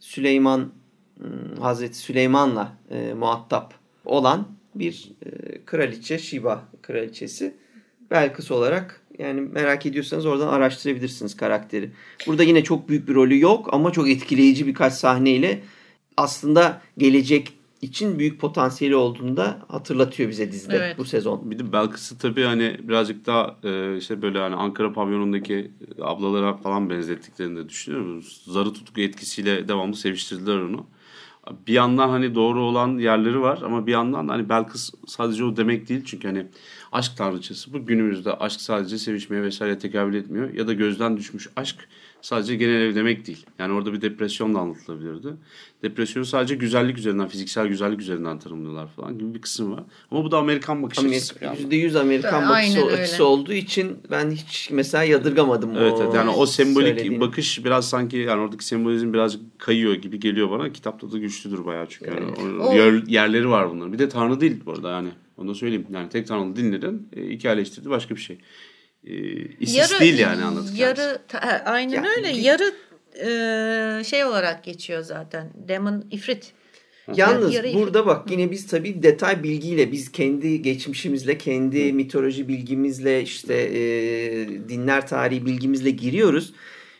Süleyman 0.00 0.72
hmm, 1.18 1.60
Hazreti 1.60 1.96
Süleyman'la 1.98 2.72
e, 2.90 3.14
muhatap 3.14 3.74
olan 4.04 4.48
bir 4.74 5.12
e, 5.26 5.28
kraliçe 5.64 6.18
Şiba 6.18 6.64
kraliçesi. 6.82 7.54
Belkıs 8.10 8.50
olarak 8.50 9.00
yani 9.18 9.40
merak 9.40 9.86
ediyorsanız 9.86 10.26
oradan 10.26 10.48
araştırabilirsiniz 10.48 11.36
karakteri. 11.36 11.90
Burada 12.26 12.42
yine 12.42 12.64
çok 12.64 12.88
büyük 12.88 13.08
bir 13.08 13.14
rolü 13.14 13.40
yok 13.40 13.68
ama 13.72 13.92
çok 13.92 14.10
etkileyici 14.10 14.66
birkaç 14.66 14.92
sahneyle 14.92 15.60
aslında 16.16 16.80
gelecek 16.98 17.52
için 17.82 18.18
büyük 18.18 18.40
potansiyeli 18.40 18.96
olduğunu 18.96 19.36
da 19.36 19.58
hatırlatıyor 19.68 20.30
bize 20.30 20.52
dizide 20.52 20.76
Evet. 20.76 20.98
bu 20.98 21.04
sezon. 21.04 21.50
Bir 21.50 21.58
de 21.58 21.72
Belkıs'ı 21.72 22.18
tabii 22.18 22.42
hani 22.42 22.76
birazcık 22.82 23.26
daha 23.26 23.56
e, 23.64 23.96
işte 23.96 24.22
böyle 24.22 24.38
hani 24.38 24.54
Ankara 24.54 24.92
pavyonundaki 24.92 25.70
ablalara 26.02 26.56
falan 26.56 26.90
benzettiklerini 26.90 27.56
de 27.58 27.68
düşünüyorum. 27.68 28.22
Zarı 28.46 28.72
tutku 28.72 29.00
etkisiyle 29.00 29.68
devamlı 29.68 29.96
seviştirdiler 29.96 30.56
onu. 30.56 30.86
Bir 31.66 31.72
yandan 31.72 32.08
hani 32.08 32.34
doğru 32.34 32.60
olan 32.62 32.98
yerleri 32.98 33.40
var 33.40 33.62
ama 33.64 33.86
bir 33.86 33.92
yandan 33.92 34.28
da 34.28 34.32
hani 34.32 34.48
Belkıs 34.48 34.90
sadece 35.06 35.44
o 35.44 35.56
demek 35.56 35.88
değil. 35.88 36.02
Çünkü 36.04 36.28
hani 36.28 36.46
aşk 36.92 37.16
tanrıçası 37.16 37.72
bu 37.72 37.86
günümüzde 37.86 38.32
aşk 38.34 38.60
sadece 38.60 38.98
sevişmeye 38.98 39.42
vesaire 39.42 39.78
tekabül 39.78 40.14
etmiyor. 40.14 40.54
Ya 40.54 40.66
da 40.66 40.72
gözden 40.72 41.16
düşmüş 41.16 41.48
aşk 41.56 41.88
sadece 42.22 42.56
genel 42.56 42.80
ev 42.80 42.94
demek 42.94 43.26
değil. 43.26 43.46
Yani 43.58 43.72
orada 43.72 43.92
bir 43.92 44.00
depresyon 44.00 44.54
da 44.54 44.58
anlatılabilirdi. 44.58 45.28
Depresyonu 45.82 46.26
sadece 46.26 46.54
güzellik 46.54 46.98
üzerinden, 46.98 47.28
fiziksel 47.28 47.66
güzellik 47.66 48.00
üzerinden 48.00 48.38
tanımlıyorlar 48.38 48.88
falan 48.88 49.18
gibi 49.18 49.34
bir 49.34 49.40
kısım 49.40 49.72
var. 49.72 49.82
Ama 50.10 50.24
bu 50.24 50.30
da 50.30 50.38
Amerikan 50.38 50.82
bakış 50.82 50.98
açısı. 50.98 51.34
Amerika, 51.40 51.46
yani. 51.46 51.74
%100 51.74 51.98
Amerikan 52.00 52.42
Aynen 52.42 52.82
bakış 52.82 52.98
açısı 53.00 53.24
olduğu 53.24 53.52
için 53.52 53.96
ben 54.10 54.30
hiç 54.30 54.68
mesela 54.72 55.04
yadırgamadım 55.04 55.70
Evet, 55.76 55.92
o 55.92 56.02
evet 56.04 56.14
yani 56.14 56.30
o 56.30 56.46
sembolik 56.46 56.86
söylediğini. 56.88 57.20
bakış 57.20 57.64
biraz 57.64 57.88
sanki 57.88 58.16
yani 58.16 58.40
oradaki 58.40 58.64
sembolizm 58.64 59.12
birazcık 59.12 59.58
kayıyor 59.58 59.94
gibi 59.94 60.20
geliyor 60.20 60.50
bana. 60.50 60.72
Kitapta 60.72 61.12
da 61.12 61.18
güçlüdür 61.18 61.64
bayağı 61.64 61.86
çünkü. 61.88 62.10
Yani 62.10 62.26
o- 62.60 62.64
O- 62.68 62.72
yer- 62.74 63.06
yerleri 63.06 63.48
var 63.48 63.70
bunların. 63.70 63.92
Bir 63.92 63.98
de 63.98 64.08
tanrı 64.08 64.40
değil 64.40 64.56
bu 64.66 64.72
arada 64.72 64.90
yani. 64.90 65.08
Onu 65.36 65.48
da 65.48 65.54
söyleyeyim. 65.54 65.86
Yani 65.92 66.08
tek 66.08 66.26
tanrılı 66.26 66.56
dinlerin 66.56 67.08
e, 67.16 67.28
hikayeleştirdiği 67.28 67.90
başka 67.90 68.14
bir 68.16 68.20
şey. 68.20 68.38
E, 69.06 69.12
isis 69.60 70.00
değil 70.00 70.18
yani 70.18 70.44
anlatacağımız. 70.44 70.78
Yarı, 70.78 71.18
ta- 71.28 71.42
ha, 71.46 71.62
aynen 71.66 72.02
Ya, 72.04 72.10
öyle. 72.16 72.28
bir- 72.28 72.34
Yarı 72.34 72.74
e, 74.00 74.04
şey 74.04 74.24
olarak 74.24 74.64
geçiyor 74.64 75.02
zaten. 75.02 75.50
Demon 75.68 76.04
ifrit. 76.10 76.52
Yalnız 77.16 77.54
Yarı- 77.54 77.74
burada 77.74 78.06
bak 78.06 78.30
yine 78.30 78.50
biz 78.50 78.66
tabii 78.66 79.02
detay 79.02 79.42
bilgiyle 79.42 79.92
biz 79.92 80.12
kendi 80.12 80.62
geçmişimizle, 80.62 81.38
kendi 81.38 81.92
mitoloji 81.92 82.48
bilgimizle 82.48 83.22
işte 83.22 83.54
e, 83.54 83.80
dinler 84.68 85.06
tarihi 85.06 85.46
bilgimizle 85.46 85.90
giriyoruz. 85.90 86.52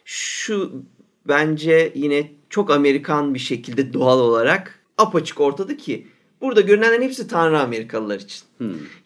Şu 0.05 0.83
bence 1.29 1.93
yine 1.95 2.33
çok 2.51 2.71
Amerikan 2.71 3.35
bir 3.35 3.39
şekilde 3.39 3.93
doğal 3.93 4.21
olarak 4.21 4.79
apaçık 4.99 5.41
ortada 5.41 5.77
ki 5.77 6.07
burada 6.43 6.61
görünenlerin 6.61 7.03
hepsi 7.03 7.29
Tanrı 7.29 7.61
Amerikalılar 7.61 8.21
için. 8.21 8.43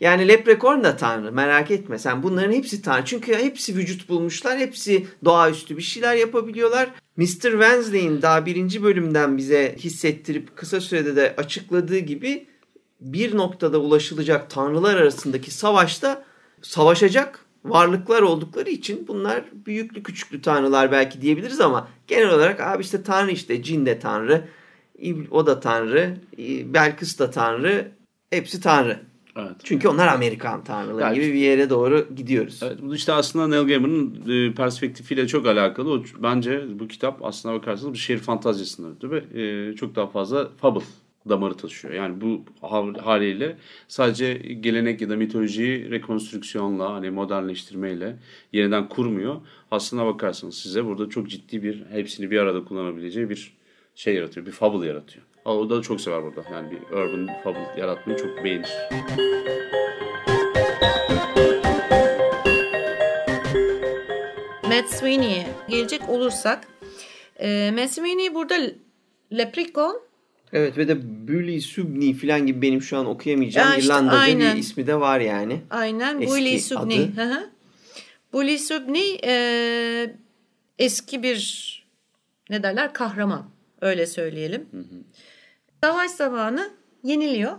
Yani 0.01 0.29
Leprechaun 0.29 0.85
da 0.85 0.97
Tanrı 0.97 1.33
merak 1.33 1.71
etme 1.71 1.99
sen 1.99 2.23
bunların 2.23 2.53
hepsi 2.53 2.83
Tanrı. 2.83 3.05
Çünkü 3.05 3.35
hepsi 3.35 3.77
vücut 3.77 4.09
bulmuşlar. 4.09 4.59
Hepsi 4.59 5.07
doğaüstü 5.25 5.77
bir 5.77 5.83
şeyler 5.83 6.15
yapabiliyorlar. 6.15 6.91
Mr. 7.17 7.27
Wednesday'in 7.27 8.23
daha 8.23 8.47
birinci 8.47 8.83
bölümden 8.83 9.39
bize 9.39 9.77
hissettirip 9.79 10.57
kısa 10.57 10.81
sürede 10.81 11.17
de 11.17 11.35
açıkladığı 11.37 11.99
gibi 11.99 12.47
bir 13.01 13.37
noktada 13.37 13.79
ulaşılacak 13.79 14.51
tanrılar 14.51 14.97
arasındaki 14.97 15.51
savaşta 15.51 16.25
savaşacak 16.63 17.47
varlıklar 17.65 18.23
oldukları 18.23 18.71
için 18.71 19.09
bunlar 19.09 19.45
büyüklü 19.67 20.03
küçüklü 20.03 20.43
tanrılar 20.43 20.93
belki 20.93 21.23
diyebiliriz 21.23 21.61
ama 21.61 21.89
genel 22.07 22.31
olarak 22.31 22.61
abi 22.61 22.83
işte 22.83 23.03
tanrı 23.03 23.31
işte 23.31 23.63
cin 23.63 23.87
de 23.87 23.99
tanrı, 23.99 24.49
o 25.31 25.47
da 25.47 25.61
tanrı, 25.61 26.17
Belkıs 26.75 27.19
da 27.19 27.31
tanrı, 27.31 27.89
hepsi 28.31 28.61
tanrı. 28.61 29.01
Evet. 29.39 29.57
Çünkü 29.65 29.89
onlar 29.89 30.07
Amerikan 30.07 30.65
tanrıları 30.65 31.01
Yani- 31.05 31.15
gibi 31.15 31.27
bir 31.35 31.39
yere 31.39 31.71
doğru 31.71 32.07
gidiyoruz. 32.17 32.61
Evet, 32.63 32.79
bu 32.83 32.95
işte 32.95 33.13
aslında 33.13 33.49
Neil 33.49 33.67
Gaiman'ın 33.67 34.15
e, 34.29 34.55
perspektifiyle 34.55 35.27
çok 35.27 35.47
alakalı. 35.47 35.91
O, 35.93 36.03
bence 36.23 36.65
bu 36.81 36.89
kitap 36.89 37.25
aslına 37.25 37.55
bakarsanız 37.55 37.93
bir 37.93 37.99
şehir 37.99 38.19
fantazisi 38.19 38.71
sınırı 38.73 39.11
ve 39.11 39.41
e, 39.43 39.75
çok 39.77 39.97
daha 39.97 40.07
fazla 40.07 40.49
fable 40.57 40.81
damarı 41.29 41.55
taşıyor. 41.55 41.95
Yani 41.95 42.21
bu 42.21 42.43
ha- 42.61 42.93
haliyle 43.07 43.57
sadece 43.89 44.35
gelenek 44.35 45.01
ya 45.01 45.11
da 45.11 45.17
mitolojiyi 45.17 45.91
rekonstrüksiyonla 45.91 46.93
hani 46.95 47.11
modernleştirmeyle 47.11 48.17
yeniden 48.53 48.89
kurmuyor. 48.89 49.37
Aslına 49.71 50.07
bakarsanız 50.07 50.55
size 50.59 50.85
burada 50.85 51.09
çok 51.09 51.31
ciddi 51.31 51.63
bir 51.63 51.85
hepsini 51.91 52.31
bir 52.31 52.39
arada 52.39 52.65
kullanabileceği 52.65 53.31
bir 53.31 53.57
şey 53.97 54.15
yaratıyor. 54.15 54.47
Bir 54.47 54.53
fable 54.53 54.87
yaratıyor. 54.87 55.25
O 55.45 55.71
da 55.71 55.83
çok 55.83 56.01
sever 56.01 56.23
burada. 56.23 56.45
Yani 56.53 56.71
bir 56.71 56.97
urban 56.97 57.31
fable 57.45 57.81
yaratmayı 57.81 58.19
çok 58.19 58.45
beğenir. 58.45 58.69
Matt 64.69 64.89
Sweeney'e 64.91 65.47
gelecek 65.69 66.09
olursak 66.09 66.67
e, 67.41 67.71
Matt 67.71 67.91
Sweeney 67.91 68.35
burada 68.35 68.55
Leprechaun 69.33 70.01
Evet 70.53 70.79
ve 70.79 70.89
de 70.89 71.29
Bully 71.29 71.61
Subni 71.61 72.15
falan 72.15 72.47
gibi 72.47 72.63
benim 72.63 72.83
şu 72.83 72.97
an 72.99 73.07
okuyamayacağım 73.07 73.71
Ya 73.71 73.77
işte 73.77 73.87
İrlandaca 73.87 74.19
aynen. 74.19 74.55
bir 74.57 74.61
ismi 74.61 74.87
de 74.87 75.01
var 75.01 75.21
yani. 75.21 75.61
aynen 75.71 76.21
Eski 76.21 76.77
Bully 76.77 77.11
hı. 77.17 77.51
Bully 78.33 78.59
Subney 78.59 79.21
e, 79.25 80.17
eski 80.79 81.23
bir 81.23 81.67
ne 82.51 82.63
derler 82.63 82.93
kahraman 82.93 83.56
öyle 83.81 84.07
söyleyelim. 84.07 84.69
Savaş 85.85 86.11
zamanı 86.11 86.71
yeniliyor 87.03 87.53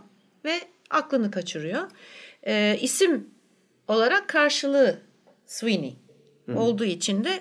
ve 0.45 0.59
aklını 0.89 1.31
kaçırıyor. 1.31 1.81
Ee, 2.47 2.77
isim 2.81 3.29
olarak 3.87 4.27
karşılığı 4.27 5.01
Sweeney 5.45 5.97
olduğu 6.55 6.85
için 6.85 7.23
de 7.23 7.39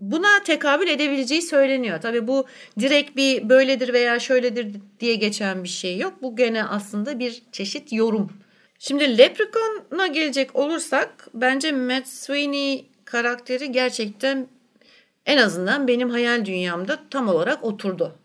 buna 0.00 0.42
tekabül 0.42 0.88
edebileceği 0.88 1.42
söyleniyor. 1.42 2.00
Tabii 2.00 2.28
bu 2.28 2.46
direkt 2.80 3.16
bir 3.16 3.48
böyledir 3.48 3.92
veya 3.92 4.20
şöyledir 4.20 4.76
diye 5.00 5.14
geçen 5.14 5.64
bir 5.64 5.68
şey 5.68 5.98
yok. 5.98 6.22
Bu 6.22 6.36
gene 6.36 6.64
aslında 6.64 7.18
bir 7.18 7.42
çeşit 7.52 7.92
yorum. 7.92 8.32
Şimdi 8.78 9.18
Leprechaun'a 9.18 10.06
gelecek 10.06 10.56
olursak 10.56 11.28
bence 11.34 11.72
Matt 11.72 12.08
Sweeney 12.08 12.90
karakteri 13.04 13.72
gerçekten 13.72 14.48
en 15.26 15.38
azından 15.38 15.88
benim 15.88 16.10
hayal 16.10 16.44
dünyamda 16.44 16.98
tam 17.10 17.28
olarak 17.28 17.64
oturdu. 17.64 18.18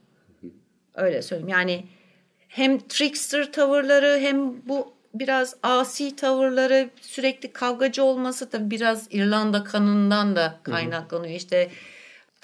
Öyle 0.95 1.21
söyleyeyim. 1.21 1.49
Yani 1.49 1.85
hem 2.47 2.79
trickster 2.79 3.51
tavırları 3.51 4.17
hem 4.21 4.67
bu 4.67 4.93
biraz 5.13 5.55
asi 5.63 6.15
tavırları 6.15 6.89
sürekli 7.01 7.53
kavgacı 7.53 8.03
olması 8.03 8.51
da 8.51 8.69
biraz 8.71 9.07
İrlanda 9.11 9.63
kanından 9.63 10.35
da 10.35 10.59
kaynaklanıyor. 10.63 11.35
İşte 11.35 11.69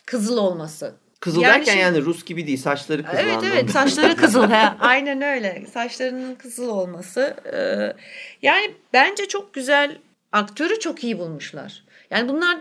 kızıl 0.05 0.37
olması. 0.37 0.93
Kızıl 1.19 1.41
Yani 1.41 1.51
derken 1.53 1.71
şimdi- 1.71 1.81
yani 1.83 2.01
Rus 2.01 2.25
gibi 2.25 2.47
değil 2.47 2.57
saçları 2.57 3.03
kızıl 3.03 3.17
Evet 3.17 3.37
anlamda. 3.37 3.47
evet 3.55 3.69
saçları 3.71 4.15
kızıl. 4.21 4.43
ha, 4.43 4.77
aynen 4.79 5.21
öyle. 5.21 5.65
Saçlarının 5.73 6.35
kızıl 6.35 6.67
olması. 6.69 7.35
Ee, 7.53 7.93
yani 8.41 8.73
bence 8.93 9.27
çok 9.27 9.53
güzel. 9.53 9.97
Aktörü 10.31 10.79
çok 10.79 11.03
iyi 11.03 11.19
bulmuşlar. 11.19 11.83
Yani 12.09 12.29
bunlar 12.29 12.57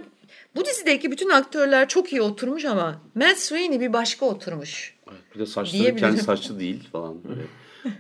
bu 0.57 0.64
dizideki 0.64 1.11
bütün 1.11 1.28
aktörler 1.28 1.88
çok 1.88 2.12
iyi 2.12 2.22
oturmuş 2.22 2.64
ama 2.64 3.02
Matt 3.14 3.38
Sweeney 3.38 3.80
bir 3.80 3.92
başka 3.92 4.26
oturmuş. 4.26 4.94
Bir 5.34 5.40
de 5.40 5.46
saçları 5.46 5.96
kendi 5.96 6.22
saçlı 6.22 6.61
değil 6.61 6.88
falan. 6.92 7.24
Böyle. 7.24 7.42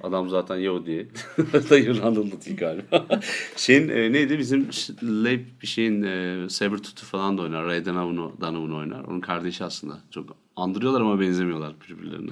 Adam 0.02 0.28
zaten 0.28 0.56
Yahudi. 0.56 1.08
da 1.70 1.78
İrlandalı 1.78 2.44
değil 2.44 2.56
galiba. 2.56 3.06
şeyin 3.56 3.88
e, 3.88 4.12
neydi 4.12 4.38
bizim 4.38 4.68
Leib 5.02 5.40
bir 5.62 5.66
şeyin 5.66 6.02
e, 6.02 6.46
Sabretooth'u 6.48 7.06
falan 7.06 7.38
da 7.38 7.42
oynar. 7.42 7.64
Ray 7.64 7.84
Donovan, 7.84 8.72
oynar. 8.72 9.04
Onun 9.04 9.20
kardeşi 9.20 9.64
aslında. 9.64 9.98
Çok 10.10 10.36
andırıyorlar 10.56 11.00
ama 11.00 11.20
benzemiyorlar 11.20 11.74
birbirlerine. 11.88 12.30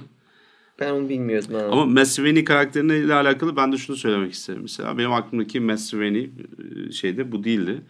Ben 0.79 0.91
onu 0.91 1.09
bilmiyordum. 1.09 1.55
Ama. 1.55 1.65
Ama 1.65 1.85
Matt 1.85 2.07
Sweeney 2.07 2.43
karakteriyle 2.43 3.13
alakalı 3.13 3.55
ben 3.55 3.71
de 3.71 3.77
şunu 3.77 3.97
söylemek 3.97 4.33
isterim. 4.33 4.61
Mesela 4.61 4.97
benim 4.97 5.13
aklımdaki 5.13 5.59
Matt 5.59 5.79
Sweeney 5.79 6.29
e, 6.87 6.91
şeyde 6.91 7.31
bu 7.31 7.43
değildi. 7.43 7.81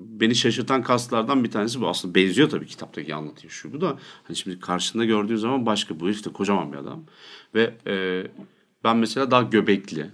Beni 0.00 0.34
şaşırtan 0.34 0.82
kaslardan 0.82 1.44
bir 1.44 1.50
tanesi 1.50 1.80
bu. 1.80 1.88
Aslında 1.88 2.14
benziyor 2.14 2.50
tabii 2.50 2.66
kitaptaki 2.66 3.14
anlatıyor 3.14 3.50
şu 3.50 3.72
bu 3.72 3.80
da. 3.80 3.98
Hani 4.24 4.36
şimdi 4.36 4.60
karşında 4.60 5.04
gördüğün 5.04 5.36
zaman 5.36 5.66
başka 5.66 6.00
bu 6.00 6.06
herif 6.06 6.24
de 6.24 6.32
kocaman 6.32 6.72
bir 6.72 6.78
adam. 6.78 7.04
Ve 7.54 7.74
e, 7.86 8.26
ben 8.84 8.96
mesela 8.96 9.30
daha 9.30 9.42
göbekli, 9.42 10.10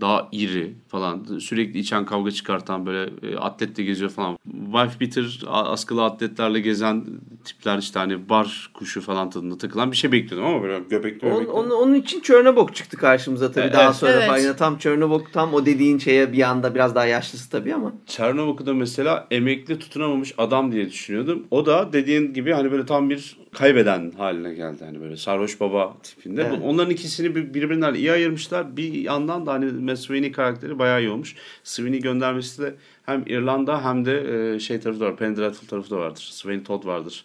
daha 0.00 0.28
iri 0.32 0.74
falan 0.88 1.24
sürekli 1.40 1.78
içen 1.78 2.06
kavga 2.06 2.30
çıkartan 2.30 2.86
böyle 2.86 3.10
e, 3.22 3.36
atletle 3.36 3.82
geziyor 3.84 4.10
falan. 4.10 4.38
Wife 4.72 5.00
beater 5.00 5.40
askılı 5.46 6.04
atletlerle 6.04 6.60
gezen 6.60 7.04
tipler 7.44 7.78
işte 7.78 7.98
hani 7.98 8.28
bar 8.28 8.70
kuşu 8.74 9.00
falan 9.00 9.30
tadında 9.30 9.58
takılan 9.58 9.92
bir 9.92 9.96
şey 9.96 10.12
bekliyordum 10.12 10.48
ama 10.48 10.62
böyle 10.62 10.78
göbekli 10.90 11.26
Onun, 11.26 11.34
göbekli. 11.38 11.52
onun, 11.52 11.70
onun 11.70 11.94
için 11.94 12.20
Çernobog 12.20 12.74
çıktı 12.74 12.96
karşımıza 12.96 13.52
tabii 13.52 13.64
Evet. 13.64 13.74
daha 13.74 13.92
sonra 13.92 14.12
Evet. 14.12 14.26
falan. 14.26 14.56
Tam 14.56 14.78
Çernobog 14.78 15.26
tam 15.32 15.54
o 15.54 15.66
dediğin 15.66 15.98
şeye 15.98 16.32
bir 16.32 16.42
anda 16.50 16.74
biraz 16.74 16.94
daha 16.94 17.06
yaşlısı 17.06 17.50
tabii 17.50 17.74
ama. 17.74 17.92
Çernovak'ı 18.06 18.66
da 18.66 18.74
mesela 18.74 19.26
emekli 19.30 19.78
tutunamamış 19.78 20.34
adam 20.38 20.72
diye 20.72 20.86
düşünüyordum. 20.90 21.46
O 21.50 21.66
da 21.66 21.92
dediğin 21.92 22.32
gibi 22.34 22.52
hani 22.52 22.72
böyle 22.72 22.86
tam 22.86 23.10
bir 23.10 23.36
kaybeden 23.52 24.12
haline 24.18 24.54
geldi. 24.54 24.84
Hani 24.84 25.00
böyle 25.00 25.16
sarhoş 25.16 25.60
baba 25.60 25.96
tipinde. 26.02 26.42
Evet. 26.50 26.58
Onların 26.64 26.90
ikisini 26.90 27.34
bir- 27.34 27.54
birbirinden 27.54 27.94
iyi 27.94 28.12
ayırmışlar. 28.12 28.76
Bir 28.76 28.92
yandan 28.94 29.46
da 29.46 29.52
hani 29.52 29.86
Matt 29.88 29.98
Sweeney 29.98 30.32
karakteri 30.32 30.78
bayağı 30.78 31.00
iyi 31.00 31.10
olmuş. 31.10 31.36
Sweeney 31.64 32.00
göndermesi 32.00 32.62
de 32.62 32.74
hem 33.06 33.22
İrlanda 33.26 33.84
hem 33.84 34.04
de 34.04 34.54
e, 34.54 34.60
şey 34.60 34.80
tarafı 34.80 35.00
da 35.00 35.04
var. 35.04 35.16
Penny 35.16 35.36
Dreadful 35.36 35.66
tarafı 35.68 35.90
da 35.90 35.98
vardır. 35.98 36.28
Sweeney 36.32 36.62
Todd 36.64 36.86
vardır. 36.86 37.24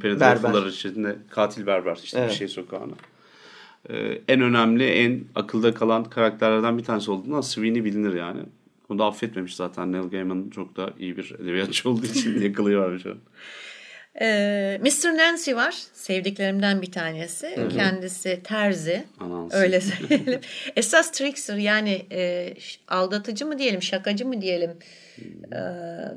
Penny. 0.00 0.20
Dreadful'lar 0.20 0.66
içinde 0.66 1.16
katil 1.30 1.66
berber 1.66 1.98
işte 2.04 2.18
Evet. 2.18 2.30
bir 2.30 2.34
şey 2.36 2.48
sokağına. 2.48 2.92
Ee, 3.90 4.20
en 4.28 4.40
önemli, 4.40 4.84
en 4.84 5.24
akılda 5.34 5.74
kalan 5.74 6.04
karakterlerden 6.04 6.78
bir 6.78 6.84
tanesi 6.84 7.10
olduğundan 7.10 7.40
Sweeney 7.40 7.84
bilinir 7.84 8.14
yani. 8.14 8.40
Onu 8.88 8.98
da 8.98 9.04
affetmemiş 9.04 9.56
zaten. 9.56 9.92
Neil 9.92 10.08
Gaiman 10.10 10.50
çok 10.50 10.76
da 10.76 10.90
iyi 10.98 11.16
bir 11.16 11.34
edebiyatçı 11.42 11.90
olduğu 11.90 12.06
için 12.06 12.40
yakalıyorlar 12.42 12.98
şu 12.98 13.10
an. 13.10 13.16
Ee, 14.20 14.80
Mr. 14.82 15.16
Nancy 15.16 15.54
var. 15.54 15.74
Sevdiklerimden 15.92 16.82
bir 16.82 16.92
tanesi. 16.92 17.68
Kendisi 17.76 18.40
terzi. 18.44 19.04
Anansı. 19.20 19.56
Öyle 19.56 19.80
söyleyelim. 19.80 20.40
Esas 20.76 21.12
trickster 21.12 21.56
yani 21.56 22.06
e, 22.12 22.54
aldatıcı 22.88 23.46
mı 23.46 23.58
diyelim, 23.58 23.82
şakacı 23.82 24.26
mı 24.26 24.40
diyelim, 24.40 24.70
e, 25.52 25.58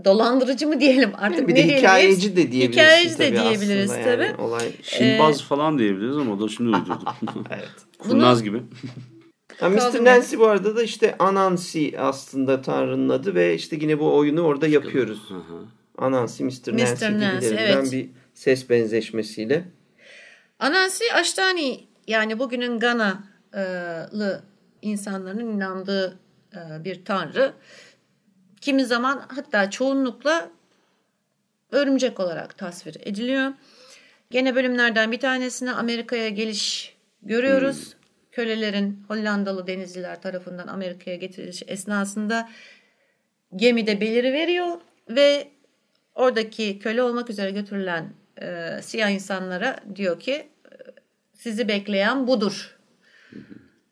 dolandırıcı 0.06 0.68
mı 0.68 0.80
diyelim 0.80 1.12
artık 1.18 1.48
bir 1.48 1.56
ne 1.56 1.70
de 1.70 1.78
hikayeci 1.78 2.36
de 2.36 2.52
diyebiliriz. 2.52 2.84
Hikayeci 2.84 3.20
de 3.20 3.30
tabii 3.30 3.40
diyebiliriz 3.40 3.92
tabii. 3.92 4.24
Yani. 4.24 4.42
Olay... 4.42 4.72
Şinbaz 4.84 5.44
falan 5.44 5.80
diyebiliriz 5.80 6.18
ama 6.18 6.34
o 6.34 6.40
da 6.40 6.48
şimdi 6.48 6.70
uydurdum. 6.78 7.06
Evet. 7.52 7.70
Kurnaz 8.00 8.44
gibi. 8.44 8.62
Ha, 9.60 9.70
Mr. 9.70 10.06
Nancy 10.06 10.38
bu 10.38 10.48
arada 10.48 10.76
da 10.76 10.84
işte 10.84 11.16
Anansi 11.20 11.94
aslında 12.00 12.62
Tanrı'nın 12.62 13.10
adı 13.10 13.36
ve 13.36 13.56
işte 13.56 13.78
yine 13.82 14.00
bu 14.00 14.16
oyunu 14.16 14.42
orada 14.42 14.68
yapıyoruz. 14.68 15.20
Anansi, 15.98 16.44
Mr. 16.44 16.50
Nancy, 16.50 16.74
Nancy, 16.78 17.06
gibilerinden 17.06 17.58
evet. 17.58 17.92
bir 17.92 18.10
ses 18.34 18.70
benzeşmesiyle. 18.70 19.66
Anansi 20.60 21.14
Aştani 21.14 21.88
yani 22.08 22.40
bugünün 22.40 22.80
Gana'lı 22.80 24.44
insanların 24.82 25.56
inandığı 25.56 26.20
e, 26.56 26.84
bir 26.84 27.06
tanrı. 27.06 27.54
Kimi 28.62 28.86
zaman 28.86 29.26
hatta 29.28 29.70
çoğunlukla 29.70 30.50
örümcek 31.72 32.20
olarak 32.20 32.58
tasvir 32.58 32.98
ediliyor. 33.00 33.54
Gene 34.30 34.56
bölümlerden 34.56 35.12
bir 35.12 35.20
tanesine 35.20 35.72
Amerika'ya 35.72 36.30
geliş 36.30 36.96
görüyoruz. 37.22 37.96
Kölelerin 38.32 39.04
Hollandalı 39.08 39.68
denizciler 39.68 40.22
tarafından 40.22 40.68
Amerika'ya 40.68 41.18
getirilişi 41.18 41.66
esnasında 41.66 42.50
gemide 43.56 44.02
beliri 44.02 44.34
veriyor 44.34 44.78
ve 45.10 45.55
oradaki 46.16 46.80
köle 46.80 47.04
olmak 47.04 47.30
üzere 47.30 47.52
götürülen 47.52 48.14
e, 48.42 48.80
siyah 48.82 49.10
insanlara 49.10 49.76
diyor 49.96 50.20
ki 50.20 50.32
e, 50.32 50.48
sizi 51.34 51.68
bekleyen 51.68 52.28
budur. 52.28 52.76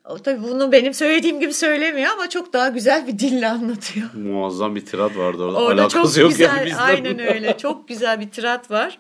O, 0.06 0.18
tabii 0.18 0.44
bunu 0.44 0.72
benim 0.72 0.94
söylediğim 0.94 1.40
gibi 1.40 1.54
söylemiyor 1.54 2.12
ama 2.12 2.30
çok 2.30 2.54
daha 2.54 2.70
güzel 2.70 3.08
bir 3.08 3.20
dille 3.20 3.48
anlatıyor. 3.48 4.14
Muazzam 4.14 4.76
bir 4.76 4.86
tirat 4.86 5.18
vardı 5.18 5.44
orada. 5.44 5.58
Orada 5.58 5.82
Alakası 5.82 6.14
çok 6.16 6.22
yok 6.22 6.32
güzel, 6.32 6.46
yani 6.58 6.66
bizden. 6.66 6.78
aynen 6.80 7.20
öyle. 7.20 7.58
Çok 7.58 7.88
güzel 7.88 8.20
bir 8.20 8.30
tirat 8.30 8.72
var. 8.72 9.00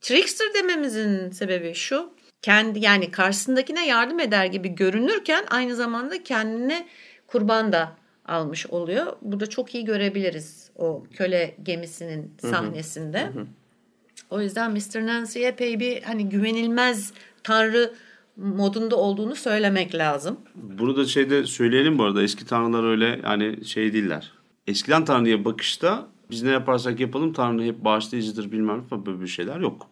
Trickster 0.00 0.54
dememizin 0.54 1.30
sebebi 1.30 1.74
şu. 1.74 2.10
Kendi 2.42 2.78
yani 2.78 3.10
karşısındakine 3.10 3.86
yardım 3.86 4.20
eder 4.20 4.46
gibi 4.46 4.68
görünürken 4.68 5.44
aynı 5.50 5.76
zamanda 5.76 6.22
kendine 6.22 6.86
kurban 7.26 7.72
da 7.72 7.92
almış 8.28 8.66
oluyor. 8.66 9.06
Burada 9.22 9.46
çok 9.46 9.74
iyi 9.74 9.84
görebiliriz 9.84 10.70
o 10.76 11.04
köle 11.12 11.54
gemisinin 11.62 12.34
sahnesinde. 12.38 13.32
O 14.30 14.40
yüzden 14.40 14.72
Mr. 14.72 15.06
Nancy 15.06 15.46
epey 15.46 15.80
bir 15.80 16.02
hani 16.02 16.28
güvenilmez 16.28 17.12
tanrı 17.42 17.92
modunda 18.36 18.96
olduğunu 18.96 19.34
söylemek 19.34 19.94
lazım. 19.94 20.40
Bunu 20.54 20.96
da 20.96 21.04
şeyde 21.04 21.44
söyleyelim 21.46 21.98
bu 21.98 22.04
arada. 22.04 22.22
Eski 22.22 22.46
tanrılar 22.46 22.84
öyle 22.90 23.20
yani 23.24 23.64
şey 23.64 23.92
değiller. 23.92 24.32
Eskiden 24.66 25.04
tanrıya 25.04 25.44
bakışta 25.44 26.06
biz 26.30 26.42
ne 26.42 26.50
yaparsak 26.50 27.00
yapalım 27.00 27.32
tanrı 27.32 27.62
hep 27.62 27.84
bağışlayıcıdır 27.84 28.52
bilmem 28.52 28.84
ne 28.92 29.06
böyle 29.06 29.20
bir 29.20 29.26
şeyler 29.26 29.60
yok. 29.60 29.86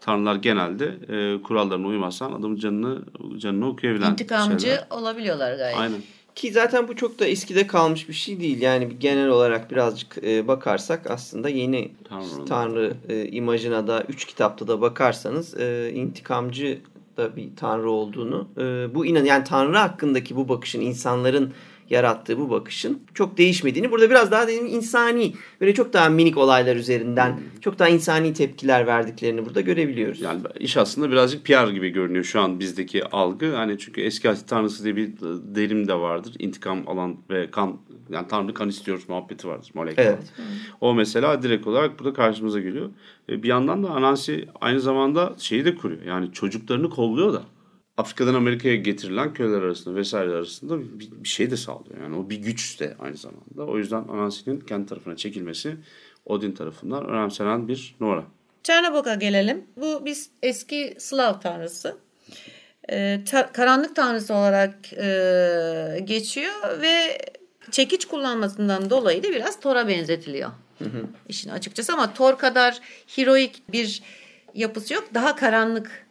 Tanrılar 0.00 0.34
genelde 0.36 0.86
e, 1.08 1.42
kurallarına 1.42 1.86
uymazsan 1.86 2.32
adamın 2.32 2.56
canını 2.56 3.02
canını 3.38 3.68
okuyabilen 3.68 4.10
İntikamcı 4.12 4.66
şeyler. 4.66 4.86
olabiliyorlar 4.90 5.56
gayet. 5.56 5.78
Aynen. 5.78 5.98
Ki 6.34 6.52
zaten 6.52 6.88
bu 6.88 6.96
çok 6.96 7.18
da 7.18 7.26
eskide 7.26 7.66
kalmış 7.66 8.08
bir 8.08 8.14
şey 8.14 8.40
değil. 8.40 8.60
Yani 8.60 8.98
genel 9.00 9.28
olarak 9.28 9.70
birazcık 9.70 10.18
e, 10.24 10.48
bakarsak 10.48 11.10
aslında 11.10 11.48
yeni 11.48 11.92
Tanrı. 12.08 12.44
Tanrı 12.48 12.94
e, 13.08 13.28
imajına 13.28 13.86
da 13.86 14.04
üç 14.08 14.24
kitapta 14.24 14.68
da 14.68 14.80
bakarsanız 14.80 15.60
e, 15.60 15.92
intikamcı 15.94 16.80
da 17.16 17.36
bir 17.36 17.48
Tanrı 17.56 17.90
olduğunu 17.90 18.48
e, 18.58 18.94
bu 18.94 19.06
inan 19.06 19.24
yani 19.24 19.44
Tanrı 19.44 19.76
hakkındaki 19.76 20.36
bu 20.36 20.48
bakışın 20.48 20.80
insanların 20.80 21.52
yarattığı 21.90 22.38
bu 22.38 22.50
bakışın 22.50 23.02
çok 23.14 23.38
değişmediğini 23.38 23.90
burada 23.90 24.10
biraz 24.10 24.30
daha 24.30 24.48
dedim 24.48 24.66
insani 24.66 25.32
böyle 25.60 25.74
çok 25.74 25.92
daha 25.92 26.08
minik 26.08 26.36
olaylar 26.36 26.76
üzerinden 26.76 27.40
çok 27.60 27.78
daha 27.78 27.88
insani 27.88 28.32
tepkiler 28.32 28.86
verdiklerini 28.86 29.46
burada 29.46 29.60
görebiliyoruz. 29.60 30.20
Yani 30.20 30.40
iş 30.60 30.76
aslında 30.76 31.10
birazcık 31.10 31.44
PR 31.44 31.68
gibi 31.68 31.90
görünüyor 31.90 32.24
şu 32.24 32.40
an 32.40 32.60
bizdeki 32.60 33.04
algı. 33.04 33.54
Hani 33.54 33.78
çünkü 33.78 34.00
eski 34.00 34.30
Atit 34.30 34.48
tanrısı 34.48 34.84
diye 34.84 34.96
bir 34.96 35.12
derim 35.54 35.88
de 35.88 35.94
vardır. 35.94 36.34
İntikam 36.38 36.88
alan 36.88 37.16
ve 37.30 37.50
kan 37.50 37.76
Yani 38.10 38.28
Tanrı 38.28 38.54
kan 38.54 38.68
istiyor 38.68 39.02
muhabbeti 39.08 39.48
vardır. 39.48 39.70
Molekül. 39.74 40.02
Evet. 40.02 40.32
O 40.80 40.94
mesela 40.94 41.42
direkt 41.42 41.66
olarak 41.66 41.98
burada 41.98 42.12
karşımıza 42.12 42.60
geliyor. 42.60 42.90
E, 43.28 43.42
bir 43.42 43.48
yandan 43.48 43.84
da 43.84 43.90
Anansi 43.90 44.48
aynı 44.60 44.80
zamanda 44.80 45.34
şeyi 45.38 45.64
de 45.64 45.74
kuruyor. 45.74 46.02
Yani 46.02 46.32
çocuklarını 46.32 46.90
kolluyor 46.90 47.32
da. 47.32 47.42
Afrika'dan 48.00 48.34
Amerika'ya 48.34 48.76
getirilen 48.76 49.34
köyler 49.34 49.62
arasında 49.62 49.94
vesaire 49.94 50.30
arasında 50.30 50.80
bir, 51.00 51.10
bir 51.12 51.28
şey 51.28 51.50
de 51.50 51.56
sağlıyor. 51.56 52.00
Yani 52.02 52.16
o 52.16 52.30
bir 52.30 52.36
güç 52.36 52.80
de 52.80 52.96
aynı 52.98 53.16
zamanda. 53.16 53.66
O 53.66 53.78
yüzden 53.78 54.04
Anansi'nin 54.08 54.60
kendi 54.60 54.86
tarafına 54.86 55.16
çekilmesi 55.16 55.76
Odin 56.26 56.52
tarafından 56.52 57.08
önemsenen 57.08 57.68
bir 57.68 57.94
numara. 58.00 58.24
Çernobog'a 58.62 59.14
gelelim. 59.14 59.64
Bu 59.76 60.04
biz 60.04 60.30
eski 60.42 60.94
Slav 60.98 61.40
tanrısı. 61.40 61.96
Ee, 62.92 63.20
karanlık 63.52 63.96
tanrısı 63.96 64.34
olarak 64.34 64.92
e, 64.92 66.00
geçiyor 66.04 66.80
ve 66.80 67.18
çekiç 67.70 68.04
kullanmasından 68.04 68.90
dolayı 68.90 69.22
da 69.22 69.28
biraz 69.28 69.60
Thor'a 69.60 69.88
benzetiliyor. 69.88 70.50
İşin 71.28 71.50
açıkçası 71.50 71.92
ama 71.92 72.14
Thor 72.14 72.38
kadar 72.38 72.80
heroik 73.06 73.62
bir 73.72 74.02
yapısı 74.54 74.94
yok. 74.94 75.04
Daha 75.14 75.36
karanlık 75.36 76.06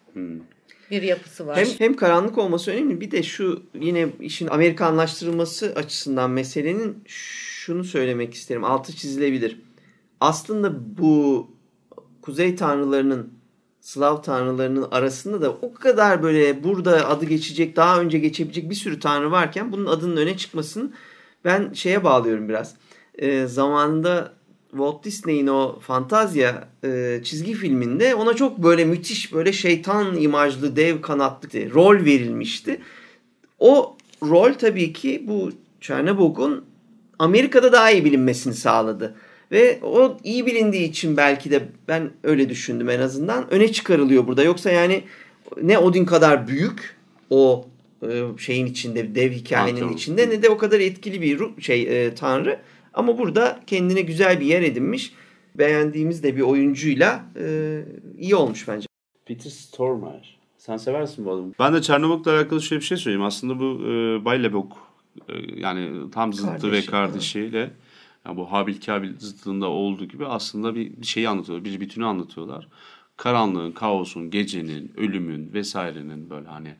bir 0.92 1.02
yapısı 1.02 1.48
var. 1.48 1.58
Hem, 1.58 1.68
hem 1.68 1.96
karanlık 1.96 2.38
olması 2.38 2.72
önemli 2.72 3.02
bir 3.02 3.12
de 3.12 3.24
şu 3.24 3.64
yine 3.74 4.08
işin 4.20 4.48
Amerikanlaştırılması 4.48 5.74
açısından 5.76 6.32
meselenin 6.32 7.04
şunu 7.06 7.84
söylemek 7.84 8.34
isterim. 8.34 8.64
Altı 8.64 8.96
çizilebilir. 8.96 9.62
Aslında 10.20 10.98
bu 10.98 11.48
kuzey 12.22 12.56
tanrılarının 12.56 13.40
Slav 13.82 14.22
tanrılarının 14.22 14.88
arasında 14.92 15.42
da 15.42 15.52
o 15.52 15.74
kadar 15.74 16.24
böyle 16.24 16.64
burada 16.64 17.10
adı 17.10 17.26
geçecek, 17.26 17.76
daha 17.76 18.02
önce 18.02 18.20
geçebilecek 18.20 18.70
bir 18.70 18.76
sürü 18.76 19.00
tanrı 19.00 19.32
varken 19.32 19.72
bunun 19.72 19.86
adının 19.86 20.18
öne 20.18 20.38
çıkmasını 20.38 20.92
ben 21.46 21.74
şeye 21.74 22.04
bağlıyorum 22.04 22.50
biraz. 22.50 22.76
Ee, 23.16 23.46
zamanında 23.48 24.34
Walt 24.72 25.04
Disney'in 25.04 25.48
o 25.48 25.80
Fantazya 25.80 26.68
e, 26.84 27.20
çizgi 27.24 27.54
filminde 27.54 28.16
ona 28.16 28.34
çok 28.34 28.58
böyle 28.58 28.86
müthiş 28.86 29.34
böyle 29.34 29.54
şeytan 29.54 30.18
imajlı 30.18 30.76
dev 30.76 31.02
kanatlı 31.02 31.74
rol 31.74 32.06
verilmişti. 32.06 32.82
O 33.60 33.98
rol 34.24 34.54
tabii 34.54 34.94
ki 34.94 35.24
bu 35.28 35.52
Chernobog'un 35.82 36.66
Amerika'da 37.20 37.72
daha 37.72 37.92
iyi 37.92 38.06
bilinmesini 38.06 38.54
sağladı. 38.54 39.16
Ve 39.52 39.80
o 39.84 40.18
iyi 40.24 40.46
bilindiği 40.46 40.90
için 40.90 41.18
belki 41.18 41.52
de 41.52 41.70
ben 41.88 42.12
öyle 42.24 42.50
düşündüm 42.50 42.90
en 42.90 43.00
azından 43.00 43.54
öne 43.54 43.72
çıkarılıyor 43.72 44.28
burada. 44.28 44.44
Yoksa 44.44 44.72
yani 44.72 45.04
ne 45.62 45.78
Odin 45.78 46.06
kadar 46.06 46.48
büyük 46.48 46.96
o 47.30 47.66
e, 48.10 48.24
şeyin 48.38 48.66
içinde 48.66 49.16
dev 49.16 49.32
hikayenin 49.32 49.80
Pantheon. 49.80 49.98
içinde 49.98 50.30
ne 50.30 50.44
de 50.44 50.50
o 50.50 50.58
kadar 50.58 50.80
etkili 50.80 51.22
bir 51.22 51.62
şey 51.62 52.06
e, 52.06 52.16
tanrı. 52.16 52.60
Ama 53.00 53.18
burada 53.18 53.60
kendine 53.68 54.02
güzel 54.02 54.40
bir 54.40 54.46
yer 54.46 54.62
edinmiş. 54.62 55.14
Beğendiğimiz 55.56 56.24
de 56.24 56.36
bir 56.36 56.42
oyuncuyla 56.42 57.26
e, 57.40 57.80
iyi 58.18 58.36
olmuş 58.36 58.68
bence. 58.68 58.88
Peter 59.26 59.50
Stormare. 59.50 60.22
Sen 60.58 60.78
seversin 60.78 61.26
bu 61.26 61.32
adamı. 61.32 61.54
Ben 61.60 61.74
de 61.74 61.82
Çernobog'la 61.82 62.32
alakalı 62.32 62.62
şöyle 62.62 62.80
bir 62.80 62.86
şey 62.86 62.98
söyleyeyim. 62.98 63.26
Aslında 63.26 63.60
bu 63.60 63.80
e, 63.84 64.26
Bay 64.26 64.44
Lebok 64.44 64.78
e, 65.30 65.34
yani 65.56 66.12
tam 66.12 66.34
zıttı 66.34 66.52
ve 66.52 66.58
Kardeşi, 66.58 66.92
kardeşiyle 66.92 67.72
yani 68.26 68.38
bu 68.38 68.52
Habil 68.52 68.82
Kabil 68.82 69.20
zıttığında 69.20 69.68
olduğu 69.68 70.06
gibi 70.06 70.26
aslında 70.26 70.76
bir, 70.76 71.02
bir 71.02 71.06
şeyi 71.06 71.30
anlatıyorlar. 71.30 71.66
Bir 71.66 71.80
bütünü 71.80 72.06
anlatıyorlar. 72.06 72.68
Karanlığın, 73.18 73.72
kaosun, 73.72 74.30
gecenin, 74.30 74.92
ölümün 74.98 75.54
vesairenin 75.54 76.30
böyle 76.30 76.48
hani 76.48 76.76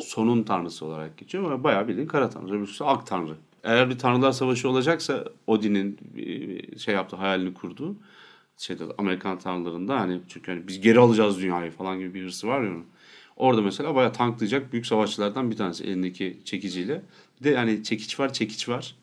sonun 0.00 0.42
tanrısı 0.42 0.86
olarak 0.86 1.18
geçiyor 1.18 1.44
ama 1.44 1.64
bayağı 1.64 1.88
bildiğin 1.88 2.08
kara 2.08 2.30
tanrı. 2.30 2.54
Öbürsü 2.54 2.84
ak 2.84 3.06
tanrı. 3.06 3.34
Eğer 3.64 3.90
bir 3.90 3.98
tanrılar 3.98 4.32
savaşı 4.32 4.68
olacaksa 4.68 5.24
Odin'in 5.46 5.98
şey 6.78 6.94
yaptığı 6.94 7.16
hayalini 7.16 7.54
kurduğu 7.54 7.96
şeyde 8.58 8.84
Amerikan 8.98 9.38
tanrılarında 9.38 10.00
hani 10.00 10.20
çünkü 10.28 10.52
hani 10.52 10.68
biz 10.68 10.80
geri 10.80 10.98
alacağız 10.98 11.38
dünyayı 11.42 11.70
falan 11.70 11.98
gibi 11.98 12.14
bir 12.14 12.24
hırsı 12.24 12.48
var 12.48 12.62
ya 12.62 12.70
onun. 12.70 12.84
Orada 13.36 13.62
mesela 13.62 13.94
bayağı 13.94 14.12
tanklayacak 14.12 14.72
büyük 14.72 14.86
savaşçılardan 14.86 15.50
bir 15.50 15.56
tanesi 15.56 15.84
elindeki 15.84 16.38
çekiciyle. 16.44 17.02
Bir 17.40 17.44
de 17.44 17.50
yani 17.50 17.82
çekiç 17.84 18.20
var 18.20 18.32
çekiç 18.32 18.68
var. 18.68 18.94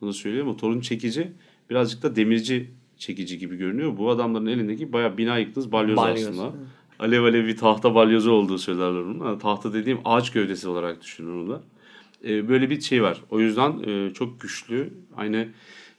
Bunu 0.00 0.12
söyleyeyim 0.12 0.48
ama 0.48 0.56
Thor'un 0.56 0.80
çekici 0.80 1.32
birazcık 1.70 2.02
da 2.02 2.16
demirci 2.16 2.70
çekici 2.96 3.38
gibi 3.38 3.56
görünüyor. 3.56 3.96
Bu 3.98 4.10
adamların 4.10 4.46
elindeki 4.46 4.92
bayağı 4.92 5.18
bina 5.18 5.38
yıktınız 5.38 5.72
balyoz, 5.72 5.96
Balyoz, 5.96 6.28
aslında. 6.28 6.42
evet. 6.44 6.66
Alev 6.98 7.22
alev 7.22 7.46
bir 7.46 7.56
tahta 7.56 7.94
balyozu 7.94 8.30
olduğu 8.30 8.58
söylerler 8.58 9.00
onun. 9.00 9.20
Ha, 9.20 9.38
Tahta 9.38 9.72
dediğim 9.72 9.98
ağaç 10.04 10.32
gövdesi 10.32 10.68
olarak 10.68 11.02
düşünün 11.02 11.32
onu 11.32 11.50
da. 11.50 11.62
Ee, 12.24 12.48
böyle 12.48 12.70
bir 12.70 12.80
şey 12.80 13.02
var. 13.02 13.20
O 13.30 13.40
yüzden 13.40 13.82
e, 13.82 14.14
çok 14.14 14.40
güçlü. 14.40 14.92
Aynı 15.16 15.48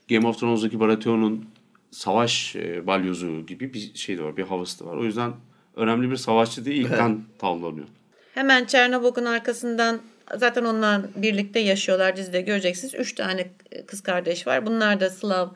Game 0.09 0.28
of 0.28 0.39
Thrones'daki 0.39 0.80
Baratheon'un 0.80 1.45
savaş 1.91 2.55
e, 2.55 2.88
balyozu 2.88 3.45
gibi 3.45 3.73
bir 3.73 3.91
şey 3.95 4.17
de 4.17 4.23
var. 4.23 4.38
Bir 4.38 4.43
havası 4.43 4.80
da 4.80 4.89
var. 4.89 4.97
O 4.97 5.03
yüzden 5.03 5.34
önemli 5.76 6.11
bir 6.11 6.15
savaşçı 6.15 6.65
değil. 6.65 6.86
İlkten 6.86 7.21
tavlanıyor. 7.39 7.88
Hemen 8.34 8.65
Çernobog'un 8.65 9.26
arkasından 9.26 9.99
zaten 10.38 10.65
onlar 10.65 11.01
birlikte 11.15 11.59
yaşıyorlar 11.59 12.15
dizide 12.15 12.41
göreceksiniz. 12.41 12.95
Üç 12.95 13.15
tane 13.15 13.47
kız 13.88 14.01
kardeş 14.01 14.47
var. 14.47 14.65
Bunlar 14.65 14.99
da 14.99 15.09
Slav 15.09 15.47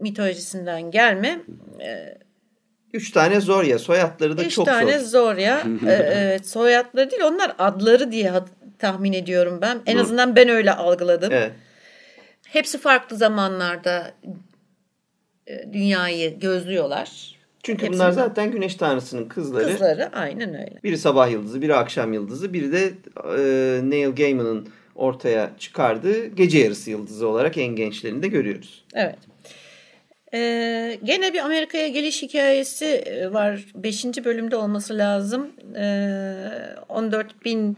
mitolojisinden 0.00 0.90
gelme. 0.90 1.40
Üç 2.92 3.10
tane 3.10 3.40
Zorya 3.40 3.78
soyadları 3.78 4.38
da 4.38 4.44
Üç 4.44 4.54
çok 4.54 4.66
tane 4.66 4.98
zor. 4.98 5.06
Zorya. 5.06 5.62
Ee, 5.86 5.92
evet, 5.92 6.48
soyadları 6.48 7.10
değil 7.10 7.22
onlar 7.22 7.54
adları 7.58 8.12
diye 8.12 8.30
tahmin 8.78 9.12
ediyorum 9.12 9.58
ben. 9.62 9.80
En 9.86 9.96
azından 9.96 10.36
ben 10.36 10.48
öyle 10.48 10.72
algıladım. 10.72 11.32
Evet. 11.32 11.52
Hepsi 12.46 12.78
farklı 12.78 13.16
zamanlarda 13.16 14.14
e, 15.46 15.72
dünyayı 15.72 16.38
gözlüyorlar. 16.38 17.38
Çünkü 17.62 17.82
Hepsi- 17.86 17.94
bunlar 17.94 18.10
zaten 18.10 18.50
güneş 18.50 18.74
tanrısının 18.74 19.28
kızları. 19.28 19.72
Kızları 19.72 20.10
aynen 20.12 20.54
öyle. 20.54 20.78
Biri 20.84 20.98
sabah 20.98 21.30
yıldızı, 21.30 21.62
biri 21.62 21.74
akşam 21.74 22.12
yıldızı, 22.12 22.52
biri 22.52 22.72
de 22.72 22.92
e, 23.38 23.90
Neil 23.90 24.14
Gaiman'ın 24.14 24.68
ortaya 24.94 25.50
çıkardığı 25.58 26.26
gece 26.26 26.58
yarısı 26.58 26.90
yıldızı 26.90 27.28
olarak 27.28 27.58
en 27.58 27.76
gençlerini 27.76 28.22
de 28.22 28.28
görüyoruz. 28.28 28.84
Evet. 28.94 29.18
Ee, 30.34 30.98
gene 31.04 31.32
bir 31.32 31.38
Amerika'ya 31.38 31.88
geliş 31.88 32.22
hikayesi 32.22 32.84
e, 32.84 33.32
var. 33.32 33.64
Beşinci 33.74 34.24
bölümde 34.24 34.56
olması 34.56 34.98
lazım. 34.98 35.50
Ee, 35.76 36.34
14 36.88 37.44
bin 37.44 37.76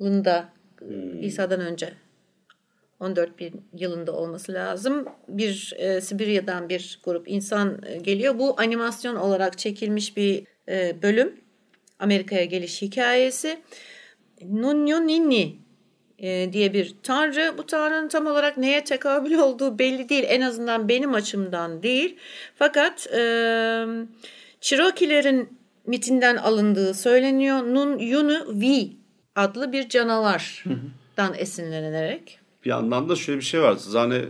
yılında 0.00 0.48
İsa'dan 1.20 1.60
önce 1.60 1.92
14 3.00 3.38
bin 3.38 3.62
yılında 3.72 4.12
olması 4.12 4.52
lazım. 4.52 5.04
Bir 5.28 5.74
e, 5.76 6.00
Sibirya'dan 6.00 6.68
bir 6.68 7.00
grup 7.04 7.28
insan 7.28 7.82
e, 7.86 7.96
geliyor. 7.96 8.38
Bu 8.38 8.60
animasyon 8.60 9.16
olarak 9.16 9.58
çekilmiş 9.58 10.16
bir 10.16 10.44
e, 10.68 11.02
bölüm. 11.02 11.40
Amerika'ya 11.98 12.44
geliş 12.44 12.82
hikayesi. 12.82 13.58
Nunyo 14.42 15.06
Ninni 15.06 15.56
e, 16.18 16.52
diye 16.52 16.72
bir 16.72 16.94
tanrı. 17.02 17.58
Bu 17.58 17.66
tanrının 17.66 18.08
tam 18.08 18.26
olarak 18.26 18.56
neye 18.56 18.84
tekabül 18.84 19.38
olduğu 19.38 19.78
belli 19.78 20.08
değil. 20.08 20.24
En 20.26 20.40
azından 20.40 20.88
benim 20.88 21.14
açımdan 21.14 21.82
değil. 21.82 22.16
Fakat 22.54 23.06
e, 23.06 23.20
Cherokee'lerin 24.60 25.58
mitinden 25.86 26.36
alındığı 26.36 26.94
söyleniyor. 26.94 27.58
Nun 27.58 27.98
Yunu 27.98 28.60
Vi 28.60 28.97
adlı 29.38 29.72
bir 29.72 29.88
canavardan 29.88 31.34
esinlenerek. 31.36 32.38
Bir 32.64 32.70
yandan 32.70 33.08
da 33.08 33.16
şöyle 33.16 33.38
bir 33.38 33.44
şey 33.44 33.62
var. 33.62 33.72
Zaten 33.72 34.10
e, 34.10 34.20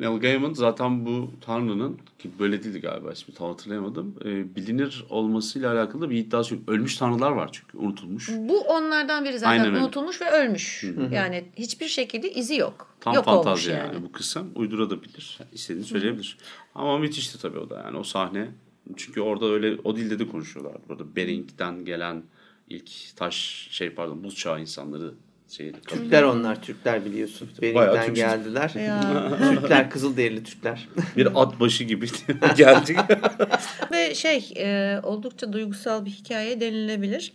Neil 0.00 0.20
Gaiman 0.20 0.52
zaten 0.52 1.06
bu 1.06 1.30
tanrının 1.40 1.98
ki 2.18 2.30
böyle 2.38 2.62
değildi 2.64 2.80
galiba 2.80 3.12
ismi 3.12 3.34
tam 3.34 3.48
hatırlayamadım. 3.48 4.14
E, 4.24 4.56
bilinir 4.56 5.04
olmasıyla 5.10 5.72
alakalı 5.72 6.10
bir 6.10 6.16
iddiası 6.16 6.54
yok. 6.54 6.62
Ölmüş 6.68 6.96
tanrılar 6.96 7.30
var 7.30 7.50
çünkü 7.52 7.78
unutulmuş. 7.78 8.30
Bu 8.38 8.60
onlardan 8.60 9.24
biri 9.24 9.38
zaten 9.38 9.52
Aynen 9.52 9.66
öyle. 9.66 9.78
unutulmuş 9.78 10.20
ve 10.20 10.30
ölmüş. 10.30 10.84
Yani 11.12 11.44
hiçbir 11.56 11.88
şekilde 11.88 12.32
izi 12.32 12.56
yok. 12.56 12.96
Tam 13.00 13.14
yok 13.14 13.24
fantazi 13.24 13.70
yani. 13.70 13.94
yani. 13.94 14.02
bu 14.02 14.12
kısım. 14.12 14.52
Uydurabilir. 14.54 15.38
İstediğini 15.52 15.86
söyleyebilir. 15.86 16.38
Ama 16.74 16.98
müthişti 16.98 17.42
tabii 17.42 17.58
o 17.58 17.70
da 17.70 17.82
yani 17.84 17.98
o 17.98 18.02
sahne. 18.04 18.48
Çünkü 18.96 19.20
orada 19.20 19.46
öyle 19.46 19.76
o 19.84 19.96
dilde 19.96 20.18
de 20.18 20.28
konuşuyorlar. 20.28 20.74
Burada 20.88 21.16
Bering'den 21.16 21.84
gelen 21.84 22.22
ilk 22.68 23.16
taş 23.16 23.68
şey 23.70 23.90
pardon 23.90 24.24
buz 24.24 24.36
çağı 24.36 24.60
insanları 24.60 25.14
şey 25.48 25.72
Türkler 25.72 26.22
onlar, 26.22 26.62
Türkler 26.62 27.04
biliyorsun. 27.04 27.50
Benimden 27.62 28.06
Türk. 28.06 28.16
geldiler. 28.16 28.72
Ya. 28.74 29.38
Türkler, 29.50 29.90
Kızılderili 29.90 30.44
Türkler. 30.44 30.88
bir 31.16 31.42
at 31.42 31.60
başı 31.60 31.84
gibi 31.84 32.06
geldi. 32.56 32.96
Ve 33.92 34.14
şey 34.14 34.52
e, 34.56 35.00
oldukça 35.02 35.52
duygusal 35.52 36.04
bir 36.04 36.10
hikaye 36.10 36.60
denilebilir. 36.60 37.32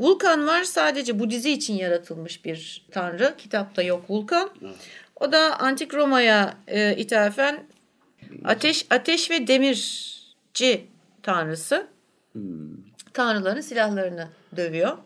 Vulkan 0.00 0.46
var 0.46 0.62
sadece 0.62 1.18
bu 1.18 1.30
dizi 1.30 1.50
için 1.50 1.74
yaratılmış 1.74 2.44
bir 2.44 2.86
tanrı. 2.90 3.34
Kitapta 3.38 3.82
yok 3.82 4.10
Vulkan. 4.10 4.50
O 5.20 5.32
da 5.32 5.60
Antik 5.60 5.94
Roma'ya 5.94 6.54
e, 6.68 6.96
ithafen 6.96 7.66
ateş 8.44 8.86
ateş 8.90 9.30
ve 9.30 9.46
demirci 9.46 10.86
tanrısı. 11.22 11.86
Tanrıların 13.12 13.60
silahlarını 13.60 14.28
dövüyor. 14.56 14.96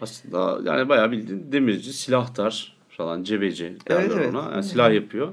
Aslında 0.00 0.70
yani 0.70 0.88
bayağı 0.88 1.12
bildiğin 1.12 1.52
demirci, 1.52 1.92
silahtar, 1.92 2.76
falan 2.88 3.22
cebeci 3.22 3.76
derler 3.88 4.00
Evet, 4.00 4.12
evet. 4.16 4.34
ona. 4.34 4.50
Yani 4.52 4.62
silah 4.64 4.94
yapıyor. 4.94 5.28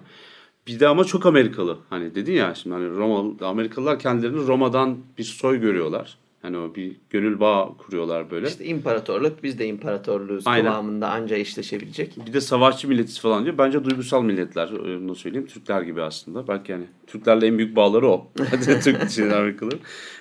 Bir 0.67 0.79
de 0.79 0.87
ama 0.87 1.03
çok 1.03 1.25
Amerikalı. 1.25 1.77
Hani 1.89 2.15
dedin 2.15 2.33
ya 2.33 2.55
şimdi 2.55 2.75
hani 2.75 2.89
Roma 2.89 3.47
Amerikalılar 3.47 3.99
kendilerini 3.99 4.47
Roma'dan 4.47 4.97
bir 5.17 5.23
soy 5.23 5.59
görüyorlar. 5.59 6.17
Hani 6.43 6.57
o 6.57 6.75
bir 6.75 6.95
gönül 7.09 7.39
bağı 7.39 7.77
kuruyorlar 7.77 8.31
böyle. 8.31 8.47
İşte 8.47 8.65
imparatorluk 8.65 9.43
biz 9.43 9.59
de 9.59 9.65
imparatorluğuz 9.65 10.47
Aynen. 10.47 10.71
kıvamında 10.71 11.09
anca 11.09 11.35
eşleşebilecek. 11.35 12.17
Bir 12.27 12.33
de 12.33 12.41
savaşçı 12.41 12.87
milletiz 12.87 13.19
falan 13.19 13.45
diyor. 13.45 13.57
Bence 13.57 13.83
duygusal 13.83 14.23
milletler. 14.23 14.69
Onu 14.69 15.15
söyleyeyim. 15.15 15.47
Türkler 15.47 15.81
gibi 15.81 16.01
aslında. 16.01 16.47
Belki 16.47 16.71
yani 16.71 16.83
Türklerle 17.07 17.47
en 17.47 17.57
büyük 17.57 17.75
bağları 17.75 18.07
o. 18.07 18.27
Türk 18.83 19.09
şeyler 19.11 19.37
Amerikalı. 19.37 19.71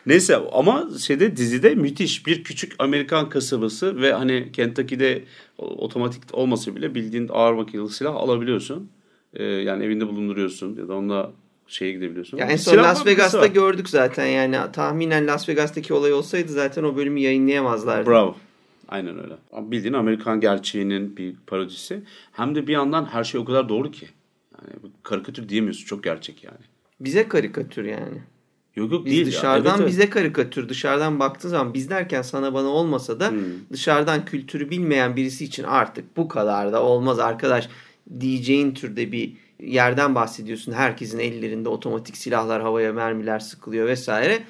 Neyse 0.07 0.37
ama 0.53 0.89
şeyde 0.99 1.37
dizide 1.37 1.75
müthiş 1.75 2.27
bir 2.27 2.45
küçük 2.45 2.73
Amerikan 2.79 3.29
kasabası 3.29 4.01
ve 4.01 4.13
hani 4.13 4.53
Kentucky'de 4.53 5.25
otomatik 5.59 6.23
olmasa 6.33 6.77
bile 6.77 6.95
bildiğin 6.95 7.29
ağır 7.33 7.53
makinalı 7.53 7.91
silah 7.91 8.15
alabiliyorsun. 8.15 8.91
Ee, 9.35 9.45
yani 9.45 9.85
evinde 9.85 10.09
bulunduruyorsun 10.09 10.77
ya 10.77 10.89
da 10.89 10.95
onunla 10.95 11.33
şeye 11.67 11.93
gidebiliyorsun. 11.93 12.39
Ya 12.39 12.47
en 12.47 12.57
son 12.57 12.73
Silah 12.73 12.85
Las 12.85 13.07
Vegas'ta 13.07 13.41
var. 13.41 13.47
gördük 13.47 13.89
zaten 13.89 14.27
yani 14.27 14.73
tahminen 14.73 15.27
Las 15.27 15.49
Vegas'taki 15.49 15.95
olay 15.95 16.13
olsaydı 16.13 16.53
zaten 16.53 16.83
o 16.85 16.97
bölümü 16.97 17.21
yayınlayamazlardı. 17.21 18.11
Bravo. 18.11 18.37
Aynen 18.89 19.19
öyle. 19.25 19.35
Bildiğin 19.53 19.95
Amerikan 19.95 20.41
gerçeğinin 20.41 21.17
bir 21.17 21.35
parodisi. 21.47 22.03
Hem 22.33 22.55
de 22.55 22.67
bir 22.67 22.73
yandan 22.73 23.05
her 23.05 23.25
şey 23.25 23.41
o 23.41 23.45
kadar 23.45 23.69
doğru 23.69 23.91
ki. 23.91 24.07
Yani 24.63 24.83
bu 24.83 24.91
karikatür 25.03 25.49
diyemiyorsun. 25.49 25.85
Çok 25.87 26.05
gerçek 26.05 26.45
yani. 26.45 26.59
Bize 27.01 27.29
karikatür 27.29 27.85
yani. 27.85 28.19
Yok 28.77 28.93
yok 28.93 29.05
Biz 29.07 29.13
değil. 29.13 29.27
ya. 29.27 29.33
dışarıdan 29.33 29.71
Evet, 29.71 29.81
evet. 29.81 29.89
bize 29.89 30.11
karikatür. 30.11 30.69
Dışarıdan 30.69 31.21
baktığı 31.21 31.49
zaman 31.49 31.75
biz 31.75 31.91
derken 31.91 32.23
sana 32.23 32.55
bana 32.55 32.67
olmasa 32.69 33.21
da 33.21 33.31
Hmm. 33.31 33.39
dışarıdan 33.73 34.25
kültürü 34.25 34.71
bilmeyen 34.71 35.17
birisi 35.17 35.45
için 35.45 35.63
artık 35.65 36.17
bu 36.17 36.29
kadar 36.29 36.73
da 36.73 36.83
olmaz 36.83 37.19
arkadaş 37.19 37.69
diyeceğin 38.21 38.75
türde 38.75 39.13
bir 39.13 39.33
yerden 39.63 40.15
bahsediyorsun. 40.15 40.73
Herkesin 40.73 41.19
ellerinde 41.19 41.69
otomatik 41.69 42.17
silahlar, 42.17 42.63
havaya 42.63 42.93
mermiler 42.93 43.39
sıkılıyor 43.39 43.87
vesaire. 43.87 44.43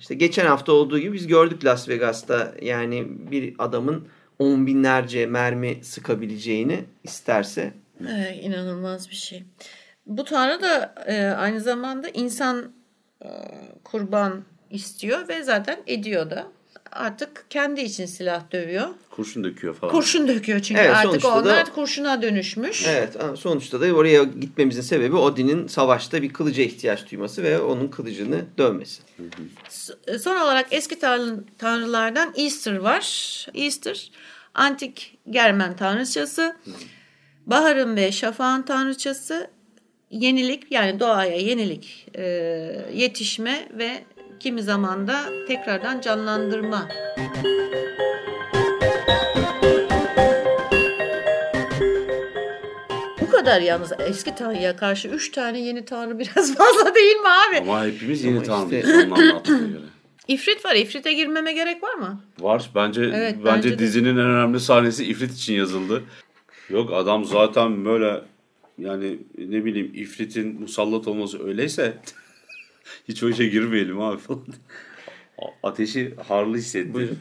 İşte 0.00 0.14
geçen 0.14 0.46
hafta 0.46 0.72
olduğu 0.72 0.98
gibi 0.98 1.12
biz 1.12 1.26
gördük 1.26 1.64
Las 1.64 1.88
Vegas'ta 1.88 2.54
yani 2.62 3.06
bir 3.30 3.54
adamın 3.58 4.08
on 4.38 4.66
binlerce 4.66 5.26
mermi 5.26 5.84
sıkabileceğini 5.84 6.84
isterse. 7.04 7.72
Evet, 8.00 8.38
inanılmaz 8.42 9.10
bir 9.10 9.14
şey. 9.14 9.44
Bu 10.06 10.24
tanrı 10.24 10.62
da 10.62 10.94
e, 11.06 11.24
aynı 11.26 11.60
zamanda 11.60 12.08
insan 12.08 12.72
e, 13.24 13.28
kurban 13.84 14.44
istiyor 14.70 15.28
ve 15.28 15.42
zaten 15.42 15.78
ediyor 15.86 16.30
da. 16.30 16.46
Artık 16.92 17.46
kendi 17.50 17.80
için 17.80 18.06
silah 18.06 18.52
dövüyor. 18.52 18.88
Kurşun 19.10 19.44
döküyor 19.44 19.74
falan. 19.74 19.92
Kurşun 19.92 20.28
döküyor 20.28 20.60
çünkü 20.60 20.80
Evet, 20.80 20.90
artık 20.90 21.10
sonuçta 21.10 21.44
da- 21.44 21.50
onlar 21.52 21.74
kurşuna 21.74 22.22
dönüşmüş. 22.22 22.84
Evet 22.88 23.16
sonuçta 23.38 23.80
da 23.80 23.92
oraya 23.92 24.22
gitmemizin 24.24 24.80
sebebi 24.82 25.16
Odin'in 25.16 25.66
savaşta 25.66 26.22
bir 26.22 26.32
kılıca 26.32 26.62
ihtiyaç 26.62 27.10
duyması 27.10 27.42
ve 27.42 27.60
onun 27.60 27.88
kılıcını 27.88 28.44
dövmesi. 28.58 29.02
S- 29.68 30.18
Son 30.18 30.36
olarak 30.36 30.66
eski 30.70 30.98
tanrı, 30.98 31.44
tanrılardan 31.58 32.32
Easter 32.36 32.76
var. 32.76 33.46
Easter 33.54 34.10
antik 34.54 35.18
Germen 35.30 35.76
tanrıçası. 35.76 36.56
Baharın 37.46 37.96
ve 37.96 38.12
şafağın 38.12 38.62
tanrıçası. 38.62 39.50
Yenilik 40.10 40.72
yani 40.72 41.00
doğaya 41.00 41.36
yenilik, 41.36 42.08
e, 42.14 42.22
yetişme 42.94 43.68
ve 43.72 44.04
kimi 44.40 44.62
zaman 44.62 45.08
da 45.08 45.20
tekrardan 45.48 46.00
canlandırma. 46.00 46.88
Bu 53.20 53.30
kadar 53.30 53.60
yalnız 53.60 53.92
eski 54.08 54.34
tanrıya 54.34 54.76
karşı 54.76 55.08
üç 55.08 55.30
tane 55.32 55.60
yeni 55.60 55.84
tanrı 55.84 56.18
biraz 56.18 56.54
fazla 56.56 56.94
değil 56.94 57.16
mi 57.16 57.28
abi? 57.28 57.58
Ama 57.58 57.84
hepimiz 57.86 58.24
yeni 58.24 58.42
tanrıyız 58.42 58.88
işte- 58.88 59.06
onun 59.06 59.10
anlattığına 59.10 59.58
göre. 59.68 59.80
İfrit 60.28 60.64
var. 60.64 60.74
İfrit'e 60.74 61.12
girmeme 61.12 61.52
gerek 61.52 61.82
var 61.82 61.94
mı? 61.94 62.20
Var. 62.40 62.70
Bence 62.74 63.02
Evet, 63.02 63.34
bence, 63.38 63.44
bence 63.44 63.70
de. 63.70 63.78
dizinin 63.78 64.10
en 64.10 64.18
önemli 64.26 64.60
sahnesi 64.60 65.04
İfrit 65.04 65.32
için 65.34 65.54
yazıldı. 65.54 66.02
Yok 66.70 66.90
adam 66.94 67.24
zaten 67.24 67.84
böyle 67.84 68.20
yani 68.78 69.18
ne 69.38 69.64
bileyim 69.64 69.90
İfrit'in 69.94 70.60
musallat 70.60 71.08
olması 71.08 71.46
öyleyse 71.46 71.98
hiç 73.08 73.22
o 73.22 73.28
işe 73.28 73.46
girmeyelim 73.46 74.00
abi 74.00 74.20
falan. 74.20 74.46
Ateşi 75.62 76.14
harlı 76.28 76.56
hissetti. 76.56 76.94
Buyurun. 76.94 77.18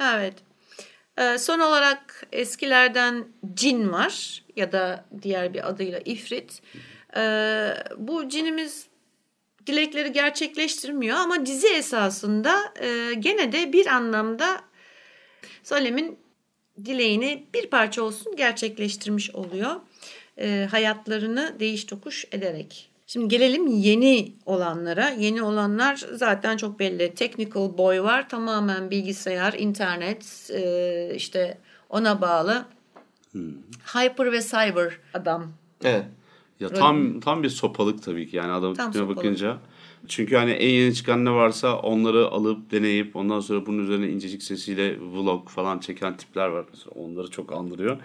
Evet. 0.00 0.34
Ee, 1.18 1.38
son 1.38 1.58
olarak 1.58 2.26
eskilerden 2.32 3.24
cin 3.54 3.92
var 3.92 4.42
ya 4.56 4.72
da 4.72 5.04
diğer 5.22 5.54
bir 5.54 5.68
adıyla 5.68 5.98
ifrit. 6.04 6.62
Ee, 7.16 7.70
bu 7.96 8.28
cinimiz 8.28 8.86
dilekleri 9.66 10.12
gerçekleştirmiyor 10.12 11.16
ama 11.16 11.46
dizi 11.46 11.68
esasında 11.68 12.74
e, 12.80 13.14
gene 13.14 13.52
de 13.52 13.72
bir 13.72 13.86
anlamda 13.86 14.60
Salem'in 15.62 16.18
dileğini 16.84 17.46
bir 17.54 17.66
parça 17.66 18.02
olsun 18.02 18.36
gerçekleştirmiş 18.36 19.30
oluyor. 19.30 19.80
Ee, 20.38 20.68
hayatlarını 20.70 21.56
değiş 21.60 21.84
tokuş 21.84 22.24
ederek. 22.32 22.90
Şimdi 23.14 23.28
gelelim 23.28 23.66
yeni 23.66 24.32
olanlara. 24.46 25.08
Yeni 25.10 25.42
olanlar 25.42 26.04
zaten 26.12 26.56
çok 26.56 26.78
belli. 26.78 27.14
Technical 27.14 27.78
Boy 27.78 28.02
var. 28.02 28.28
Tamamen 28.28 28.90
bilgisayar, 28.90 29.52
internet, 29.52 30.50
e, 30.54 31.12
işte 31.16 31.58
ona 31.88 32.20
bağlı. 32.20 32.64
Hyper 33.94 34.32
ve 34.32 34.40
Cyber 34.42 34.98
adam. 35.14 35.52
Evet. 35.84 36.04
Ya 36.60 36.68
tam 36.68 37.20
tam 37.20 37.42
bir 37.42 37.48
sopalık 37.48 38.02
tabii 38.02 38.28
ki 38.30 38.36
yani 38.36 38.52
adam 38.52 38.74
Tam 38.74 38.92
tipine 38.92 39.08
bakınca. 39.08 39.58
Çünkü 40.08 40.36
hani 40.36 40.50
en 40.50 40.68
yeni 40.68 40.94
çıkan 40.94 41.24
ne 41.24 41.30
varsa 41.30 41.78
onları 41.78 42.26
alıp 42.26 42.70
deneyip 42.70 43.16
ondan 43.16 43.40
sonra 43.40 43.66
bunun 43.66 43.78
üzerine 43.78 44.08
incecik 44.08 44.42
sesiyle 44.42 45.00
vlog 45.00 45.48
falan 45.48 45.78
çeken 45.78 46.16
tipler 46.16 46.46
var. 46.46 46.64
Mesela 46.70 46.90
onları 46.90 47.30
çok 47.30 47.52
andırıyor. 47.52 47.98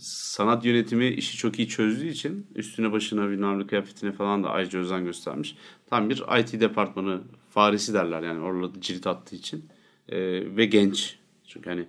Sanat 0.00 0.64
yönetimi 0.64 1.08
işi 1.08 1.36
çok 1.36 1.58
iyi 1.58 1.68
çözdüğü 1.68 2.08
için 2.08 2.46
üstüne 2.54 2.92
başına 2.92 3.30
bilmem 3.30 3.66
kıyafetine 3.66 4.12
falan 4.12 4.44
da 4.44 4.50
ayrıca 4.50 4.78
özen 4.78 5.04
göstermiş. 5.04 5.56
Tam 5.90 6.10
bir 6.10 6.22
IT 6.38 6.60
departmanı 6.60 7.22
faresi 7.50 7.94
derler 7.94 8.22
yani 8.22 8.40
orada 8.40 8.80
cirit 8.80 9.06
attığı 9.06 9.36
için. 9.36 9.64
Ee, 10.08 10.56
ve 10.56 10.66
genç. 10.66 11.16
Çünkü 11.46 11.70
hani 11.70 11.84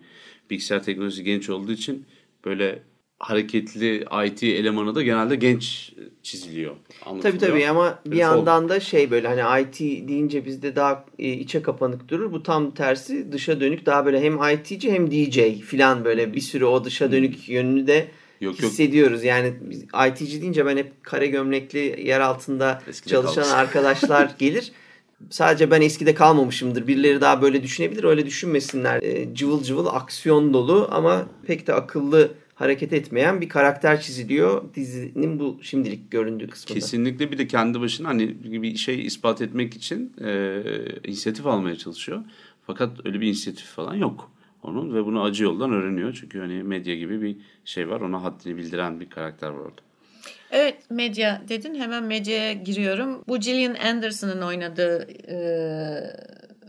bilgisayar 0.50 0.84
teknolojisi 0.84 1.24
genç 1.24 1.50
olduğu 1.50 1.72
için 1.72 2.06
böyle 2.46 2.84
hareketli 3.20 4.06
IT 4.28 4.44
elemanı 4.44 4.96
da 4.96 5.02
genelde 5.02 5.36
genç 5.36 5.94
çiziliyor. 6.24 6.76
Tabii 7.22 7.38
tabii 7.38 7.68
ama 7.68 8.00
bir 8.06 8.12
Böyle 8.12 8.22
yandan 8.22 8.70
da 8.70 8.80
şey 8.80 9.12
böyle 9.12 9.28
hani 9.28 9.62
IT 9.62 9.80
deyince 10.08 10.46
bizde 10.46 10.76
daha 10.76 11.06
e, 11.20 11.32
içe 11.32 11.62
kapanık 11.62 12.10
durur. 12.10 12.32
Bu 12.32 12.44
tam 12.44 12.72
tersi 12.72 13.32
dışa 13.32 13.60
dönük 13.60 13.86
daha 13.86 14.06
böyle 14.06 14.22
hem 14.22 14.40
IT'ci 14.54 14.92
hem 14.92 15.12
DJ 15.12 15.40
filan 15.62 16.06
böyle 16.06 16.34
bir 16.34 16.42
sürü 16.42 16.66
o 16.66 16.84
dışa 16.84 17.12
dönük 17.12 17.50
yönünü 17.50 17.88
de 17.88 18.08
Yok, 18.42 18.62
yok. 18.62 18.72
hissediyoruz. 18.72 19.24
Yani 19.24 19.54
biz 19.62 19.84
IT'ci 20.10 20.42
deyince 20.42 20.66
ben 20.66 20.78
hep 20.78 21.04
kare 21.04 21.28
gömlekli 21.28 22.04
yer 22.08 22.20
altında 22.20 22.82
Eskide 22.88 23.10
çalışan 23.14 23.44
kalmış. 23.44 23.52
arkadaşlar 23.60 24.32
gelir. 24.40 24.72
Sadece 25.30 25.72
ben 25.72 25.82
eskide 25.82 26.14
kalmamışımdır. 26.16 26.88
Birileri 26.88 27.22
daha 27.22 27.42
böyle 27.42 27.64
düşünebilir. 27.64 28.04
Öyle 28.04 28.26
düşünmesinler. 28.26 29.02
E, 29.04 29.36
cıvıl 29.36 29.64
cıvıl 29.64 29.86
aksiyon 29.86 30.54
dolu 30.54 30.88
ama 30.92 31.26
pek 31.48 31.68
de 31.68 31.74
akıllı 31.74 32.32
hareket 32.58 32.94
etmeyen 32.94 33.42
bir 33.42 33.50
karakter 33.50 34.02
çiziliyor 34.02 34.74
dizinin 34.74 35.40
bu 35.40 35.60
şimdilik 35.62 36.12
göründüğü 36.12 36.50
kısmında. 36.50 36.80
Kesinlikle 36.80 37.32
bir 37.32 37.38
de 37.38 37.48
kendi 37.48 37.82
başına 37.82 38.08
hani 38.08 38.44
bir 38.44 38.76
şey 38.76 39.06
ispat 39.06 39.42
etmek 39.42 39.76
için 39.76 40.14
e, 40.22 40.62
inisiyatif 41.04 41.46
almaya 41.46 41.76
çalışıyor. 41.76 42.24
Fakat 42.68 43.06
öyle 43.06 43.22
bir 43.22 43.28
inisiyatif 43.28 43.66
falan 43.66 43.96
yok 43.96 44.32
onun 44.64 44.96
ve 44.96 45.06
bunu 45.06 45.24
acı 45.24 45.44
yoldan 45.44 45.72
öğreniyor. 45.72 46.18
Çünkü 46.22 46.40
hani 46.40 46.64
medya 46.64 46.96
gibi 46.96 47.22
bir 47.22 47.38
şey 47.66 47.90
var 47.90 48.02
ona 48.02 48.24
haddini 48.24 48.58
bildiren 48.58 49.00
bir 49.00 49.10
karakter 49.10 49.50
var 49.50 49.60
orada. 49.60 49.82
Evet 50.52 50.92
medya 50.92 51.42
dedin 51.50 51.76
hemen 51.76 52.04
medyaya 52.04 52.54
giriyorum. 52.54 53.24
Bu 53.28 53.38
Gillian 53.40 53.76
Anderson'ın 53.76 54.42
oynadığı 54.42 55.08
e, 55.28 55.38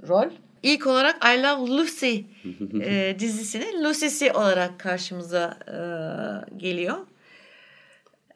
rol. 0.09 0.31
İlk 0.63 0.87
olarak 0.87 1.25
I 1.25 1.43
Love 1.43 1.71
Lucy 1.71 2.17
e, 2.83 3.17
dizisinin 3.19 3.85
Lucy'si 3.85 4.33
olarak 4.33 4.79
karşımıza 4.81 5.59
e, 5.67 5.77
geliyor. 6.57 6.97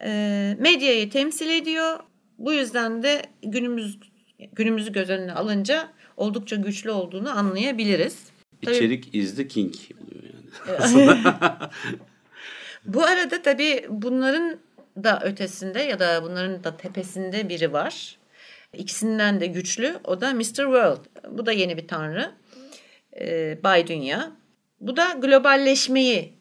E, 0.05 0.57
medyayı 0.61 1.11
temsil 1.11 1.49
ediyor. 1.49 2.01
Bu 2.39 2.53
yüzden 2.53 3.03
de 3.03 3.23
günümüz 3.43 3.99
günümüzü 4.53 4.93
göz 4.93 5.11
önüne 5.11 5.33
alınca 5.33 5.89
oldukça 6.17 6.57
güçlü 6.57 6.91
olduğunu 6.91 7.31
anlayabiliriz. 7.39 8.19
Tabii- 8.65 8.77
İçerik 8.77 9.15
is 9.15 9.37
the 9.37 9.49
king 9.49 9.75
oluyor 10.01 10.25
yani. 10.25 11.19
Bu 12.85 13.03
arada 13.05 13.43
tabii 13.43 13.87
bunların 13.89 14.59
da 15.05 15.21
ötesinde 15.25 15.81
ya 15.83 15.99
da 15.99 16.23
bunların 16.23 16.65
da 16.65 16.77
tepesinde 16.77 17.49
biri 17.49 17.73
var. 17.73 18.19
İkisinden 18.79 19.41
de 19.41 19.47
güçlü. 19.47 19.95
O 20.05 20.21
da 20.21 20.35
Mr. 20.35 20.43
World. 20.45 21.05
Bu 21.31 21.47
da 21.47 21.53
yeni 21.53 21.77
bir 21.77 21.89
tanrı. 21.89 22.33
Ee, 23.21 23.59
Bay 23.65 23.87
Dünya. 23.87 24.33
Bu 24.81 24.97
da 24.97 25.13
globalleşmeyi 25.13 26.33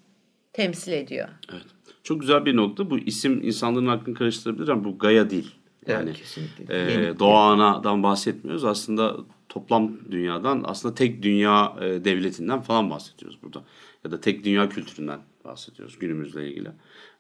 temsil 0.54 0.92
ediyor. 0.92 1.28
Evet. 1.52 1.64
Çok 2.04 2.22
güzel 2.22 2.46
bir 2.46 2.56
nokta. 2.56 2.90
Bu 2.90 2.98
isim 3.00 3.44
insanların 3.44 3.88
aklını 3.88 4.16
karıştırabilir 4.16 4.68
ama 4.68 4.84
bu 4.84 4.98
Gaia 4.98 5.30
değil. 5.30 5.52
Yani 5.88 6.10
Evet, 6.10 6.18
kesinlikle. 6.18 6.76
e, 6.76 6.92
Yeni- 6.92 7.20
Doğa 7.20 7.52
Ana'dan 7.52 8.04
bahsetmiyoruz. 8.04 8.64
Aslında 8.66 9.16
toplam 9.50 10.12
dünyadan, 10.12 10.64
aslında 10.68 10.96
tek 10.96 11.24
dünya 11.24 11.76
e, 11.82 12.06
devletinden 12.06 12.62
falan 12.62 12.90
bahsediyoruz 12.90 13.38
burada. 13.44 13.64
Ya 14.06 14.12
da 14.12 14.22
tek 14.22 14.44
dünya 14.44 14.70
kültüründen 14.70 15.20
bahsediyoruz 15.46 16.00
günümüzle 16.00 16.50
ilgili. 16.50 16.70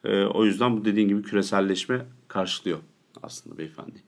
E, 0.04 0.24
o 0.26 0.46
yüzden 0.46 0.78
bu 0.78 0.86
dediğin 0.86 1.08
gibi 1.08 1.22
küreselleşme 1.22 2.06
karşılıyor 2.28 2.80
aslında 3.24 3.58
beyefendi. 3.58 4.04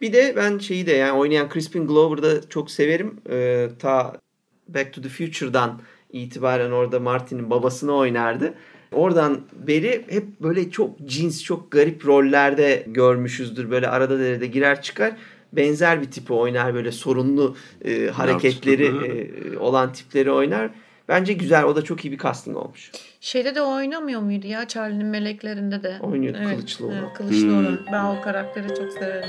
Bir 0.00 0.12
de 0.12 0.32
ben 0.36 0.58
şeyi 0.58 0.86
de 0.86 0.92
yani 0.92 1.12
oynayan 1.12 1.48
Crispin 1.52 1.86
Glover'ı 1.86 2.22
da 2.22 2.48
çok 2.48 2.70
severim. 2.70 3.16
Ee, 3.30 3.68
ta 3.78 4.20
Back 4.68 4.92
to 4.92 5.02
the 5.02 5.08
Future'dan 5.08 5.80
itibaren 6.12 6.70
orada 6.70 7.00
Martin'in 7.00 7.50
babasını 7.50 7.92
oynardı. 7.92 8.54
Oradan 8.92 9.40
beri 9.66 10.04
hep 10.08 10.40
böyle 10.40 10.70
çok 10.70 11.06
cins, 11.06 11.44
çok 11.44 11.70
garip 11.70 12.06
rollerde 12.06 12.84
görmüşüzdür. 12.86 13.70
Böyle 13.70 13.88
arada 13.88 14.18
derede 14.18 14.46
girer 14.46 14.82
çıkar. 14.82 15.12
Benzer 15.52 16.02
bir 16.02 16.10
tipi 16.10 16.32
oynar 16.32 16.74
böyle 16.74 16.92
sorunlu 16.92 17.56
e, 17.84 18.06
hareketleri 18.06 18.86
e, 19.54 19.58
olan 19.58 19.92
tipleri 19.92 20.30
oynar. 20.32 20.70
Bence 21.08 21.32
güzel. 21.32 21.64
O 21.64 21.76
da 21.76 21.82
çok 21.84 22.04
iyi 22.04 22.12
bir 22.12 22.18
casting 22.18 22.56
olmuş. 22.56 22.90
Şeyde 23.20 23.54
de 23.54 23.62
oynamıyor 23.62 24.20
muydu 24.20 24.46
ya 24.46 24.68
Charlie'nin 24.68 25.06
meleklerinde 25.06 25.82
de? 25.82 25.96
Oynuyordu, 26.00 26.38
kılıçlı 26.48 26.86
olan. 26.86 26.96
Evet, 26.96 27.12
kılıçlı 27.14 27.42
Hmm. 27.48 27.58
olan. 27.58 27.78
Ben 27.92 28.04
o 28.04 28.20
karakteri 28.22 28.68
çok 28.68 28.92
severim. 28.92 29.28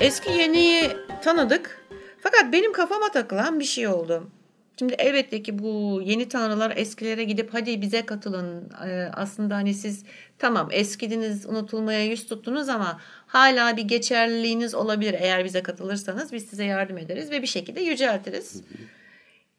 Eski 0.00 0.30
yeniyi 0.32 0.90
tanıdık. 1.22 1.86
Fakat 2.20 2.52
benim 2.52 2.72
kafama 2.72 3.08
takılan 3.12 3.60
bir 3.60 3.64
şey 3.64 3.88
oldu. 3.88 4.30
Şimdi 4.78 4.92
elbette 4.98 5.42
ki 5.42 5.58
bu 5.58 6.00
yeni 6.04 6.28
tanrılar 6.28 6.72
eskilere 6.76 7.24
gidip 7.24 7.54
hadi 7.54 7.80
bize 7.82 8.06
katılın. 8.06 8.70
Ee, 8.86 9.08
aslında 9.14 9.54
hani 9.54 9.74
siz 9.74 10.04
tamam 10.38 10.68
eskidiniz 10.72 11.46
unutulmaya 11.46 12.04
yüz 12.06 12.26
tuttunuz 12.26 12.68
ama 12.68 13.00
hala 13.28 13.76
bir 13.76 13.82
geçerliliğiniz 13.82 14.74
olabilir. 14.74 15.14
Eğer 15.18 15.44
bize 15.44 15.62
katılırsanız 15.62 16.32
biz 16.32 16.46
size 16.46 16.64
yardım 16.64 16.98
ederiz 16.98 17.30
ve 17.30 17.42
bir 17.42 17.46
şekilde 17.46 17.80
yüceltiriz 17.80 18.62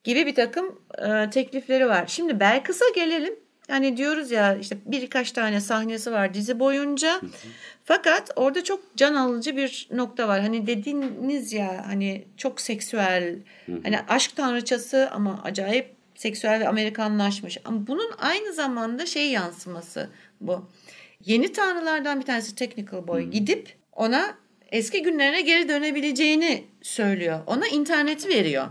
gibi 0.03 0.25
bir 0.25 0.35
takım 0.35 0.81
e, 0.97 1.29
teklifleri 1.29 1.87
var. 1.87 2.07
Şimdi 2.07 2.39
Belkıs'a 2.39 2.85
gelelim. 2.95 3.33
Yani 3.69 3.97
diyoruz 3.97 4.31
ya 4.31 4.55
işte 4.55 4.77
birkaç 4.85 5.31
tane 5.31 5.61
sahnesi 5.61 6.11
var 6.11 6.33
dizi 6.33 6.59
boyunca. 6.59 7.21
Fakat 7.85 8.31
orada 8.35 8.63
çok 8.63 8.95
can 8.95 9.15
alıcı 9.15 9.57
bir 9.57 9.87
nokta 9.91 10.27
var. 10.27 10.41
Hani 10.41 10.67
dediğiniz 10.67 11.53
ya 11.53 11.83
hani 11.87 12.25
çok 12.37 12.61
seksüel. 12.61 13.35
Hani 13.83 13.99
aşk 14.07 14.35
tanrıçası 14.35 15.09
ama 15.11 15.41
acayip 15.43 15.95
seksüel 16.15 16.59
ve 16.59 16.67
Amerikanlaşmış. 16.67 17.57
Ama 17.65 17.87
bunun 17.87 18.11
aynı 18.17 18.53
zamanda 18.53 19.05
şey 19.05 19.31
yansıması 19.31 20.09
bu. 20.41 20.69
Yeni 21.25 21.51
tanrılardan 21.51 22.19
bir 22.19 22.25
tanesi 22.25 22.55
Technical 22.55 23.07
Boy 23.07 23.23
gidip 23.23 23.73
ona 23.93 24.37
eski 24.71 25.03
günlerine 25.03 25.41
geri 25.41 25.69
dönebileceğini 25.69 26.63
söylüyor. 26.81 27.39
Ona 27.47 27.67
interneti 27.67 28.29
veriyor. 28.29 28.67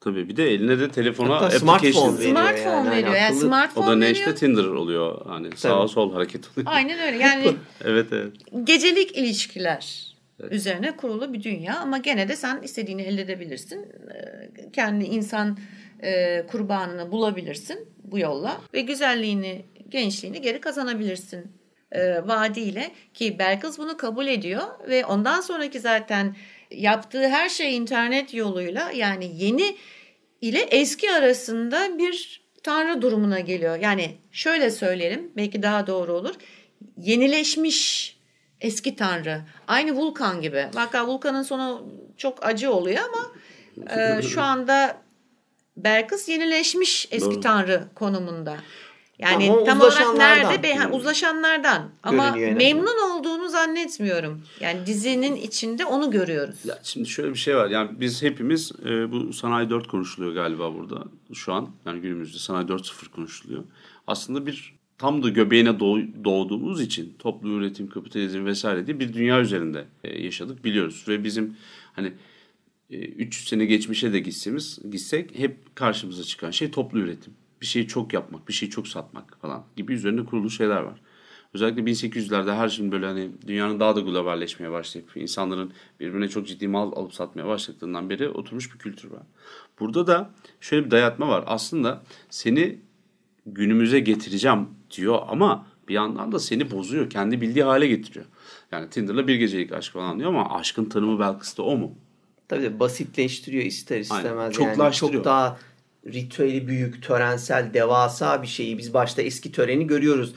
Tabii 0.00 0.28
bir 0.28 0.36
de 0.36 0.50
eline 0.50 0.78
de 0.80 0.90
telefona 0.90 1.34
Hatta 1.34 1.46
application. 1.46 1.60
smartphone 1.92 2.18
veriyor 2.18 2.30
Smartphone 2.36 2.74
yani. 2.74 2.90
veriyor. 2.90 3.14
Yani 3.14 3.36
smartphone 3.36 3.86
O 3.86 3.88
da 3.90 3.96
ne 3.96 4.00
veriyor. 4.00 4.16
işte 4.16 4.34
Tinder 4.34 4.64
oluyor. 4.64 5.26
Hani 5.26 5.56
sağa 5.56 5.88
sol 5.88 6.12
hareket 6.12 6.48
oluyor. 6.52 6.72
Aynen 6.72 6.98
öyle. 6.98 7.18
Yani 7.18 7.44
evet 7.84 8.06
evet. 8.12 8.32
gecelik 8.64 9.16
ilişkiler 9.16 10.14
üzerine 10.50 10.96
kurulu 10.96 11.32
bir 11.32 11.42
dünya 11.42 11.78
ama 11.78 11.98
gene 11.98 12.28
de 12.28 12.36
sen 12.36 12.62
istediğini 12.62 13.02
elde 13.02 13.22
edebilirsin. 13.22 13.78
Ee, 13.82 14.70
Kendi 14.72 15.04
insan 15.04 15.58
e, 16.02 16.42
kurbanını 16.46 17.12
bulabilirsin 17.12 17.88
bu 18.04 18.18
yolla 18.18 18.60
ve 18.74 18.80
güzelliğini, 18.80 19.64
gençliğini 19.88 20.40
geri 20.40 20.60
kazanabilirsin 20.60 21.59
e, 21.92 22.26
vaadiyle 22.28 22.90
ki 23.14 23.38
Belkıs 23.38 23.78
bunu 23.78 23.96
kabul 23.96 24.26
ediyor 24.26 24.62
ve 24.88 25.04
ondan 25.04 25.40
sonraki 25.40 25.80
zaten 25.80 26.36
yaptığı 26.70 27.28
her 27.28 27.48
şey 27.48 27.76
internet 27.76 28.34
yoluyla 28.34 28.90
yani 28.90 29.30
yeni 29.34 29.76
ile 30.40 30.60
eski 30.60 31.12
arasında 31.12 31.98
bir 31.98 32.40
tanrı 32.62 33.02
durumuna 33.02 33.40
geliyor. 33.40 33.76
Yani 33.76 34.16
şöyle 34.32 34.70
söyleyelim 34.70 35.32
belki 35.36 35.62
daha 35.62 35.86
doğru 35.86 36.12
olur. 36.12 36.34
Yenileşmiş 36.96 38.16
eski 38.60 38.96
tanrı. 38.96 39.40
Aynı 39.68 39.92
Vulkan 39.92 40.40
gibi. 40.40 40.66
Vaka 40.74 41.06
Vulkan'ın 41.06 41.42
sonu 41.42 41.88
çok 42.16 42.46
acı 42.46 42.72
oluyor 42.72 42.98
ama 43.08 43.32
e, 43.96 44.22
şu 44.22 44.42
anda 44.42 44.96
Belkıs 45.76 46.28
yenileşmiş 46.28 47.08
eski 47.10 47.30
Doğru. 47.30 47.40
tanrı 47.40 47.84
konumunda. 47.94 48.56
Yani 49.22 49.50
Ama 49.50 49.64
tam 49.64 49.80
olarak 49.80 49.92
uzlaşanlardan. 49.92 50.50
nerede? 50.52 50.62
Be- 50.62 50.74
ha, 50.74 50.90
uzlaşanlardan. 50.90 51.90
Ama 52.02 52.24
azından. 52.24 52.54
memnun 52.54 53.10
olduğunu 53.10 53.48
zannetmiyorum. 53.48 54.42
Yani 54.60 54.86
dizinin 54.86 55.36
içinde 55.36 55.84
onu 55.84 56.10
görüyoruz. 56.10 56.56
Ya 56.64 56.78
şimdi 56.82 57.08
şöyle 57.08 57.30
bir 57.30 57.38
şey 57.38 57.56
var. 57.56 57.70
Yani 57.70 57.90
biz 58.00 58.22
hepimiz 58.22 58.72
e, 58.86 59.12
bu 59.12 59.32
sanayi 59.32 59.70
4 59.70 59.88
konuşuluyor 59.88 60.32
galiba 60.34 60.74
burada 60.74 61.04
şu 61.34 61.52
an. 61.52 61.68
Yani 61.86 62.00
günümüzde 62.00 62.38
sanayi 62.38 62.66
4.0 62.66 63.08
konuşuluyor. 63.10 63.64
Aslında 64.06 64.46
bir 64.46 64.74
tam 64.98 65.22
da 65.22 65.28
göbeğine 65.28 65.68
doğ- 65.68 66.24
doğduğumuz 66.24 66.80
için 66.80 67.14
toplu 67.18 67.48
üretim, 67.48 67.88
kapitalizm 67.90 68.44
vesaire 68.44 68.86
diye 68.86 69.00
bir 69.00 69.12
dünya 69.12 69.40
üzerinde 69.40 69.84
e, 70.04 70.22
yaşadık 70.22 70.64
biliyoruz. 70.64 71.04
Ve 71.08 71.24
bizim 71.24 71.56
hani 71.92 72.12
e, 72.90 72.98
300 72.98 73.48
sene 73.48 73.64
geçmişe 73.64 74.12
de 74.12 74.20
gitsemiz, 74.20 74.78
gitsek 74.90 75.38
hep 75.38 75.76
karşımıza 75.76 76.22
çıkan 76.22 76.50
şey 76.50 76.70
toplu 76.70 76.98
üretim. 76.98 77.32
Bir 77.60 77.66
şeyi 77.66 77.88
çok 77.88 78.12
yapmak, 78.12 78.48
bir 78.48 78.52
şeyi 78.52 78.70
çok 78.70 78.88
satmak 78.88 79.40
falan 79.40 79.64
gibi 79.76 79.92
üzerine 79.92 80.24
kurulu 80.24 80.50
şeyler 80.50 80.80
var. 80.80 81.00
Özellikle 81.54 81.82
1800'lerde 81.82 82.54
her 82.54 82.68
şey 82.68 82.92
böyle 82.92 83.06
hani 83.06 83.30
dünyanın 83.46 83.80
daha 83.80 83.96
da 83.96 84.00
globalleşmeye 84.00 84.72
başlayıp 84.72 85.16
insanların 85.16 85.72
birbirine 86.00 86.28
çok 86.28 86.46
ciddi 86.46 86.68
mal 86.68 86.92
alıp 86.92 87.14
satmaya 87.14 87.46
başladığından 87.46 88.10
beri 88.10 88.28
oturmuş 88.28 88.74
bir 88.74 88.78
kültür 88.78 89.10
var. 89.10 89.22
Burada 89.80 90.06
da 90.06 90.30
şöyle 90.60 90.86
bir 90.86 90.90
dayatma 90.90 91.28
var. 91.28 91.44
Aslında 91.46 92.02
seni 92.30 92.78
günümüze 93.46 94.00
getireceğim 94.00 94.68
diyor 94.90 95.18
ama 95.28 95.66
bir 95.88 95.94
yandan 95.94 96.32
da 96.32 96.38
seni 96.38 96.70
bozuyor. 96.70 97.10
Kendi 97.10 97.40
bildiği 97.40 97.64
hale 97.64 97.86
getiriyor. 97.86 98.26
Yani 98.72 98.90
Tinder'la 98.90 99.26
bir 99.26 99.34
gecelik 99.34 99.72
aşk 99.72 99.92
falan 99.92 100.18
diyor 100.18 100.28
ama 100.28 100.54
aşkın 100.54 100.84
tanımı 100.84 101.20
belki 101.20 101.56
de 101.56 101.62
o 101.62 101.76
mu? 101.76 101.94
Tabii 102.48 102.62
de 102.62 102.80
basitleştiriyor 102.80 103.64
ister 103.64 104.00
istemez. 104.00 104.26
Aynen. 104.26 104.40
Yani 104.40 104.52
Çoklaştırıyor. 104.52 105.12
çok 105.12 105.24
daha 105.24 105.58
ritüeli 106.06 106.68
büyük, 106.68 107.02
törensel, 107.02 107.74
devasa 107.74 108.42
bir 108.42 108.46
şeyi. 108.46 108.78
Biz 108.78 108.94
başta 108.94 109.22
eski 109.22 109.52
töreni 109.52 109.86
görüyoruz. 109.86 110.34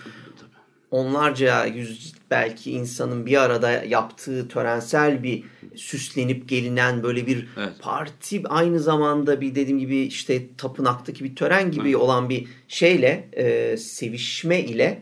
Onlarca 0.92 1.66
yüz 1.66 2.14
belki 2.32 2.72
insanın 2.72 3.26
bir 3.26 3.42
arada 3.42 3.72
yaptığı 3.72 4.48
törensel 4.48 5.24
bir 5.24 5.44
süslenip 5.76 6.50
gelinen 6.50 7.04
böyle 7.04 7.28
bir 7.28 7.48
Evet. 7.58 7.74
parti 7.80 8.42
aynı 8.48 8.80
zamanda 8.80 9.42
bir 9.42 9.56
dediğim 9.56 9.80
gibi 9.80 9.98
işte 9.98 10.56
tapınaktaki 10.58 11.24
bir 11.24 11.36
tören 11.36 11.72
gibi 11.72 11.98
olan 11.98 12.30
bir 12.30 12.48
şeyle 12.68 13.30
e, 13.34 13.78
sevişme 13.78 14.60
ile 14.60 15.02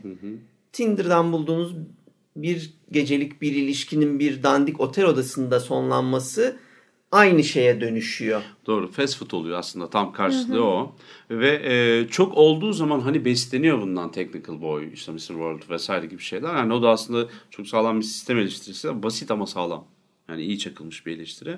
Tinder'dan 0.74 1.32
bulduğunuz 1.32 1.76
bir 2.36 2.74
gecelik 2.92 3.42
bir 3.42 3.56
ilişkinin 3.56 4.20
bir 4.20 4.44
dandik 4.44 4.80
otel 4.80 5.06
odasında 5.06 5.60
sonlanması 5.60 6.58
aynı 7.12 7.44
şeye 7.44 7.82
dönüşüyor. 7.82 8.42
Doğru 8.66 8.92
fast 8.92 9.18
food 9.18 9.32
oluyor 9.32 9.60
aslında 9.60 9.90
tam 9.90 10.14
karşılığı 10.14 10.66
o. 10.66 10.96
Ve 11.30 11.62
e, 11.64 12.08
çok 12.08 12.38
olduğu 12.38 12.74
zaman 12.74 13.00
hani 13.00 13.26
besleniyor 13.26 13.82
bundan 13.82 14.12
Technical 14.12 14.62
Boy, 14.62 14.90
işte 14.94 15.12
Mr. 15.12 15.18
World 15.18 15.70
vesaire 15.70 16.06
gibi 16.06 16.22
şeyler. 16.22 16.56
Yani 16.56 16.74
o 16.74 16.82
da 16.82 16.90
aslında 16.90 17.30
çok 17.50 17.68
sağlam 17.68 18.00
bir 18.00 18.06
sistem 18.06 18.38
eleştirisi. 18.38 19.04
Basit 19.04 19.32
ama 19.32 19.48
sağlam. 19.48 19.88
Yani 20.30 20.42
iyi 20.42 20.60
çakılmış 20.60 21.06
bir 21.06 21.16
eleştiri. 21.16 21.58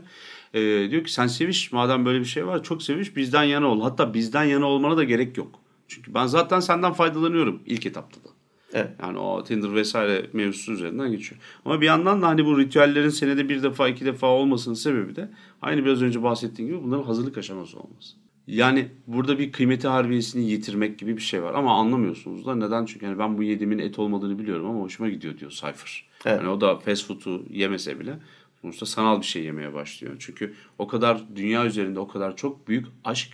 E, 0.54 0.62
diyor 0.92 1.04
ki 1.04 1.14
sen 1.14 1.28
seviş 1.28 1.72
madem 1.72 2.06
böyle 2.06 2.20
bir 2.20 2.26
şey 2.26 2.48
var 2.48 2.64
çok 2.64 2.84
seviş 2.84 3.16
bizden 3.16 3.44
yana 3.44 3.68
ol. 3.68 3.82
Hatta 3.82 4.14
bizden 4.14 4.44
yana 4.44 4.66
olmana 4.66 4.98
da 4.98 5.04
gerek 5.04 5.38
yok. 5.38 5.60
Çünkü 5.88 6.14
ben 6.14 6.26
zaten 6.26 6.60
senden 6.60 6.94
faydalanıyorum 6.94 7.62
ilk 7.66 7.86
etapta 7.86 8.24
da. 8.24 8.33
Evet. 8.74 8.92
Yani 9.02 9.18
o 9.18 9.44
Tinder 9.44 9.76
vesaire 9.76 10.26
mevzusu 10.34 10.72
üzerinden 10.72 11.12
geçiyor. 11.12 11.42
Ama 11.66 11.82
bir 11.82 11.86
yandan 11.86 12.22
da 12.22 12.28
hani 12.28 12.46
bu 12.46 12.60
ritüellerin 12.60 13.10
senede 13.10 13.50
bir 13.50 13.64
defa 13.64 13.88
iki 13.88 14.06
defa 14.06 14.28
olmasının 14.28 14.76
sebebi 14.76 15.16
de 15.16 15.30
aynı 15.62 15.86
biraz 15.86 16.02
önce 16.02 16.24
bahsettiğim 16.24 16.72
gibi 16.72 16.84
bunların 16.84 17.04
hazırlık 17.04 17.38
aşaması 17.38 17.80
olması. 17.80 18.16
Yani 18.48 18.88
burada 19.08 19.40
bir 19.40 19.52
kıymeti 19.52 19.88
harbiyesini 19.88 20.52
yitirmek 20.52 21.00
gibi 21.00 21.18
bir 21.18 21.22
şey 21.22 21.44
var 21.44 21.54
ama 21.54 21.80
anlamıyorsunuz 21.80 22.46
da 22.46 22.56
neden? 22.56 22.86
Çünkü 22.86 23.06
yani 23.06 23.20
ben 23.20 23.38
bu 23.38 23.44
yediğimin 23.44 23.80
et 23.80 24.00
olmadığını 24.00 24.40
biliyorum 24.40 24.66
ama 24.66 24.80
hoşuma 24.80 25.10
gidiyor 25.10 25.38
diyor 25.38 25.52
Cypher. 25.52 26.06
Evet. 26.26 26.40
Yani 26.40 26.50
o 26.50 26.62
da 26.62 26.80
fast 26.80 27.08
food'u 27.08 27.46
yemese 27.50 28.00
bile 28.00 28.20
sonuçta 28.62 28.86
sanal 28.86 29.22
bir 29.22 29.26
şey 29.26 29.44
yemeye 29.44 29.74
başlıyor. 29.74 30.16
Çünkü 30.20 30.54
o 30.78 30.88
kadar 30.88 31.24
dünya 31.36 31.66
üzerinde 31.66 32.00
o 32.00 32.08
kadar 32.08 32.36
çok 32.36 32.68
büyük 32.68 32.88
aşk 33.04 33.30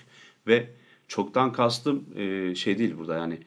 ve 0.48 0.70
çoktan 1.08 1.54
kastım 1.54 2.06
e, 2.16 2.56
şey 2.56 2.78
değil 2.78 2.98
burada 2.98 3.16
yani 3.16 3.40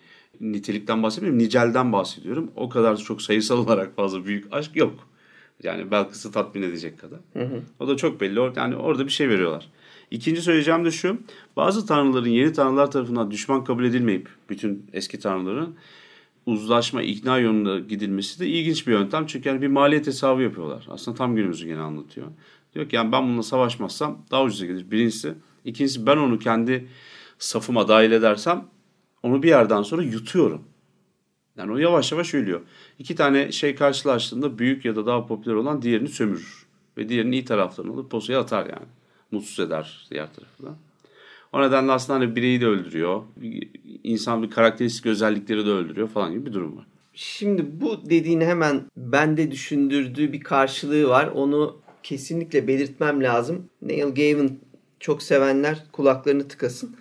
nitelikten 0.42 1.02
bahsetmiyorum 1.02 1.38
nicelden 1.38 1.92
bahsediyorum. 1.92 2.50
O 2.56 2.68
kadar 2.68 2.96
çok 2.96 3.22
sayısal 3.22 3.58
olarak 3.58 3.96
fazla 3.96 4.24
büyük 4.24 4.52
aşk 4.52 4.76
yok. 4.76 5.08
Yani 5.62 5.90
Belkıs'ı 5.90 6.32
tatmin 6.32 6.62
edecek 6.62 6.98
kadar. 6.98 7.20
O 7.80 7.88
da 7.88 7.96
çok 7.96 8.20
belli. 8.20 8.40
Yani 8.56 8.76
orada 8.76 9.04
bir 9.04 9.10
şey 9.10 9.28
veriyorlar. 9.28 9.68
İkinci 10.10 10.42
söyleyeceğim 10.42 10.84
de 10.84 10.90
şu. 10.90 11.18
Bazı 11.56 11.86
tanrıların 11.86 12.28
yeni 12.28 12.52
tanrılar 12.52 12.90
tarafından 12.90 13.30
düşman 13.30 13.64
kabul 13.64 13.84
edilmeyip 13.84 14.28
bütün 14.48 14.86
eski 14.92 15.18
tanrıların 15.18 15.74
uzlaşma, 16.46 17.02
ikna 17.02 17.38
yolunda 17.38 17.78
gidilmesi 17.78 18.40
de 18.40 18.48
ilginç 18.48 18.86
bir 18.86 18.92
yöntem. 18.92 19.26
Çünkü 19.26 19.48
yani 19.48 19.62
bir 19.62 19.68
maliyet 19.68 20.06
hesabı 20.06 20.42
yapıyorlar. 20.42 20.86
Aslında 20.90 21.16
tam 21.16 21.36
günümüzü 21.36 21.66
gene 21.66 21.80
anlatıyor. 21.80 22.26
Diyor 22.74 22.88
ki 22.88 22.96
yani 22.96 23.12
ben 23.12 23.22
bununla 23.22 23.42
savaşmazsam 23.42 24.18
daha 24.30 24.42
ucuza 24.42 24.66
gelir. 24.66 24.90
Birincisi. 24.90 25.34
İkincisi 25.64 26.06
ben 26.06 26.16
onu 26.16 26.38
kendi 26.38 26.88
safıma 27.38 27.88
dahil 27.88 28.12
edersem 28.12 28.64
onu 29.22 29.42
bir 29.42 29.48
yerden 29.48 29.82
sonra 29.82 30.02
yutuyorum. 30.02 30.64
Yani 31.56 31.72
o 31.72 31.76
yavaş 31.76 32.12
yavaş 32.12 32.34
ölüyor. 32.34 32.60
İki 32.98 33.14
tane 33.14 33.52
şey 33.52 33.74
karşılaştığında 33.74 34.58
büyük 34.58 34.84
ya 34.84 34.96
da 34.96 35.06
daha 35.06 35.26
popüler 35.26 35.54
olan 35.54 35.82
diğerini 35.82 36.08
sömürür. 36.08 36.66
Ve 36.96 37.08
diğerinin 37.08 37.32
iyi 37.32 37.44
taraflarını 37.44 37.92
alıp 37.92 38.10
posaya 38.10 38.40
atar 38.40 38.66
yani. 38.66 38.86
Mutsuz 39.30 39.66
eder 39.66 40.06
diğer 40.10 40.28
tarafı. 40.34 40.78
O 41.52 41.62
nedenle 41.62 41.92
aslında 41.92 42.18
hani 42.18 42.36
bireyi 42.36 42.60
de 42.60 42.66
öldürüyor. 42.66 43.22
İnsan 44.04 44.42
bir 44.42 44.50
karakteristik 44.50 45.06
özellikleri 45.06 45.66
de 45.66 45.70
öldürüyor 45.70 46.08
falan 46.08 46.32
gibi 46.32 46.46
bir 46.46 46.52
durum 46.52 46.76
var. 46.76 46.86
Şimdi 47.14 47.80
bu 47.80 48.10
dediğini 48.10 48.44
hemen 48.44 48.82
bende 48.96 49.50
düşündürdüğü 49.50 50.32
bir 50.32 50.40
karşılığı 50.40 51.08
var. 51.08 51.26
Onu 51.26 51.76
kesinlikle 52.02 52.68
belirtmem 52.68 53.22
lazım. 53.22 53.68
Neil 53.82 54.14
Gaiman 54.14 54.50
çok 55.00 55.22
sevenler 55.22 55.84
kulaklarını 55.92 56.48
tıkasın. 56.48 56.96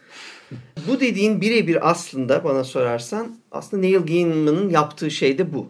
Bu 0.88 1.00
dediğin 1.00 1.42
birebir 1.42 1.90
aslında 1.90 2.44
bana 2.44 2.64
sorarsan 2.64 3.38
aslında 3.52 3.82
Neil 3.82 4.00
Gaiman'ın 4.00 4.70
yaptığı 4.70 5.12
şey 5.12 5.38
de 5.38 5.54
bu. 5.54 5.68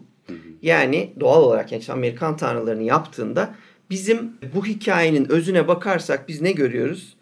Yani 0.61 1.13
doğal 1.19 1.43
olarak 1.43 1.71
yani 1.71 1.79
işte 1.79 1.93
Amerikan 1.93 2.37
tanrılarını 2.37 2.83
yaptığında 2.83 3.55
bizim 3.89 4.31
bu 4.55 4.65
hikayenin 4.65 5.31
özüne 5.31 5.67
bakarsak 5.67 6.27
biz 6.27 6.41
ne 6.41 6.51
görüyoruz? 6.51 7.17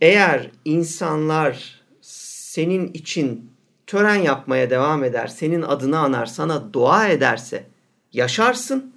Eğer 0.00 0.50
insanlar 0.64 1.80
senin 2.00 2.92
için 2.92 3.50
tören 3.86 4.14
yapmaya 4.22 4.70
devam 4.70 5.04
eder, 5.04 5.26
senin 5.26 5.62
adını 5.62 5.98
anar, 5.98 6.26
sana 6.26 6.72
dua 6.72 7.08
ederse 7.08 7.64
yaşarsın. 8.12 8.94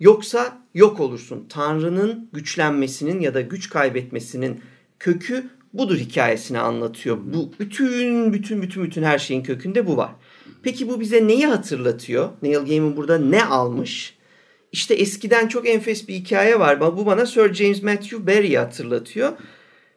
Yoksa 0.00 0.58
yok 0.74 1.00
olursun. 1.00 1.46
Tanrı'nın 1.48 2.30
güçlenmesinin 2.32 3.20
ya 3.20 3.34
da 3.34 3.40
güç 3.40 3.70
kaybetmesinin 3.70 4.60
kökü 4.98 5.50
budur 5.72 5.96
hikayesini 5.96 6.58
anlatıyor. 6.58 7.18
Bu 7.24 7.52
bütün 7.60 8.32
bütün 8.32 8.62
bütün 8.62 8.82
bütün 8.82 9.02
her 9.02 9.18
şeyin 9.18 9.42
kökünde 9.42 9.86
bu 9.86 9.96
var. 9.96 10.10
Peki 10.62 10.88
bu 10.88 11.00
bize 11.00 11.26
neyi 11.26 11.46
hatırlatıyor? 11.46 12.28
Neil 12.42 12.66
Gaiman 12.66 12.96
burada 12.96 13.18
ne 13.18 13.44
almış? 13.44 14.18
İşte 14.72 14.94
eskiden 14.94 15.48
çok 15.48 15.68
enfes 15.68 16.08
bir 16.08 16.14
hikaye 16.14 16.60
var. 16.60 16.80
Bu 16.80 17.06
bana 17.06 17.26
Sir 17.26 17.54
James 17.54 17.82
Matthew 17.82 18.26
Barry'i 18.26 18.58
hatırlatıyor. 18.58 19.32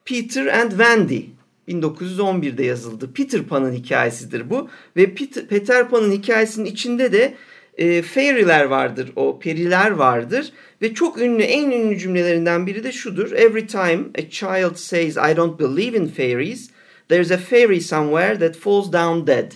Peter 0.05 0.45
and 0.45 0.69
Wendy 0.69 1.21
1911'de 1.67 2.65
yazıldı. 2.65 3.13
Peter 3.13 3.43
Pan'ın 3.43 3.73
hikayesidir 3.73 4.49
bu 4.49 4.69
ve 4.97 5.13
Peter, 5.13 5.47
Peter 5.47 5.89
Pan'ın 5.89 6.11
hikayesinin 6.11 6.65
içinde 6.65 7.11
de 7.11 7.33
e, 7.81 8.01
fairy'ler 8.01 8.65
vardır, 8.65 9.11
o 9.15 9.39
periler 9.39 9.91
vardır 9.91 10.51
ve 10.81 10.93
çok 10.93 11.21
ünlü, 11.21 11.43
en 11.43 11.71
ünlü 11.71 11.97
cümlelerinden 11.97 12.67
biri 12.67 12.83
de 12.83 12.91
şudur. 12.91 13.31
Every 13.31 13.67
time 13.67 14.03
a 14.17 14.29
child 14.29 14.75
says 14.75 15.17
I 15.17 15.35
don't 15.35 15.59
believe 15.59 15.97
in 15.97 16.07
fairies, 16.07 16.69
there's 17.09 17.31
a 17.31 17.37
fairy 17.37 17.81
somewhere 17.81 18.39
that 18.39 18.55
falls 18.55 18.93
down 18.93 19.27
dead. 19.27 19.51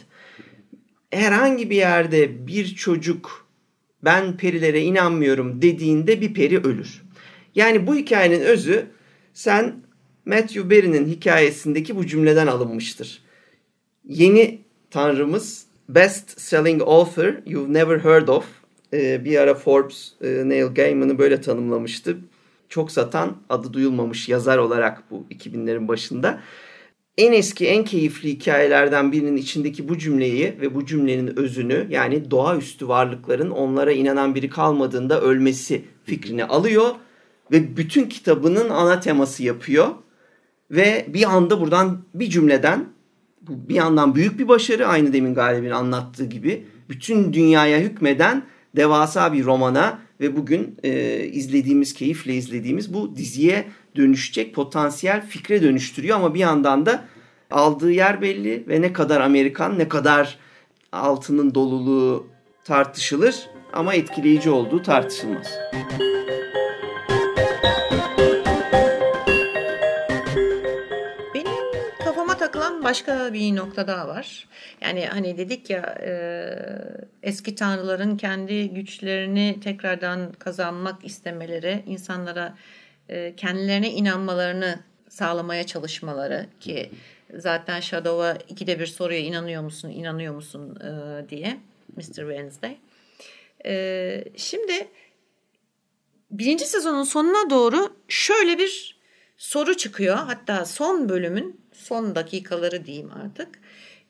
Herhangi 1.11 1.69
bir 1.69 1.75
yerde 1.75 2.47
bir 2.47 2.75
çocuk 2.75 3.47
ben 4.03 4.37
perilere 4.37 4.81
inanmıyorum 4.81 5.61
dediğinde 5.61 6.21
bir 6.21 6.33
peri 6.33 6.59
ölür. 6.59 7.01
Yani 7.55 7.87
bu 7.87 7.95
hikayenin 7.95 8.41
özü 8.41 8.85
sen 9.33 9.75
Matthew 10.25 10.69
Berry'nin 10.69 11.07
hikayesindeki 11.07 11.95
bu 11.95 12.07
cümleden 12.07 12.47
alınmıştır. 12.47 13.21
Yeni 14.07 14.61
tanrımız 14.91 15.64
Best 15.89 16.39
Selling 16.41 16.81
Author 16.81 17.33
You've 17.45 17.73
Never 17.73 17.99
Heard 17.99 18.27
Of. 18.27 18.45
Ee, 18.93 19.25
bir 19.25 19.37
ara 19.37 19.53
Forbes 19.53 20.13
e, 20.21 20.49
Neil 20.49 20.65
Gaiman'ı 20.65 21.17
böyle 21.17 21.41
tanımlamıştı. 21.41 22.17
Çok 22.69 22.91
satan 22.91 23.37
adı 23.49 23.73
duyulmamış 23.73 24.29
yazar 24.29 24.57
olarak 24.57 25.03
bu 25.11 25.25
2000'lerin 25.31 25.87
başında. 25.87 26.41
En 27.17 27.31
eski, 27.31 27.67
en 27.67 27.83
keyifli 27.83 28.29
hikayelerden 28.29 29.11
birinin 29.11 29.37
içindeki 29.37 29.89
bu 29.89 29.97
cümleyi 29.97 30.55
ve 30.61 30.75
bu 30.75 30.85
cümlenin 30.85 31.37
özünü 31.37 31.87
yani 31.89 32.31
doğaüstü 32.31 32.87
varlıkların 32.87 33.49
onlara 33.49 33.91
inanan 33.91 34.35
biri 34.35 34.49
kalmadığında 34.49 35.21
ölmesi 35.21 35.81
fikrini 36.03 36.45
alıyor 36.45 36.89
ve 37.51 37.77
bütün 37.77 38.05
kitabının 38.05 38.69
ana 38.69 38.99
teması 38.99 39.43
yapıyor. 39.43 39.87
Ve 40.71 41.05
bir 41.07 41.23
anda 41.23 41.61
buradan 41.61 42.01
bir 42.13 42.29
cümleden 42.29 42.94
bu 43.47 43.69
bir 43.69 43.75
yandan 43.75 44.15
büyük 44.15 44.39
bir 44.39 44.47
başarı 44.47 44.87
aynı 44.87 45.13
demin 45.13 45.33
Galip'in 45.33 45.71
anlattığı 45.71 46.25
gibi 46.25 46.65
bütün 46.89 47.33
dünyaya 47.33 47.79
hükmeden 47.79 48.43
devasa 48.75 49.33
bir 49.33 49.45
romana 49.45 49.99
ve 50.21 50.35
bugün 50.35 50.77
e, 50.83 51.19
izlediğimiz 51.23 51.93
keyifle 51.93 52.33
izlediğimiz 52.33 52.93
bu 52.93 53.15
diziye 53.15 53.65
dönüşecek 53.95 54.55
potansiyel 54.55 55.27
fikre 55.27 55.63
dönüştürüyor 55.63 56.17
ama 56.17 56.33
bir 56.33 56.39
yandan 56.39 56.85
da 56.85 57.05
aldığı 57.51 57.91
yer 57.91 58.21
belli 58.21 58.63
ve 58.67 58.81
ne 58.81 58.93
kadar 58.93 59.21
Amerikan 59.21 59.79
ne 59.79 59.89
kadar 59.89 60.37
altının 60.91 61.55
doluluğu 61.55 62.27
tartışılır 62.63 63.35
ama 63.73 63.93
etkileyici 63.93 64.49
olduğu 64.49 64.81
tartışılmaz. 64.81 65.47
Başka 72.85 73.33
bir 73.33 73.55
nokta 73.55 73.87
daha 73.87 74.07
var. 74.07 74.47
Yani 74.81 75.05
hani 75.05 75.37
dedik 75.37 75.69
ya 75.69 75.97
e, 76.01 76.11
eski 77.23 77.55
tanrıların 77.55 78.17
kendi 78.17 78.69
güçlerini 78.69 79.59
tekrardan 79.63 80.31
kazanmak 80.31 81.05
istemeleri, 81.05 81.83
insanlara 81.87 82.57
e, 83.09 83.35
kendilerine 83.35 83.91
inanmalarını 83.91 84.79
sağlamaya 85.09 85.65
çalışmaları 85.65 86.45
ki 86.59 86.91
zaten 87.33 87.79
Shadow'a 87.79 88.33
ikide 88.33 88.79
bir 88.79 88.85
soruya 88.85 89.19
inanıyor 89.19 89.63
musun, 89.63 89.89
inanıyor 89.89 90.35
musun 90.35 90.77
e, 90.81 91.29
diye 91.29 91.57
Mr. 91.95 92.03
Wednesday. 92.03 92.77
E, 93.65 94.23
şimdi 94.37 94.87
birinci 96.31 96.65
sezonun 96.65 97.03
sonuna 97.03 97.49
doğru 97.49 97.95
şöyle 98.07 98.57
bir 98.57 98.94
soru 99.37 99.77
çıkıyor. 99.77 100.15
Hatta 100.15 100.65
son 100.65 101.09
bölümün 101.09 101.61
son 101.73 102.15
dakikaları 102.15 102.85
diyeyim 102.85 103.11
artık. 103.11 103.59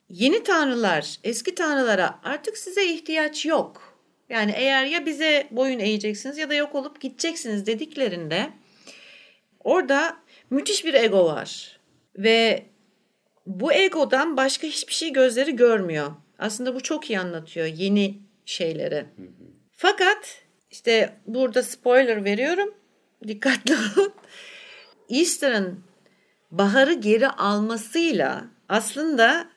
Yeni 0.09 0.43
tanrılar 0.43 1.17
eski 1.23 1.55
tanrılara 1.55 2.19
artık 2.23 2.57
size 2.57 2.85
ihtiyaç 2.85 3.45
yok. 3.45 3.99
Yani 4.29 4.53
eğer 4.55 4.85
ya 4.85 5.05
bize 5.05 5.47
boyun 5.51 5.79
eğeceksiniz 5.79 6.37
ya 6.37 6.49
da 6.49 6.53
yok 6.53 6.75
olup 6.75 7.01
gideceksiniz 7.01 7.65
dediklerinde 7.65 8.49
orada 9.59 10.17
müthiş 10.49 10.85
bir 10.85 10.93
ego 10.93 11.25
var. 11.25 11.79
Ve 12.17 12.65
bu 13.45 13.73
egodan 13.73 14.37
başka 14.37 14.67
hiçbir 14.67 14.93
şey 14.93 15.13
gözleri 15.13 15.55
görmüyor. 15.55 16.11
Aslında 16.39 16.75
bu 16.75 16.81
çok 16.81 17.09
iyi 17.09 17.19
anlatıyor 17.19 17.65
yeni 17.65 18.19
şeyleri. 18.45 19.05
Fakat 19.71 20.43
işte 20.71 21.17
burada 21.27 21.63
spoiler 21.63 22.25
veriyorum. 22.25 22.73
Dikkatli 23.27 23.75
olun. 23.75 24.13
Easter'ın 25.09 25.79
baharı 26.51 26.93
geri 26.93 27.27
almasıyla 27.27 28.45
aslında 28.69 29.47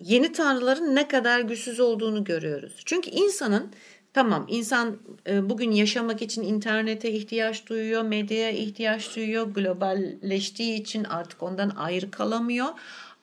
yeni 0.00 0.32
tanrıların 0.32 0.94
ne 0.94 1.08
kadar 1.08 1.40
güçsüz 1.40 1.80
olduğunu 1.80 2.24
görüyoruz. 2.24 2.82
Çünkü 2.84 3.10
insanın 3.10 3.72
tamam 4.12 4.46
insan 4.48 4.98
e, 5.26 5.50
bugün 5.50 5.70
yaşamak 5.70 6.22
için 6.22 6.42
internete 6.42 7.10
ihtiyaç 7.10 7.66
duyuyor, 7.66 8.02
medyaya 8.02 8.50
ihtiyaç 8.50 9.16
duyuyor, 9.16 9.46
globalleştiği 9.46 10.80
için 10.80 11.04
artık 11.04 11.42
ondan 11.42 11.70
ayrı 11.70 12.10
kalamıyor. 12.10 12.68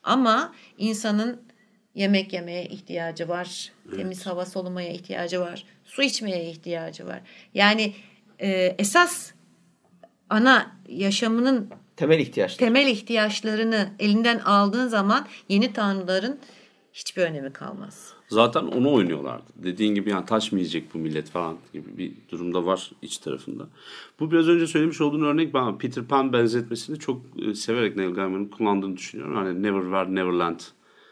Ama 0.04 0.54
insanın 0.78 1.42
yemek 1.96 2.34
yemeye 2.34 2.66
ihtiyacı 2.66 3.30
var, 3.30 3.72
evet. 3.88 3.98
temiz 3.98 4.26
hava 4.26 4.46
solumaya 4.46 4.90
ihtiyacı 4.90 5.40
var, 5.40 5.66
su 5.86 6.02
içmeye 6.02 6.50
ihtiyacı 6.50 7.08
var. 7.08 7.22
Yani 7.54 7.94
e, 8.40 8.76
esas 8.80 9.32
ana 10.32 10.72
yaşamının 10.90 11.70
temel 11.96 12.20
ihtiyaçlar. 12.20 12.58
Temel 12.58 12.88
ihtiyaçlarını 12.88 13.90
elinden 14.00 14.40
aldığın 14.40 14.88
zaman 14.88 15.28
yeni 15.50 15.74
tanrıların 15.74 16.40
hiçbir 16.94 17.22
önemi 17.22 17.54
kalmaz. 17.54 18.14
Zaten 18.30 18.64
onu 18.64 18.94
oynuyorlardı. 18.94 19.44
Dediğin 19.56 19.96
gibi 19.96 20.10
yani 20.10 20.26
taşmayacak 20.26 20.84
bu 20.94 20.98
millet 20.98 21.30
falan 21.30 21.58
gibi 21.74 21.98
bir 21.98 22.12
durumda 22.32 22.66
var 22.66 22.92
iç 23.02 23.18
tarafında. 23.18 23.68
Bu 24.20 24.32
biraz 24.32 24.48
önce 24.48 24.68
söylemiş 24.68 25.02
olduğun 25.02 25.26
örnek 25.26 25.54
ben 25.54 25.78
Peter 25.78 26.04
Pan 26.04 26.34
benzetmesini 26.34 27.00
çok 27.00 27.22
e, 27.42 27.54
severek 27.56 27.96
Neil 27.96 28.10
Gaiman'ın 28.10 28.46
kullandığını 28.46 28.98
düşünüyorum. 28.98 29.36
Hani 29.36 29.64
Neverwhere 29.64 30.16
Neverland 30.16 30.60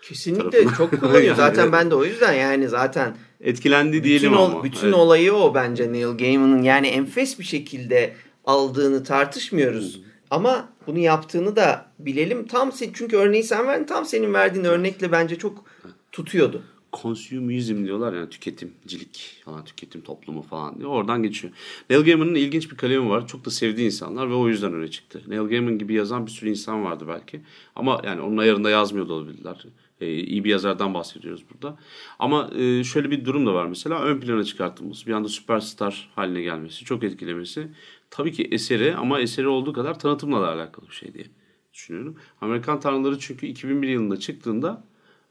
Kesinlikle 0.01 0.49
tarafına. 0.49 0.75
çok 0.75 0.91
kullanıyor. 0.99 1.35
zaten 1.35 1.71
ben 1.71 1.91
de 1.91 1.95
o 1.95 2.05
yüzden 2.05 2.33
yani 2.33 2.67
zaten 2.67 3.15
etkilendi 3.41 4.03
diyelim 4.03 4.31
bütün 4.31 4.43
ama. 4.43 4.63
Bütün 4.63 4.87
evet. 4.87 4.95
olayı 4.95 5.33
o 5.33 5.55
bence 5.55 5.93
Neil 5.93 6.17
Gaiman'ın 6.17 6.61
yani 6.61 6.87
enfes 6.87 7.39
bir 7.39 7.43
şekilde 7.43 8.13
aldığını 8.45 9.03
tartışmıyoruz. 9.03 10.01
Ama 10.31 10.69
bunu 10.87 10.99
yaptığını 10.99 11.55
da 11.55 11.85
bilelim. 11.99 12.47
Tam 12.47 12.71
sen, 12.71 12.89
çünkü 12.93 13.17
örneği 13.17 13.43
sen 13.43 13.67
verdin. 13.67 13.85
Tam 13.85 14.05
senin 14.05 14.33
verdiğin 14.33 14.65
örnekle 14.65 15.11
bence 15.11 15.37
çok 15.37 15.65
tutuyordu. 16.11 16.63
Consumerism 16.93 17.85
diyorlar 17.85 18.13
yani 18.13 18.29
tüketimcilik 18.29 19.41
falan 19.45 19.65
tüketim 19.65 20.01
toplumu 20.01 20.41
falan 20.41 20.79
diyor. 20.79 20.89
Oradan 20.89 21.23
geçiyor. 21.23 21.53
Neil 21.89 22.01
Gaiman'ın 22.01 22.35
ilginç 22.35 22.71
bir 22.71 22.77
kalemi 22.77 23.09
var. 23.09 23.27
Çok 23.27 23.45
da 23.45 23.49
sevdiği 23.49 23.85
insanlar 23.85 24.29
ve 24.29 24.33
o 24.33 24.47
yüzden 24.47 24.73
öyle 24.73 24.91
çıktı. 24.91 25.21
Neil 25.27 25.41
Gaiman 25.41 25.77
gibi 25.77 25.93
yazan 25.93 26.25
bir 26.25 26.31
sürü 26.31 26.49
insan 26.49 26.83
vardı 26.83 27.05
belki. 27.07 27.41
Ama 27.75 28.01
yani 28.05 28.21
onun 28.21 28.37
ayarında 28.37 28.69
yazmıyor 28.69 29.09
da 29.09 29.13
olabilirler. 29.13 29.65
Ee, 30.01 30.13
iyi 30.13 30.43
bir 30.43 30.49
yazardan 30.49 30.93
bahsediyoruz 30.93 31.43
burada. 31.53 31.77
Ama 32.19 32.49
e, 32.55 32.83
şöyle 32.83 33.11
bir 33.11 33.25
durum 33.25 33.45
da 33.45 33.53
var 33.53 33.65
mesela. 33.65 34.03
Ön 34.03 34.19
plana 34.19 34.43
çıkartılması, 34.43 35.07
bir 35.07 35.13
anda 35.13 35.29
süperstar 35.29 36.09
haline 36.15 36.41
gelmesi, 36.41 36.85
çok 36.85 37.03
etkilemesi. 37.03 37.67
Tabii 38.11 38.31
ki 38.31 38.47
eseri 38.51 38.95
ama 38.95 39.19
eseri 39.19 39.47
olduğu 39.47 39.73
kadar 39.73 39.99
tanıtımla 39.99 40.41
da 40.41 40.47
alakalı 40.47 40.87
bir 40.87 40.93
şey 40.93 41.13
diye 41.13 41.25
düşünüyorum. 41.73 42.15
Amerikan 42.41 42.79
Tanrıları 42.79 43.19
çünkü 43.19 43.47
2001 43.47 43.87
yılında 43.87 44.17
çıktığında 44.17 44.83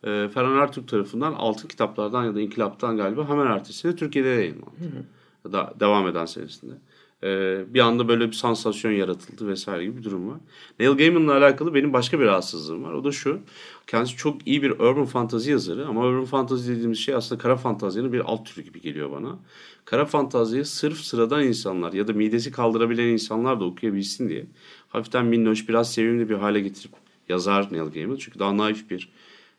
e, 0.04 0.28
Ferhan 0.34 0.58
Ertürk 0.58 0.88
tarafından 0.88 1.32
Altın 1.32 1.68
Kitaplardan 1.68 2.24
ya 2.24 2.34
da 2.34 2.40
İnkılap'tan 2.40 2.96
galiba 2.96 3.28
hemen 3.28 3.46
ertesinde 3.46 3.96
Türkiye'de 3.96 4.28
yayınlandı. 4.28 5.06
Ya 5.44 5.52
da 5.52 5.74
devam 5.80 6.08
eden 6.08 6.26
senesinde. 6.26 6.74
E, 7.22 7.64
bir 7.74 7.80
anda 7.80 8.08
böyle 8.08 8.26
bir 8.26 8.32
sansasyon 8.32 8.92
yaratıldı 8.92 9.48
vesaire 9.48 9.84
gibi 9.84 9.96
bir 9.96 10.04
durum 10.04 10.28
var. 10.28 10.38
Neil 10.80 10.92
Gaiman'la 10.92 11.36
alakalı 11.36 11.74
benim 11.74 11.92
başka 11.92 12.20
bir 12.20 12.24
rahatsızlığım 12.24 12.84
var. 12.84 12.92
O 12.92 13.04
da 13.04 13.12
şu. 13.12 13.40
Kendisi 13.86 14.16
çok 14.16 14.46
iyi 14.46 14.62
bir 14.62 14.70
urban 14.70 15.04
fantazi 15.04 15.50
yazarı 15.50 15.86
ama 15.86 16.06
urban 16.06 16.24
fantazi 16.24 16.72
dediğimiz 16.72 16.98
şey 16.98 17.14
aslında 17.14 17.42
kara 17.42 17.56
fantazinin 17.56 18.12
bir 18.12 18.20
alt 18.20 18.46
türü 18.46 18.64
gibi 18.64 18.80
geliyor 18.80 19.12
bana. 19.12 19.38
Kara 19.84 20.04
fantaziyi 20.04 20.64
sırf 20.64 20.98
sıradan 20.98 21.42
insanlar 21.42 21.92
ya 21.92 22.08
da 22.08 22.12
midesi 22.12 22.52
kaldırabilen 22.52 23.06
insanlar 23.06 23.60
da 23.60 23.64
okuyabilsin 23.64 24.28
diye 24.28 24.46
hafiften 24.88 25.26
minnoş 25.26 25.68
biraz 25.68 25.92
sevimli 25.92 26.28
bir 26.28 26.34
hale 26.34 26.60
getirip 26.60 26.92
yazar 27.28 27.68
Neil 27.72 27.90
Gaiman. 27.90 28.16
Çünkü 28.16 28.38
daha 28.38 28.56
naif 28.56 28.90
bir 28.90 29.08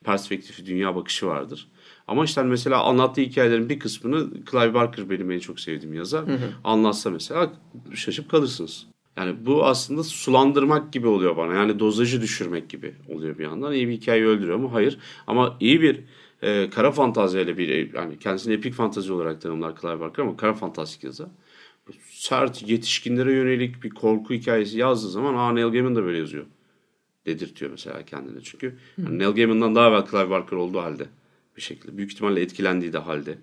perspektifi, 0.04 0.66
dünya 0.66 0.96
bakışı 0.96 1.28
vardır. 1.28 1.68
Ama 2.10 2.26
işte 2.26 2.42
hani 2.42 2.50
mesela 2.50 2.84
anlattığı 2.84 3.22
hikayelerin 3.22 3.70
bir 3.70 3.80
kısmını 3.80 4.28
Clive 4.52 4.74
Barker 4.74 5.10
benim 5.10 5.32
en 5.32 5.40
çok 5.40 5.60
sevdiğim 5.60 5.94
yazar. 5.94 6.28
Hı 6.28 6.32
hı. 6.32 6.50
Anlatsa 6.64 7.10
mesela 7.10 7.54
şaşıp 7.96 8.30
kalırsınız. 8.30 8.88
Yani 9.18 9.46
bu 9.46 9.66
aslında 9.66 10.04
sulandırmak 10.04 10.94
gibi 10.94 11.08
oluyor 11.08 11.38
bana. 11.38 11.54
Yani 11.54 11.80
dozajı 11.80 12.22
düşürmek 12.22 12.70
gibi 12.70 12.96
oluyor 13.08 13.38
bir 13.38 13.44
yandan. 13.44 13.74
İyi 13.74 13.88
bir 13.88 13.94
hikaye 13.94 14.26
öldürüyor 14.26 14.58
mu? 14.58 14.74
Hayır. 14.74 15.00
Ama 15.28 15.58
iyi 15.60 15.82
bir 15.82 16.00
e, 16.42 16.70
kara 16.70 16.92
fantaziyle 16.92 17.58
bir 17.58 17.94
yani 17.94 18.20
kendisini 18.20 18.54
epik 18.54 18.74
fantazi 18.74 19.14
olarak 19.14 19.42
tanımlar 19.42 19.76
Clive 19.82 20.00
Barker 20.00 20.24
ama 20.24 20.38
kara 20.38 20.54
fantastik 20.54 21.04
yazar. 21.04 21.28
Sert 22.10 22.70
yetişkinlere 22.70 23.34
yönelik 23.34 23.84
bir 23.84 23.90
korku 23.90 24.34
hikayesi 24.34 24.78
yazdığı 24.78 25.10
zaman 25.10 25.36
Aa 25.36 25.52
Neil 25.52 25.68
Gaiman 25.68 25.96
da 25.96 26.04
böyle 26.04 26.18
yazıyor 26.18 26.46
dedirtiyor 27.26 27.72
mesela 27.72 28.06
kendine. 28.06 28.42
Çünkü 28.44 28.78
yani 28.98 29.20
Neil 29.20 29.32
Gaiman'dan 29.32 29.76
daha 29.76 29.90
evvel 29.90 30.06
Clive 30.12 30.30
Barker 30.30 30.58
olduğu 30.58 30.82
halde 30.82 31.06
bir 31.60 31.64
şekilde. 31.64 31.98
Büyük 31.98 32.12
ihtimalle 32.12 32.42
etkilendiği 32.42 32.94
de 32.94 32.98
halde. 32.98 33.38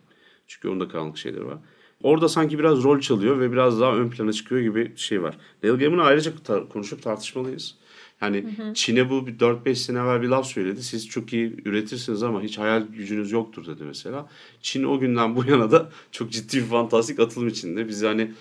Çünkü 0.46 0.68
onun 0.68 0.80
da 0.80 0.88
karanlık 0.88 1.18
şeyleri 1.18 1.46
var. 1.46 1.58
Orada 2.02 2.28
sanki 2.28 2.58
biraz 2.58 2.82
rol 2.82 3.00
çalıyor 3.00 3.40
ve 3.40 3.52
biraz 3.52 3.80
daha 3.80 3.96
ön 3.96 4.10
plana 4.10 4.32
çıkıyor 4.32 4.60
gibi 4.60 4.92
şey 4.96 5.22
var. 5.22 5.38
Neil 5.62 5.74
Gaiman'ı 5.74 6.02
ayrıca 6.02 6.32
tar- 6.46 6.68
konuşup 6.68 7.02
tartışmalıyız. 7.02 7.74
Yani. 8.20 8.44
Çin'e 8.74 9.10
bu 9.10 9.14
4-5 9.14 9.74
sene 9.74 9.98
evvel 9.98 10.22
bir 10.22 10.28
laf 10.28 10.46
söyledi. 10.46 10.82
Siz 10.82 11.08
çok 11.08 11.32
iyi 11.32 11.56
üretirsiniz 11.64 12.22
ama 12.22 12.42
hiç 12.42 12.58
hayal 12.58 12.86
gücünüz 12.86 13.32
yoktur 13.32 13.66
dedi 13.66 13.84
mesela. 13.84 14.28
Çin 14.60 14.84
o 14.84 14.98
günden 14.98 15.36
bu 15.36 15.44
yana 15.50 15.70
da 15.70 15.90
çok 16.12 16.30
ciddi 16.30 16.56
bir 16.56 16.66
fantastik 16.66 17.20
atılım 17.20 17.48
içinde. 17.48 17.88
Biz 17.88 18.02
hani 18.02 18.32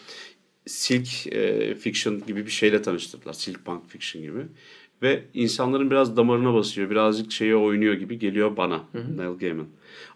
Silk 0.66 1.28
e, 1.28 1.76
Fiction 1.76 2.24
gibi 2.28 2.46
bir 2.46 2.52
şeyle 2.52 2.82
tanıştırdılar. 2.82 3.34
Silk 3.34 3.66
Punk 3.66 3.90
Fiction 3.90 4.24
gibi 4.24 4.46
ve 5.02 5.24
insanların 5.34 5.92
biraz 5.92 6.18
damarına 6.18 6.54
basıyor. 6.54 6.90
Birazcık 6.90 7.32
şeye 7.32 7.56
oynuyor 7.56 7.94
gibi 7.94 8.20
geliyor 8.20 8.58
bana 8.58 8.84
hı 8.92 8.98
hı. 8.98 9.18
Neil 9.18 9.38
Gaiman. 9.40 9.68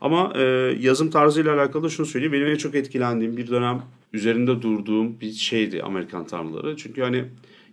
Ama 0.01 0.33
e, 0.35 0.41
yazım 0.79 1.09
tarzıyla 1.09 1.55
alakalı 1.55 1.91
şunu 1.91 2.05
söyleyeyim. 2.05 2.33
Benim 2.33 2.47
en 2.47 2.55
çok 2.55 2.75
etkilendiğim 2.75 3.37
bir 3.37 3.47
dönem 3.47 3.81
üzerinde 4.13 4.61
durduğum 4.61 5.19
bir 5.19 5.31
şeydi 5.31 5.83
Amerikan 5.83 6.27
Tanrıları. 6.27 6.77
Çünkü 6.77 7.01
hani 7.01 7.25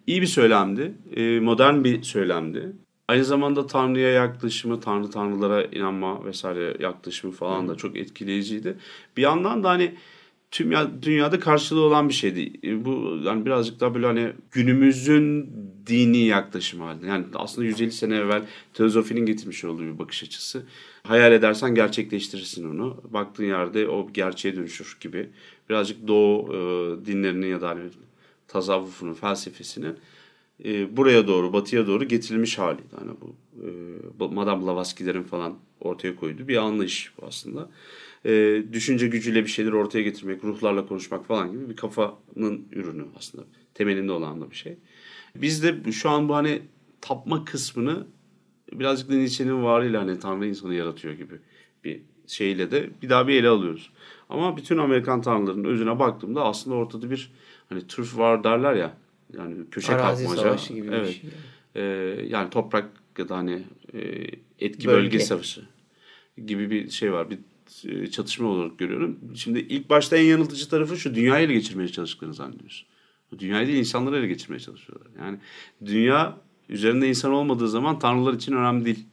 iyi 0.06 0.22
bir 0.22 0.26
söylemdi. 0.26 0.92
E, 1.16 1.40
modern 1.40 1.84
bir 1.84 2.02
söylemdi. 2.02 2.72
Aynı 3.08 3.24
zamanda 3.24 3.66
Tanrı'ya 3.66 4.10
yaklaşımı, 4.10 4.80
Tanrı 4.80 5.10
Tanrılara 5.10 5.64
inanma 5.64 6.24
vesaire 6.24 6.76
yaklaşımı 6.80 7.32
falan 7.32 7.68
da 7.68 7.74
çok 7.74 7.96
etkileyiciydi. 7.96 8.76
Bir 9.16 9.22
yandan 9.22 9.64
da 9.64 9.70
hani 9.70 9.94
tüm 10.50 10.72
dünyada 11.02 11.40
karşılığı 11.40 11.80
olan 11.80 12.08
bir 12.08 12.14
şeydi. 12.14 12.52
E, 12.64 12.84
bu 12.84 13.20
yani 13.24 13.46
birazcık 13.46 13.80
daha 13.80 13.94
böyle 13.94 14.06
hani 14.06 14.32
günümüzün 14.50 15.50
dini 15.86 16.18
yaklaşımı 16.18 16.84
halinde. 16.84 17.06
Yani 17.06 17.24
aslında 17.34 17.66
150 17.66 17.92
sene 17.92 18.16
evvel 18.16 18.42
teozofinin 18.74 19.26
getirmiş 19.26 19.64
olduğu 19.64 19.82
bir 19.82 19.98
bakış 19.98 20.22
açısı. 20.22 20.66
Hayal 21.02 21.32
edersen 21.32 21.74
gerçekleştirirsin 21.74 22.70
onu. 22.70 23.02
Baktığın 23.10 23.44
yerde 23.44 23.88
o 23.88 24.12
gerçeğe 24.12 24.56
dönüşür 24.56 24.96
gibi. 25.00 25.28
Birazcık 25.70 26.08
doğu 26.08 26.52
e, 26.52 26.56
dinlerinin 27.06 27.46
ya 27.46 27.60
da 27.60 27.68
hani 27.68 27.82
tasavvufunun, 28.48 29.14
felsefesinin 29.14 29.96
e, 30.64 30.96
buraya 30.96 31.26
doğru, 31.28 31.52
batıya 31.52 31.86
doğru 31.86 32.04
getirilmiş 32.04 32.58
haliydi. 32.58 32.96
Hani 32.98 33.10
bu 33.20 33.34
e, 34.28 34.34
Madame 34.34 34.62
Blavatsky'lerin 34.62 35.22
falan 35.22 35.58
ortaya 35.86 36.16
koyduğu 36.16 36.48
bir 36.48 36.56
anlayış 36.56 37.12
bu 37.20 37.26
aslında 37.26 37.70
e, 38.26 38.62
düşünce 38.72 39.06
gücüyle 39.06 39.42
bir 39.42 39.50
şeyler 39.50 39.72
ortaya 39.72 40.02
getirmek, 40.02 40.44
ruhlarla 40.44 40.86
konuşmak 40.86 41.26
falan 41.26 41.52
gibi 41.52 41.70
bir 41.70 41.76
kafanın 41.76 42.68
ürünü 42.72 43.04
aslında. 43.18 43.44
Temelinde 43.74 44.12
olan 44.12 44.40
da 44.40 44.50
bir 44.50 44.56
şey. 44.56 44.76
Biz 45.34 45.62
de 45.62 45.92
şu 45.92 46.10
an 46.10 46.28
bu 46.28 46.34
hani 46.34 46.62
tapma 47.00 47.44
kısmını 47.44 48.06
birazcık 48.72 49.10
da 49.10 49.14
Nietzsche'nin 49.14 49.62
varıyla 49.62 50.00
hani 50.00 50.18
Tanrı 50.18 50.46
insanı 50.46 50.74
yaratıyor 50.74 51.14
gibi 51.14 51.34
bir 51.84 52.00
şeyle 52.26 52.70
de 52.70 52.90
bir 53.02 53.08
daha 53.08 53.28
bir 53.28 53.34
ele 53.34 53.48
alıyoruz. 53.48 53.90
Ama 54.28 54.56
bütün 54.56 54.78
Amerikan 54.78 55.22
tanrılarının 55.22 55.64
özüne 55.64 55.98
baktığımda 55.98 56.44
aslında 56.44 56.76
ortada 56.76 57.10
bir 57.10 57.32
hani 57.68 57.86
turf 57.86 58.18
var 58.18 58.44
derler 58.44 58.74
ya 58.74 58.96
yani 59.32 59.56
köşe 59.70 59.94
Arazi 59.94 60.24
kapmaca. 60.24 60.42
Savaşı 60.42 60.74
gibi 60.74 60.88
evet. 60.90 61.08
bir 61.08 61.12
şey. 61.12 61.30
Ee, 61.74 61.82
yani 62.28 62.50
toprak 62.50 62.88
ya 63.18 63.28
da 63.28 63.36
hani 63.36 63.62
e, 63.94 64.00
etki 64.58 64.88
bölge. 64.88 65.02
bölge 65.02 65.18
savaşı 65.18 65.62
gibi 66.46 66.70
bir 66.70 66.90
şey 66.90 67.12
var. 67.12 67.30
Bir 67.30 67.38
e, 67.84 68.10
çatışma 68.10 68.48
olarak 68.48 68.78
görüyorum. 68.78 69.18
Şimdi 69.34 69.58
ilk 69.58 69.90
başta 69.90 70.16
en 70.16 70.24
yanıltıcı 70.24 70.68
tarafı 70.68 70.96
şu 70.96 71.14
dünyayı 71.14 71.46
ele 71.46 71.52
geçirmeye 71.52 71.88
çalıştıklarını 71.88 72.34
zannediyoruz. 72.34 72.86
Dünyayı 73.38 73.66
değil 73.66 73.78
insanları 73.78 74.18
ele 74.18 74.26
geçirmeye 74.26 74.60
çalışıyorlar. 74.60 75.08
Yani 75.18 75.38
dünya 75.84 76.36
üzerinde 76.68 77.08
insan 77.08 77.32
olmadığı 77.32 77.68
zaman 77.68 77.98
tanrılar 77.98 78.34
için 78.34 78.52
önemli 78.52 78.84
değil 78.84 79.06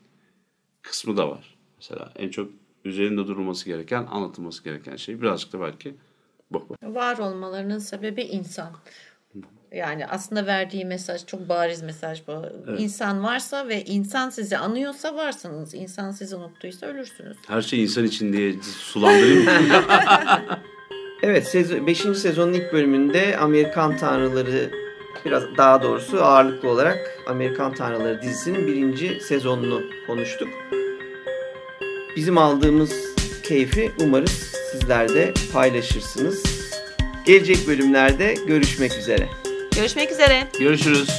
kısmı 0.82 1.18
da 1.18 1.30
var. 1.30 1.56
Mesela 1.78 2.14
en 2.16 2.30
çok 2.30 2.52
üzerinde 2.86 3.28
durulması 3.28 3.66
gereken, 3.66 4.06
anlatılması 4.06 4.64
gereken 4.64 4.96
şey 4.96 5.22
birazcık 5.22 5.54
da 5.54 5.62
belki 5.62 5.96
bu. 6.52 6.68
Var 6.84 7.18
olmalarının 7.18 7.80
sebebi 7.80 8.22
insan. 8.22 8.72
Yani 9.74 10.08
aslında 10.08 10.46
verdiği 10.46 10.86
mesaj 10.86 11.26
çok 11.26 11.50
bariz 11.50 11.82
mesaj 11.84 12.28
bu. 12.28 12.46
Evet. 12.68 12.80
İnsan 12.80 13.24
varsa 13.24 13.68
ve 13.68 13.84
insan 13.84 14.30
sizi 14.30 14.58
anıyorsa 14.58 15.16
varsınız. 15.16 15.74
İnsan 15.74 16.12
sizi 16.12 16.36
unuttuysa 16.36 16.86
ölürsünüz. 16.86 17.38
Her 17.48 17.62
şey 17.62 17.84
insan 17.84 18.04
için 18.04 18.34
diye 18.34 18.54
sulandırayım 18.64 19.46
evet 21.24 21.56
5. 21.88 21.98
sezonun 21.98 22.54
ilk 22.54 22.74
bölümünde 22.74 23.38
Amerikan 23.38 23.98
Tanrıları 23.98 24.72
biraz 25.26 25.44
daha 25.58 25.82
doğrusu 25.82 26.24
ağırlıklı 26.24 26.70
olarak 26.70 27.00
Amerikan 27.28 27.74
Tanrıları 27.74 28.22
dizisinin 28.22 28.68
birinci 28.68 29.22
sezonunu 29.22 29.82
konuştuk. 30.08 30.50
Bizim 32.16 32.38
aldığımız 32.38 32.94
keyfi 33.44 33.91
umarız 34.00 34.54
sizler 34.72 35.10
de 35.10 35.34
paylaşırsınız. 35.54 36.44
Gelecek 37.26 37.68
bölümlerde 37.68 38.36
görüşmek 38.48 38.98
üzere. 38.98 39.43
Görüşmek 39.76 40.12
üzere. 40.12 40.48
Görüşürüz. 40.60 41.10